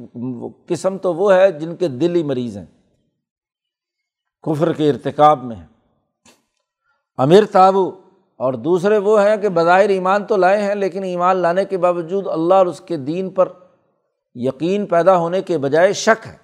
قسم 0.67 0.97
تو 0.97 1.13
وہ 1.13 1.33
ہے 1.33 1.51
جن 1.51 1.75
کے 1.75 1.87
دل 1.87 2.15
ہی 2.15 2.23
مریض 2.23 2.57
ہیں۔ 2.57 2.65
کفر 4.43 4.73
کے 4.73 4.89
ارتکاب 4.89 5.43
میں 5.43 5.55
ہیں۔ 5.55 5.67
امیر 7.17 7.43
تابو، 7.45 7.91
اور 8.37 8.53
دوسرے 8.53 8.97
وہ 8.97 9.21
ہیں 9.21 9.37
کہ 9.37 9.49
بظاہر 9.49 9.89
ایمان 9.89 10.25
تو 10.25 10.37
لائے 10.37 10.61
ہیں، 10.61 10.75
لیکن 10.75 11.03
ایمان 11.03 11.37
لانے 11.37 11.65
کے 11.65 11.77
باوجود 11.77 12.27
اللہ 12.27 12.53
اور 12.53 12.65
اس 12.65 12.81
کے 12.81 12.97
دین 12.97 13.29
پر 13.29 13.49
یقین 14.35 14.85
پیدا 14.85 15.17
ہونے 15.17 15.41
کے 15.41 15.57
بجائے 15.57 15.93
شک 15.93 16.27
ہے۔ 16.27 16.37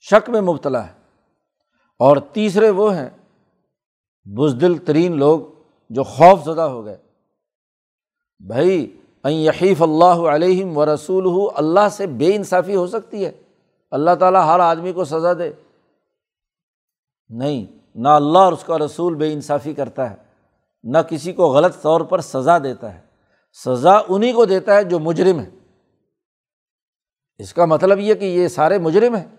شک 0.00 0.30
میں 0.30 0.40
مبتلا 0.40 0.86
ہے۔ 0.86 0.92
اور 1.98 2.16
تیسرے 2.16 2.70
وہ 2.70 2.96
ہیں، 2.96 3.10
بزدل 4.24 4.78
ترین 4.78 5.18
لوگ 5.18 5.40
جو 5.90 6.02
خوف 6.02 6.44
زدہ 6.44 6.60
ہو 6.60 6.84
گئے۔ 6.84 6.96
بھائی 8.46 9.00
یحیف 9.24 9.82
اللہ 9.82 10.04
علیہم 10.04 10.76
و 10.76 10.94
رسول 10.94 11.48
اللہ 11.56 11.88
سے 11.92 12.06
بے 12.06 12.36
انصافی 12.36 12.76
ہو 12.76 12.86
سکتی 12.86 13.24
ہے۔ 13.24 13.32
اللہ 13.90 14.10
تعالیٰ 14.20 14.46
ہر 14.46 14.60
آدمی 14.60 14.92
کو 14.92 15.04
سزا 15.04 15.32
دے۔ 15.32 15.52
نہیں، 17.28 17.66
نہ 17.94 18.08
اللہ 18.08 18.38
اور 18.38 18.52
اس 18.52 18.64
کا 18.64 18.78
رسول 18.78 19.14
بے 19.14 19.32
انصافی 19.32 19.74
کرتا 19.74 20.10
ہے، 20.10 20.16
نہ 20.82 20.98
کسی 20.98 21.32
کو 21.32 21.46
غلط 21.46 21.82
طور 21.82 22.00
پر 22.00 22.20
سزا 22.20 22.58
دیتا 22.58 22.94
ہے۔ 22.94 23.00
سزا 23.64 23.98
انہیں 24.08 24.32
کو 24.32 24.44
دیتا 24.44 24.76
ہے 24.76 24.84
جو 24.84 24.98
مجرم 24.98 25.40
ہے۔ 25.40 25.50
اس 27.38 27.54
کا 27.54 27.64
مطلب 27.64 27.98
یہ 27.98 28.14
کہ 28.14 28.24
یہ 28.24 28.48
سارے 28.48 28.78
مجرم 28.78 29.16
ہیں 29.16 29.36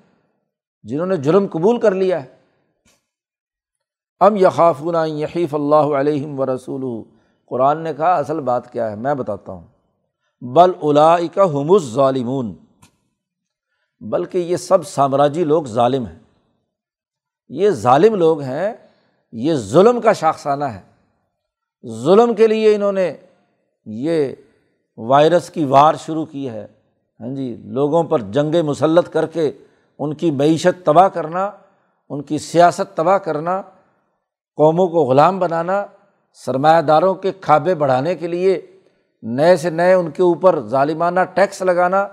جنہوں 0.84 1.06
نے 1.06 1.18
جرم 1.18 1.48
قبول 1.52 1.80
کر 1.80 1.94
لیا 1.94 2.24
ہے۔ 2.24 2.36
ام 4.20 4.36
یخافون 4.36 4.96
یحیف 5.08 5.56
اللہ 5.56 5.76
علیہم 5.76 6.40
و 6.40 6.46
رسول 6.46 7.04
قرآن 7.46 7.82
نے 7.82 7.94
کہا، 7.94 8.16
اصل 8.16 8.40
بات 8.40 8.74
کیا 8.74 8.92
ہے؟ 8.92 8.96
میں 8.96 9.14
بتاتا 9.14 9.52
ہوں۔ 9.52 9.68
بل 10.42 10.72
الا 10.82 11.18
کا 11.34 11.44
ہم 11.44 11.78
ظالمون 11.78 12.56
بلکہ 14.00 14.38
یہ 14.38 14.58
سب 14.58 14.88
سامراجی 14.88 15.44
لوگ 15.44 15.64
ظالم 15.64 16.06
ہیں۔ 16.06 16.20
یہ 17.48 17.70
ظالم 17.70 18.16
لوگ 18.16 18.42
ہیں، 18.42 18.74
یہ 19.32 19.54
ظلم 19.54 20.02
کا 20.02 20.14
شاخسانہ 20.14 20.64
ہے۔ 20.64 20.82
ظلم 21.88 22.34
کے 22.34 22.48
لیے 22.48 22.76
انہوں 22.76 22.92
نے 22.92 23.18
یہ 23.86 24.32
وائرس 24.98 25.50
کی 25.50 25.66
وار 25.66 25.96
شروع 25.96 26.26
کی 26.26 26.50
ہے۔ 26.50 26.68
ہاں 27.20 27.36
جی 27.36 27.58
لوگوں 27.66 28.04
پر 28.04 28.20
جنگ 28.20 28.56
مسلط 28.64 29.10
کر 29.10 29.26
کے 29.26 29.52
ان 30.00 30.14
کی 30.14 30.32
معیشت 30.32 30.86
تباہ 30.86 31.08
کرنا، 31.08 31.52
ان 32.10 32.22
کی 32.22 32.38
سیاست 32.38 32.98
تباہ 32.98 33.18
کرنا، 33.18 33.62
قوموں 34.56 34.88
کو 34.88 35.04
غلام 35.04 35.40
بنانا، 35.40 35.86
سرمایہ 36.34 36.82
داروں 36.82 37.16
کے 37.16 37.32
کھابے 37.32 37.76
بڑھانے 37.76 38.16
کے 38.16 38.28
لیے 38.28 38.80
نئے 39.24 39.56
سے 39.56 39.70
نئے 39.70 39.94
ان 39.94 40.12
کے 40.12 40.24
اوپر 40.24 40.60
ظالمانہ 40.60 41.20
ٹیکس 41.34 41.62
لگانا۔ 41.62 42.08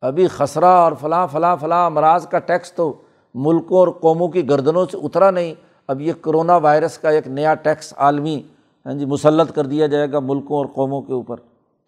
ابھی 0.00 0.26
خسرہ 0.26 0.64
اور 0.64 0.92
فلاں 1.00 1.26
فلاں 1.26 1.56
فلاں 1.56 1.86
امراض 1.86 2.28
کا 2.28 2.38
ٹیکس 2.38 2.72
تو 2.72 3.02
ملکوں 3.34 3.78
اور 3.78 3.88
قوموں 3.88 4.28
کی 4.28 4.48
گردنوں 4.48 4.86
سے 4.90 4.96
اترا 4.96 5.30
نہیں، 5.30 5.54
اب 5.88 6.00
یہ 6.00 6.12
کرونا 6.20 6.56
وائرس 6.56 6.98
کا 6.98 7.10
ایک 7.10 7.28
نیا 7.28 7.54
ٹیکس 7.54 7.94
عالمی 7.96 8.42
ہاں 8.86 8.92
جی 8.92 9.04
مسلط 9.04 9.54
کر 9.54 9.66
دیا 9.66 9.86
جائے 9.86 10.12
گا 10.12 10.18
ملکوں 10.18 10.56
اور 10.56 10.66
قوموں 10.66 11.02
کے 11.02 11.12
اوپر۔ 11.12 11.36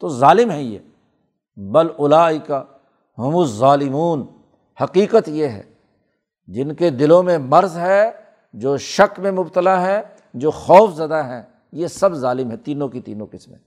تو 0.00 0.08
ظالم 0.08 0.50
ہے 0.50 0.62
یہ۔ 0.62 0.78
بل 1.56 1.86
الا 1.98 2.32
کا 2.46 2.62
ہم 3.18 3.44
ظالمون 3.44 4.26
حقیقت 4.82 5.28
یہ 5.28 5.46
ہے، 5.46 5.62
جن 6.46 6.74
کے 6.74 6.90
دلوں 6.90 7.22
میں 7.22 7.38
مرض 7.38 7.78
ہے، 7.78 8.10
جو 8.52 8.76
شک 8.76 9.20
میں 9.20 9.32
مبتلا 9.32 9.82
ہے، 9.82 10.02
جو 10.34 10.50
خوف 10.50 10.94
زدہ 10.94 11.22
ہیں، 11.26 11.42
یہ 11.72 11.86
سب 11.86 12.14
ظالم 12.14 12.50
ہے 12.50 12.56
تینوں 12.56 12.88
کی 12.88 13.00
تینوں 13.00 13.26
قسمیں۔ 13.30 13.58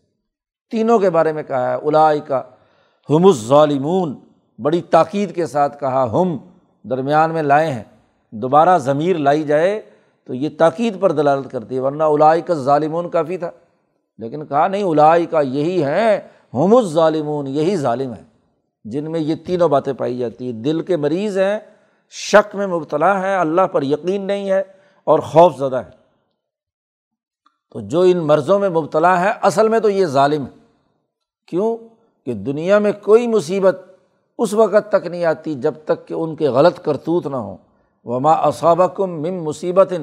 تینوں 0.72 1.00
کے 1.00 1.10
بارے 1.10 1.34
میں 1.34 1.44
کہا 1.44 1.70
ہے 1.70 1.76
الائی 1.76 2.20
کا 2.20 2.42
ہم 3.10 3.26
الظالمون۔ 3.26 4.20
بڑی 4.60 4.82
تاکید 4.82 5.36
کے 5.36 5.46
ساتھ 5.46 5.80
کہا، 5.80 6.12
ہم 6.12 6.38
درمیان 6.84 7.32
میں 7.32 7.44
لائے 7.44 7.74
ہیں، 7.74 7.84
دوبارہ 8.32 8.78
ضمیر 8.78 9.18
لائی 9.18 9.44
جائے 9.44 9.82
تو 10.26 10.34
یہ 10.34 10.50
تاکید 10.58 11.00
پر 11.00 11.12
دلالت 11.12 11.52
کرتی 11.52 11.76
ہے، 11.76 11.80
ورنہ 11.80 12.04
الائی 12.04 12.42
کا 12.42 12.54
ظالمون 12.54 13.10
کافی 13.10 13.38
تھا۔ 13.38 13.52
لیکن 14.18 14.46
کہا، 14.46 14.68
نہیں 14.68 14.84
الائی 14.84 15.26
کا 15.26 15.42
یہی 15.42 15.84
ہے 15.84 16.22
ہم 16.54 16.76
الظالمون، 16.76 17.48
یہی 17.48 17.78
ظالم 17.78 18.14
ہے 18.14 18.24
جن 18.84 19.12
میں 19.12 19.20
یہ 19.20 19.36
تینوں 19.36 19.70
باتیں 19.70 19.94
پائی 19.94 20.18
جاتی 20.18 20.46
ہیں۔ 20.46 20.52
دل 20.52 20.82
کے 20.82 20.98
مریض 20.98 21.38
ہیں، 21.38 21.60
شک 22.10 22.56
میں 22.56 22.68
مبتلا 22.68 23.22
ہیں، 23.22 23.38
اللہ 23.38 23.62
پر 23.62 23.84
یقین 23.84 24.22
نہیں 24.22 24.50
ہے 24.50 24.64
اور 25.04 25.20
خوف 25.20 25.58
زدہ 25.58 25.76
ہے 25.76 26.00
تو 27.72 27.80
جو 27.80 28.02
ان 28.02 28.18
مرضوں 28.18 28.60
میں 28.60 28.70
مبتلا 28.70 29.22
ہے، 29.22 29.32
اصل 29.42 29.68
میں 29.68 29.80
تو 29.80 29.90
یہ 29.90 30.06
ظالم 30.06 30.46
ہے 30.46 30.52
کیوں؟ 31.48 31.78
کہ 32.26 32.34
دنیا 32.34 32.80
میں 32.80 32.92
کوئی 32.92 33.28
مصیبت 33.28 33.82
اس 34.38 34.54
وقت 34.54 34.92
تک 34.92 35.08
نہیں 35.08 35.26
آتی 35.26 35.56
جب 35.56 35.74
تک 35.86 36.08
کہ 36.08 36.14
ان 36.14 36.36
کے 36.36 36.50
غلط 36.50 36.80
کرتوت 36.80 37.28
نہ 37.28 37.36
ہوں۔ 37.36 37.58
وما 38.04 38.32
اصابہ 38.32 38.88
کم 38.88 39.12
مم 39.12 39.44
مصیبت 39.44 39.94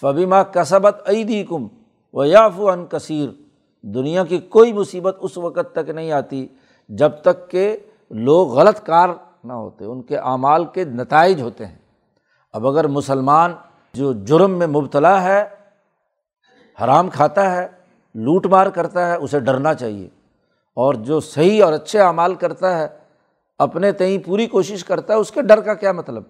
فبیما 0.00 0.42
کسبت 0.42 1.08
عیدی 1.08 1.44
کم 1.44 1.66
و 2.12 2.24
یاف 2.24 2.52
ان 2.56 2.86
کثیر 2.86 3.28
دنیا 3.82 4.24
کی 4.24 4.38
کوئی 4.38 4.72
مصیبت 4.72 5.16
اس 5.20 5.38
وقت 5.38 5.74
تک 5.74 5.90
نہیں 5.90 6.12
آتی 6.12 6.48
جب 6.88 7.10
تک 7.10 7.50
کہ 7.50 7.76
لوگ 8.10 8.48
غلط 8.48 8.86
کار 8.86 9.08
نہ 9.44 9.52
ہوتے، 9.52 9.84
ان 9.84 10.02
کے 10.02 10.18
اعمال 10.18 10.64
کے 10.64 10.84
نتائج 10.84 11.42
ہوتے 11.42 11.66
ہیں۔ 11.66 11.78
اب 12.52 12.66
اگر 12.66 12.86
مسلمان 12.86 13.52
جو 13.92 14.12
جرم 14.12 14.50
میں 14.50 14.66
مبتلا 14.66 15.22
ہے، 15.22 15.44
حرام 16.84 17.10
کھاتا 17.10 17.56
ہے، 17.56 17.68
لوٹ 18.14 18.46
مار 18.46 18.66
کرتا 18.66 19.06
ہے، 19.06 19.16
اسے 19.16 19.40
ڈرنا 19.40 19.74
چاہیے۔ 19.74 20.08
اور 20.74 20.94
جو 20.94 21.20
صحیح 21.20 21.64
اور 21.64 21.72
اچھے 21.72 22.00
اعمال 22.00 22.34
کرتا 22.34 22.78
ہے، 22.78 22.88
اپنے 23.58 23.92
تئیں 23.92 24.18
پوری 24.18 24.46
کوشش 24.46 24.84
کرتا 24.84 25.14
ہے، 25.14 25.18
اس 25.18 25.30
کے 25.30 25.42
ڈر 25.42 25.60
کا 25.60 25.74
کیا 25.74 25.92
مطلب؟ 25.92 26.22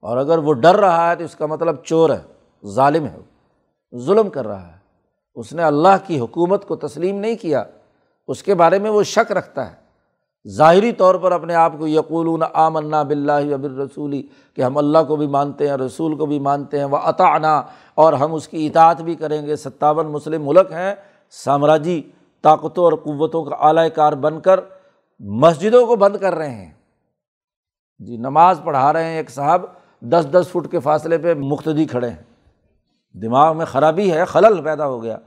اور 0.00 0.16
اگر 0.16 0.38
وہ 0.38 0.52
ڈر 0.52 0.76
رہا 0.76 1.10
ہے 1.10 1.16
تو 1.16 1.24
اس 1.24 1.36
کا 1.36 1.46
مطلب 1.46 1.84
چور 1.84 2.10
ہے، 2.10 2.22
ظالم 2.66 3.06
ہے 3.06 3.18
ظلم 3.96 4.30
کر 4.30 4.46
رہا 4.46 4.68
ہے۔ 4.68 4.75
اس 5.36 5.52
نے 5.52 5.62
اللہ 5.62 5.96
کی 6.06 6.18
حکومت 6.20 6.64
کو 6.64 6.76
تسلیم 6.76 7.18
نہیں 7.18 7.36
کیا، 7.36 7.64
اس 8.28 8.42
کے 8.42 8.54
بارے 8.54 8.78
میں 8.78 8.90
وہ 8.90 9.02
شک 9.02 9.32
رکھتا 9.32 9.70
ہے۔ 9.70 9.74
ظاہری 10.48 10.92
طور 10.92 11.14
پر 11.14 11.32
اپنے 11.32 11.54
آپ 11.54 11.72
کو 11.78 11.86
یقولون 11.86 12.42
آمنا 12.52 13.02
بلّہ 13.02 13.54
ابر 13.54 13.70
رسولی 13.70 14.22
کہ 14.54 14.62
ہم 14.62 14.78
اللہ 14.78 14.98
کو 15.08 15.16
بھی 15.16 15.26
مانتے 15.26 15.68
ہیں، 15.68 15.76
رسول 15.76 16.16
کو 16.16 16.26
بھی 16.26 16.38
مانتے 16.38 16.78
ہیں 16.78 16.84
وہ 16.84 16.96
عطا 16.96 17.62
اور 17.94 18.12
ہم 18.12 18.34
اس 18.34 18.48
کی 18.48 18.66
اطاعت 18.66 19.00
بھی 19.00 19.14
کریں 19.14 19.46
گے۔ 19.46 19.56
ستاون 19.56 20.06
مسلم 20.06 20.46
ملک 20.46 20.72
ہیں، 20.72 20.94
سامراجی 21.30 22.02
طاقتوں 22.42 22.84
اور 22.84 22.92
قوتوں 22.92 23.44
کا 23.44 23.56
اعلی 23.56 23.90
کار 23.90 24.12
بن 24.12 24.40
کر 24.40 24.60
مسجدوں 25.20 25.86
کو 25.86 25.96
بند 25.96 26.16
کر 26.16 26.34
رہے 26.34 26.50
ہیں۔ 26.50 26.72
جی 27.98 28.16
نماز 28.16 28.60
پڑھا 28.64 28.92
رہے 28.92 29.04
ہیں 29.04 29.16
ایک 29.16 29.30
صاحب، 29.30 29.62
دس 30.00 30.26
دس 30.32 30.48
فٹ 30.52 30.70
کے 30.70 30.80
فاصلے 30.80 31.18
پہ 31.18 31.34
مختدی 31.34 31.84
کھڑے 31.84 32.08
ہیں۔ 32.08 32.35
دماغ 33.22 33.56
میں 33.56 33.66
خرابی 33.66 34.12
ہے، 34.12 34.24
خلل 34.24 34.62
پیدا 34.62 34.86
ہو 34.86 35.02
گیا۔ 35.02 35.18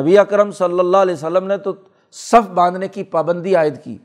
نبی 0.00 0.18
اکرم 0.18 0.50
صلی 0.50 0.78
اللہ 0.78 0.96
علیہ 0.96 1.14
وسلم 1.14 1.46
نے 1.46 1.56
تو 1.56 1.72
صف 2.12 2.50
باندھنے 2.50 2.88
کی 2.88 3.02
پابندی 3.02 3.54
عائد 3.54 3.84
کی 3.84 3.98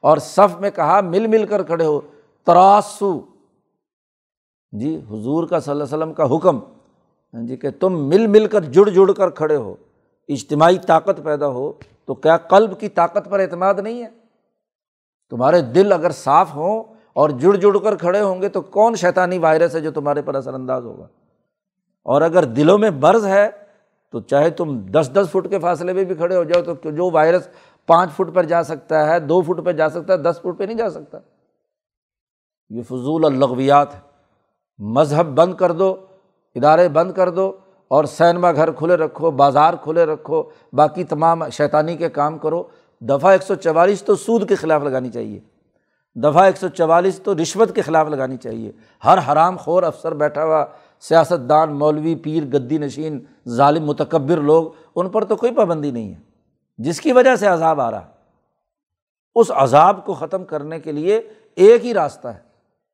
اور 0.00 0.18
صف 0.18 0.60
میں 0.60 0.70
کہا، 0.70 1.00
مل 1.00 1.26
مل 1.26 1.46
کر 1.46 1.62
کھڑے 1.62 1.84
ہو، 1.84 2.00
تراسو۔ 2.44 3.20
جی 4.72 5.00
حضور 5.10 5.46
کا 5.46 5.60
صلی 5.60 5.70
اللہ 5.70 5.84
علیہ 5.84 5.96
وسلم 5.96 6.12
کا 6.12 6.36
حکم۔ 6.36 6.58
ہاں 7.34 7.42
جی 7.42 7.56
کہ 7.56 7.70
تم 7.70 8.08
مل 8.08 8.26
مل 8.26 8.46
کر، 8.46 8.60
جڑ 8.60 8.88
جڑ 8.88 9.12
کر 9.12 9.30
کھڑے 9.30 9.56
ہو۔ 9.56 9.74
اجتماعی 10.28 10.78
طاقت 10.78 11.20
پیدا 11.24 11.48
ہو 11.48 11.72
تو 12.04 12.14
کیا 12.14 12.36
قلب 12.36 12.80
کی 12.80 12.88
طاقت 12.88 13.30
پر 13.30 13.40
اعتماد 13.40 13.74
نہیں 13.74 14.02
ہے؟ 14.02 14.08
تمہارے 15.30 15.60
دل 15.60 15.92
اگر 15.92 16.10
صاف 16.10 16.54
ہوں 16.54 16.82
اور 17.12 17.30
جڑ 17.30 17.56
جڑ 17.56 17.78
کر 17.78 17.96
کھڑے 17.96 18.20
ہوں 18.20 18.42
گے 18.42 18.48
تو 18.48 18.60
کون 18.60 18.94
شیطانی 18.94 19.38
وائرس 19.38 19.74
ہے 19.74 19.80
جو 19.80 19.90
تمہارے 19.90 20.22
پر 20.22 20.34
اثر 20.34 20.54
انداز 20.54 20.84
ہوگا؟ 20.84 21.06
اور 22.10 22.22
اگر 22.22 22.44
دلوں 22.44 22.78
میں 22.78 22.90
برض 22.90 23.26
ہے، 23.26 23.48
تو 24.12 24.20
چاہے 24.20 24.50
تم 24.50 24.78
دس 24.78 25.10
دس 25.14 25.30
فٹ 25.32 25.50
کے 25.50 25.58
فاصلے 25.58 25.92
میں 25.92 26.04
بھی 26.04 26.14
کھڑے 26.14 26.36
ہو 26.36 26.44
جاؤ، 26.44 26.74
تو 26.74 26.90
جو 26.90 27.10
وائرس 27.10 27.48
پانچ 27.86 28.12
فٹ 28.12 28.34
پر 28.34 28.44
جا 28.44 28.62
سکتا 28.62 29.06
ہے، 29.06 29.20
دو 29.20 29.40
فٹ 29.42 29.64
پہ 29.64 29.72
جا 29.72 29.88
سکتا 29.88 30.12
ہے، 30.12 30.18
دس 30.18 30.40
فٹ 30.42 30.58
پہ 30.58 30.64
نہیں 30.64 30.76
جا 30.76 30.90
سکتا۔ 30.90 31.18
یہ 32.70 32.82
فضول 32.82 33.24
الغویات 33.24 33.94
ہے 33.94 34.00
مذہب 34.78 35.26
بند 35.26 35.54
کر 35.54 35.72
دو، 35.72 35.94
ادارے 36.54 36.88
بند 36.88 37.12
کر 37.12 37.30
دو، 37.30 37.52
اور 37.88 38.04
سینما 38.04 38.52
گھر 38.52 38.70
کھلے 38.70 38.94
رکھو، 38.94 39.30
بازار 39.30 39.74
کھلے 39.82 40.04
رکھو، 40.04 40.42
باقی 40.72 41.04
تمام 41.04 41.48
شیطانی 41.48 41.96
کے 41.96 42.08
کام 42.08 42.38
کرو۔ 42.38 42.62
دفعہ 43.00 43.32
ایک 43.32 43.42
سو 43.42 43.54
چوالیس 43.54 44.02
تو 44.02 44.14
سود 44.16 44.48
کے 44.48 44.54
خلاف 44.54 44.82
لگانی 44.82 45.10
چاہیے۔ 45.10 45.38
دفعہ 46.14 46.44
ایک 46.44 46.56
سو 46.56 46.68
چوالیس 46.68 47.20
تو 47.20 47.34
رشوت 47.34 47.74
کے 47.74 47.82
خلاف 47.82 48.08
لگانی 48.08 48.36
چاہیے۔ 48.36 48.72
ہر 49.04 49.18
حرام 49.28 49.56
خور 49.56 49.82
افسر 49.82 50.14
بیٹھا 50.14 50.44
ہوا 50.44 50.64
سیاست 51.00 51.48
دان 51.48 51.72
مولوی، 51.72 52.14
پیر، 52.14 52.44
گدی، 52.44 52.78
نشین، 52.78 53.24
ظالم، 53.48 53.84
متکبر 53.84 54.36
لوگ، 54.36 54.66
ان 54.96 55.08
پر 55.08 55.24
تو 55.24 55.36
کوئی 55.36 55.54
پابندی 55.54 55.90
نہیں 55.90 56.14
ہے۔ 56.14 56.18
جس 56.78 57.00
کی 57.00 57.12
وجہ 57.12 57.36
سے 57.36 57.46
عذاب 57.46 57.80
آ 57.80 57.90
رہا 57.90 58.06
اس 59.34 59.50
عذاب 59.50 60.04
کو 60.04 60.14
ختم 60.14 60.44
کرنے 60.44 60.80
کے 60.80 60.92
لیے 60.92 61.20
ایک 61.54 61.84
ہی 61.84 61.94
راستہ 61.94 62.28
ہے 62.28 62.38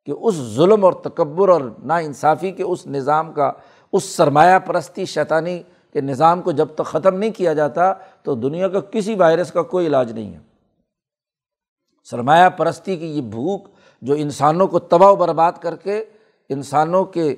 کہ 0.05 0.13
اس 0.13 0.35
ظلم 0.35 0.85
اور 0.85 0.93
تکبر 0.93 1.49
اور 1.49 1.61
نا 1.85 1.97
انصافی 1.97 2.51
کے 2.51 2.63
اس 2.63 2.87
نظام 2.87 3.33
کا، 3.33 3.53
اس 3.93 4.05
سرمایہ 4.05 4.59
پرستی 4.59 5.05
شیطانی 5.05 5.63
کے 5.93 6.01
نظام 6.01 6.43
کو 6.43 6.53
جب 6.53 6.69
تک 6.75 6.87
ختم 6.87 7.15
نہیں 7.15 7.31
کیا 7.31 7.53
جاتا 7.53 7.93
تو 8.23 8.35
دنیا 8.35 8.69
کا 8.69 8.81
کسی 8.81 9.15
وائرس 9.15 9.53
کا 9.53 9.63
کوئی 9.63 9.87
علاج 9.87 10.13
نہیں 10.13 10.35
ہے۔ 10.35 10.39
سرمایہ 12.05 12.49
پرستی 12.49 12.97
کی 12.97 13.07
یہ 13.07 13.23
بھوک 13.23 13.69
جو 14.03 14.15
انسانوں 14.15 14.67
کو 14.67 14.79
تباہ 14.79 15.11
و 15.11 15.17
برباد 15.17 15.53
کر 15.61 15.77
کے 15.77 16.05
انسانوں 16.49 17.05
کے 17.05 17.37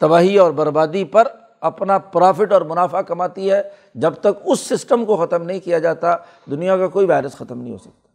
تباہی 0.00 0.38
اور 0.38 0.50
بربادی 0.50 1.04
پر 1.04 1.28
اپنا 1.60 1.98
پرافٹ 1.98 2.52
اور 2.52 2.62
منافع 2.62 3.00
کماتی 3.00 3.52
ہے۔ 3.52 3.62
جب 3.94 4.14
تک 4.14 4.42
اس 4.44 4.60
سسٹم 4.60 5.04
کو 5.04 5.16
ختم 5.16 5.42
نہیں 5.42 5.60
کیا 5.60 5.78
جاتا، 5.78 6.16
دنیا 6.50 6.76
کا 6.76 6.86
کوئی 6.86 7.06
وائرس 7.06 7.32
ختم 7.32 7.62
نہیں 7.62 7.72
ہو 7.72 7.78
سکتا۔ 7.78 8.08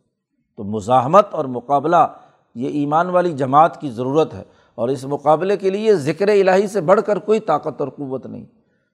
تو 0.58 0.64
مزاحمت 0.64 1.28
اور 1.32 1.46
مقابلہ، 1.46 2.08
یہ 2.56 2.70
ایمان 2.70 3.10
والی 3.10 3.32
جماعت 3.32 3.82
کی 3.82 3.92
ضرورت 3.92 4.34
ہے۔ 4.34 4.44
اور 4.76 4.90
اس 4.90 5.06
مقابلے 5.06 5.58
کے 5.58 5.70
لیے 5.70 5.96
ذکر 5.96 6.28
الہی 6.28 6.68
سے 6.68 6.82
بڑھ 6.82 7.02
کر 7.06 7.20
کوئی 7.20 7.40
طاقت 7.40 7.82
اور 7.82 7.90
قوت 7.90 8.26
نہیں۔ 8.26 8.46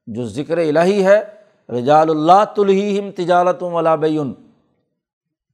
جو 0.08 0.28
ذکر 0.28 0.58
الہی 0.58 1.06
ہے، 1.06 1.24
رجال 1.70 2.10
اللہ 2.10 2.46
تلہیم 2.56 3.12
تجارت 3.12 3.64
ولا 3.64 3.96
ہاں 3.96 4.34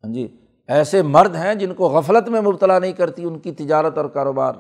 جی 0.04 0.36
ایسے 0.68 1.02
مرد 1.02 1.36
ہیں 1.36 1.56
جن 1.56 1.74
کو 1.74 1.90
غفلت 1.90 2.30
میں 2.30 2.42
مبتلا 2.42 2.80
نہیں 2.80 2.92
کرتی 2.92 3.24
ان 3.24 3.40
کی 3.40 3.52
تجارت 3.52 3.98
اور 3.98 4.06
کاروبار۔ 4.06 4.54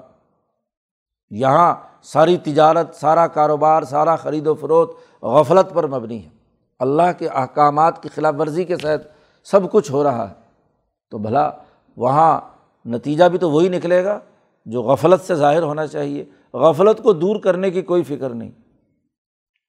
یہاں 1.29 1.75
ساری 2.01 2.37
تجارت، 2.37 2.95
سارا 2.95 3.27
کاروبار، 3.27 3.83
سارا 3.83 4.15
خرید 4.15 4.47
و 4.47 4.55
فروخت 4.55 5.23
غفلت 5.23 5.73
پر 5.73 5.87
مبنی 5.87 6.23
ہے۔ 6.23 6.29
اللہ 6.79 7.01
کے 7.17 7.27
احکامات 7.27 8.03
کی 8.03 8.09
خلاف 8.09 8.35
ورزی 8.39 8.63
کے 8.63 8.75
تحت 8.75 9.01
سب 9.43 9.71
کچھ 9.71 9.91
ہو 9.91 10.03
رہا 10.03 10.29
ہے۔ 10.29 10.33
تو 11.11 11.17
بھلا 11.17 11.51
وہاں 11.97 12.41
نتیجہ 12.85 13.23
بھی 13.23 13.37
تو 13.37 13.51
وہی 13.51 13.69
نکلے 13.69 14.03
گا 14.03 14.19
جو 14.65 14.81
غفلت 14.81 15.21
سے 15.21 15.35
ظاہر 15.35 15.61
ہونا 15.61 15.87
چاہیے۔ 15.87 16.25
غفلت 16.53 17.03
کو 17.03 17.13
دور 17.13 17.35
کرنے 17.35 17.71
کی 17.71 17.81
کوئی 17.81 18.03
فکر 18.03 18.29
نہیں۔ 18.29 18.51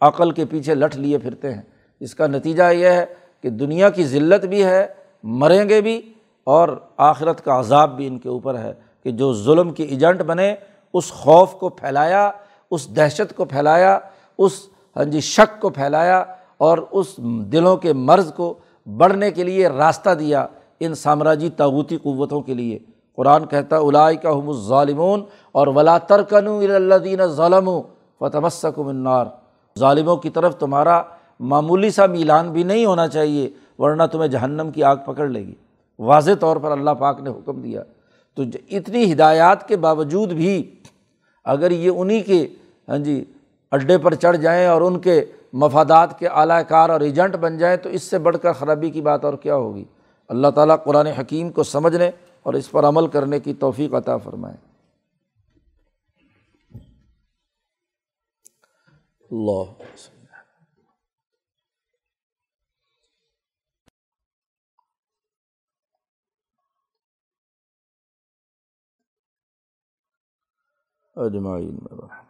عقل 0.01 0.31
کے 0.31 0.45
پیچھے 0.45 0.75
لٹ 0.75 0.97
لیے 0.97 1.19
پھرتے 1.19 1.55
ہیں۔ 1.55 1.63
اس 2.01 2.15
کا 2.15 2.27
نتیجہ 2.27 2.63
یہ 2.73 2.89
ہے 2.89 3.07
کہ 3.43 3.51
دنیا 3.51 3.91
کی 3.91 4.05
ذلت 4.05 4.45
بھی 4.45 4.65
ہے، 4.65 4.87
مریں 5.23 5.69
گے 5.69 5.81
بھی 5.81 6.13
اور 6.45 6.69
آخرت 6.97 7.45
کا 7.45 7.61
عذاب 7.61 7.97
بھی 7.97 8.07
ان 8.07 8.19
کے 8.19 8.29
اوپر 8.29 8.59
ہے 8.59 8.73
کہ 9.03 9.11
جو 9.11 9.35
ظلم 9.35 9.71
کی 9.71 9.83
ایجنٹ 9.83 10.23
بنے 10.23 10.55
اس 10.95 11.11
خوف 11.11 11.53
کو 11.53 11.69
پھیلایا، 11.69 12.31
اس 12.71 12.97
دہشت 12.97 13.37
کو 13.37 13.45
پھیلایا، 13.45 13.99
اس 14.39 14.53
ہاں 14.97 15.05
جی 15.05 15.21
شک 15.21 15.61
کو 15.61 15.71
پھیلایا 15.71 16.25
اور 16.59 16.79
اس 16.91 17.17
دلوں 17.19 17.77
کے 17.77 17.93
مرض 17.93 18.35
کو 18.35 18.55
بڑھنے 18.97 19.31
کے 19.31 19.45
لیے 19.45 19.69
راستہ 19.69 20.11
دیا 20.11 20.47
ان 20.81 20.95
سامراجی 20.95 21.51
تاوتی 21.51 21.97
قوتوں 21.97 22.41
کے 22.41 22.55
لیے۔ 22.55 22.79
قرآن 23.17 23.47
کہتا 23.47 23.77
الائی 23.77 24.17
کا 24.17 24.31
ہم 24.31 24.53
ظالمون 24.53 25.25
اور 25.53 25.67
ولا 25.67 25.99
ترکن 25.99 26.49
اللہ 26.49 27.27
ظالم 27.27 27.69
و 27.69 27.83
فتمسک 28.21 28.79
منار 28.79 29.27
ظالموں 29.79 30.17
کی 30.17 30.31
طرف 30.31 30.57
تمہارا 30.57 31.03
معمولی 31.41 31.91
سا 31.91 32.07
میلان 32.07 32.53
بھی 32.53 32.63
نہیں 32.63 32.87
ہونا 32.87 33.09
چاہیے، 33.09 33.51
ورنہ 33.79 34.03
تمہیں 34.13 34.29
جہنم 34.29 34.71
کی 34.71 34.83
آگ 34.83 34.97
پکڑ 35.07 35.29
لے 35.29 35.41
گی۔ 35.41 35.55
واضح 35.99 36.31
طور 36.41 36.57
پر 36.57 36.71
اللہ 36.71 36.91
پاک 36.91 37.21
نے 37.21 37.31
حکم 37.31 37.61
دیا۔ 37.61 37.83
تو 38.35 38.43
اتنی 38.71 39.13
ہدایات 39.13 39.69
کے 39.69 39.77
باوجود 39.77 40.33
بھی 40.33 40.75
اگر 41.45 41.71
یہ 41.71 41.91
انہیں 41.97 42.23
کے 42.23 42.47
ہاں 42.89 42.99
جی 42.99 43.25
اڈے 43.71 43.99
پر 43.99 44.15
چڑھ 44.15 44.37
جائیں 44.37 44.67
اور 44.67 44.81
ان 44.81 45.01
کے 45.01 45.25
مفادات 45.53 46.19
کے 46.19 46.29
اعلی 46.29 46.65
کار 46.69 46.91
اور 46.91 47.01
ایجنٹ 47.01 47.37
بن 47.37 47.59
جائیں 47.59 47.77
تو 47.77 47.89
اس 47.89 48.03
سے 48.03 48.19
بڑھ 48.19 48.37
کر 48.43 48.53
خرابی 48.53 48.91
کی 48.91 49.01
بات 49.01 49.25
اور 49.25 49.35
کیا 49.35 49.57
ہوگی؟ 49.57 49.85
اللہ 50.29 50.49
تعالیٰ 50.49 50.77
قرآن 50.85 51.07
حکیم 51.07 51.51
کو 51.51 51.63
سمجھنے 51.63 52.11
اور 52.43 52.55
اس 52.55 52.71
پر 52.71 52.85
عمل 52.85 53.07
کرنے 53.07 53.41
کی 53.41 53.55
توفیق 53.55 53.95
عطا 53.95 54.17
فرمائے۔ 54.17 54.57
اللہ 59.31 59.83
اجمعین. 71.17 71.79
میں 71.83 72.24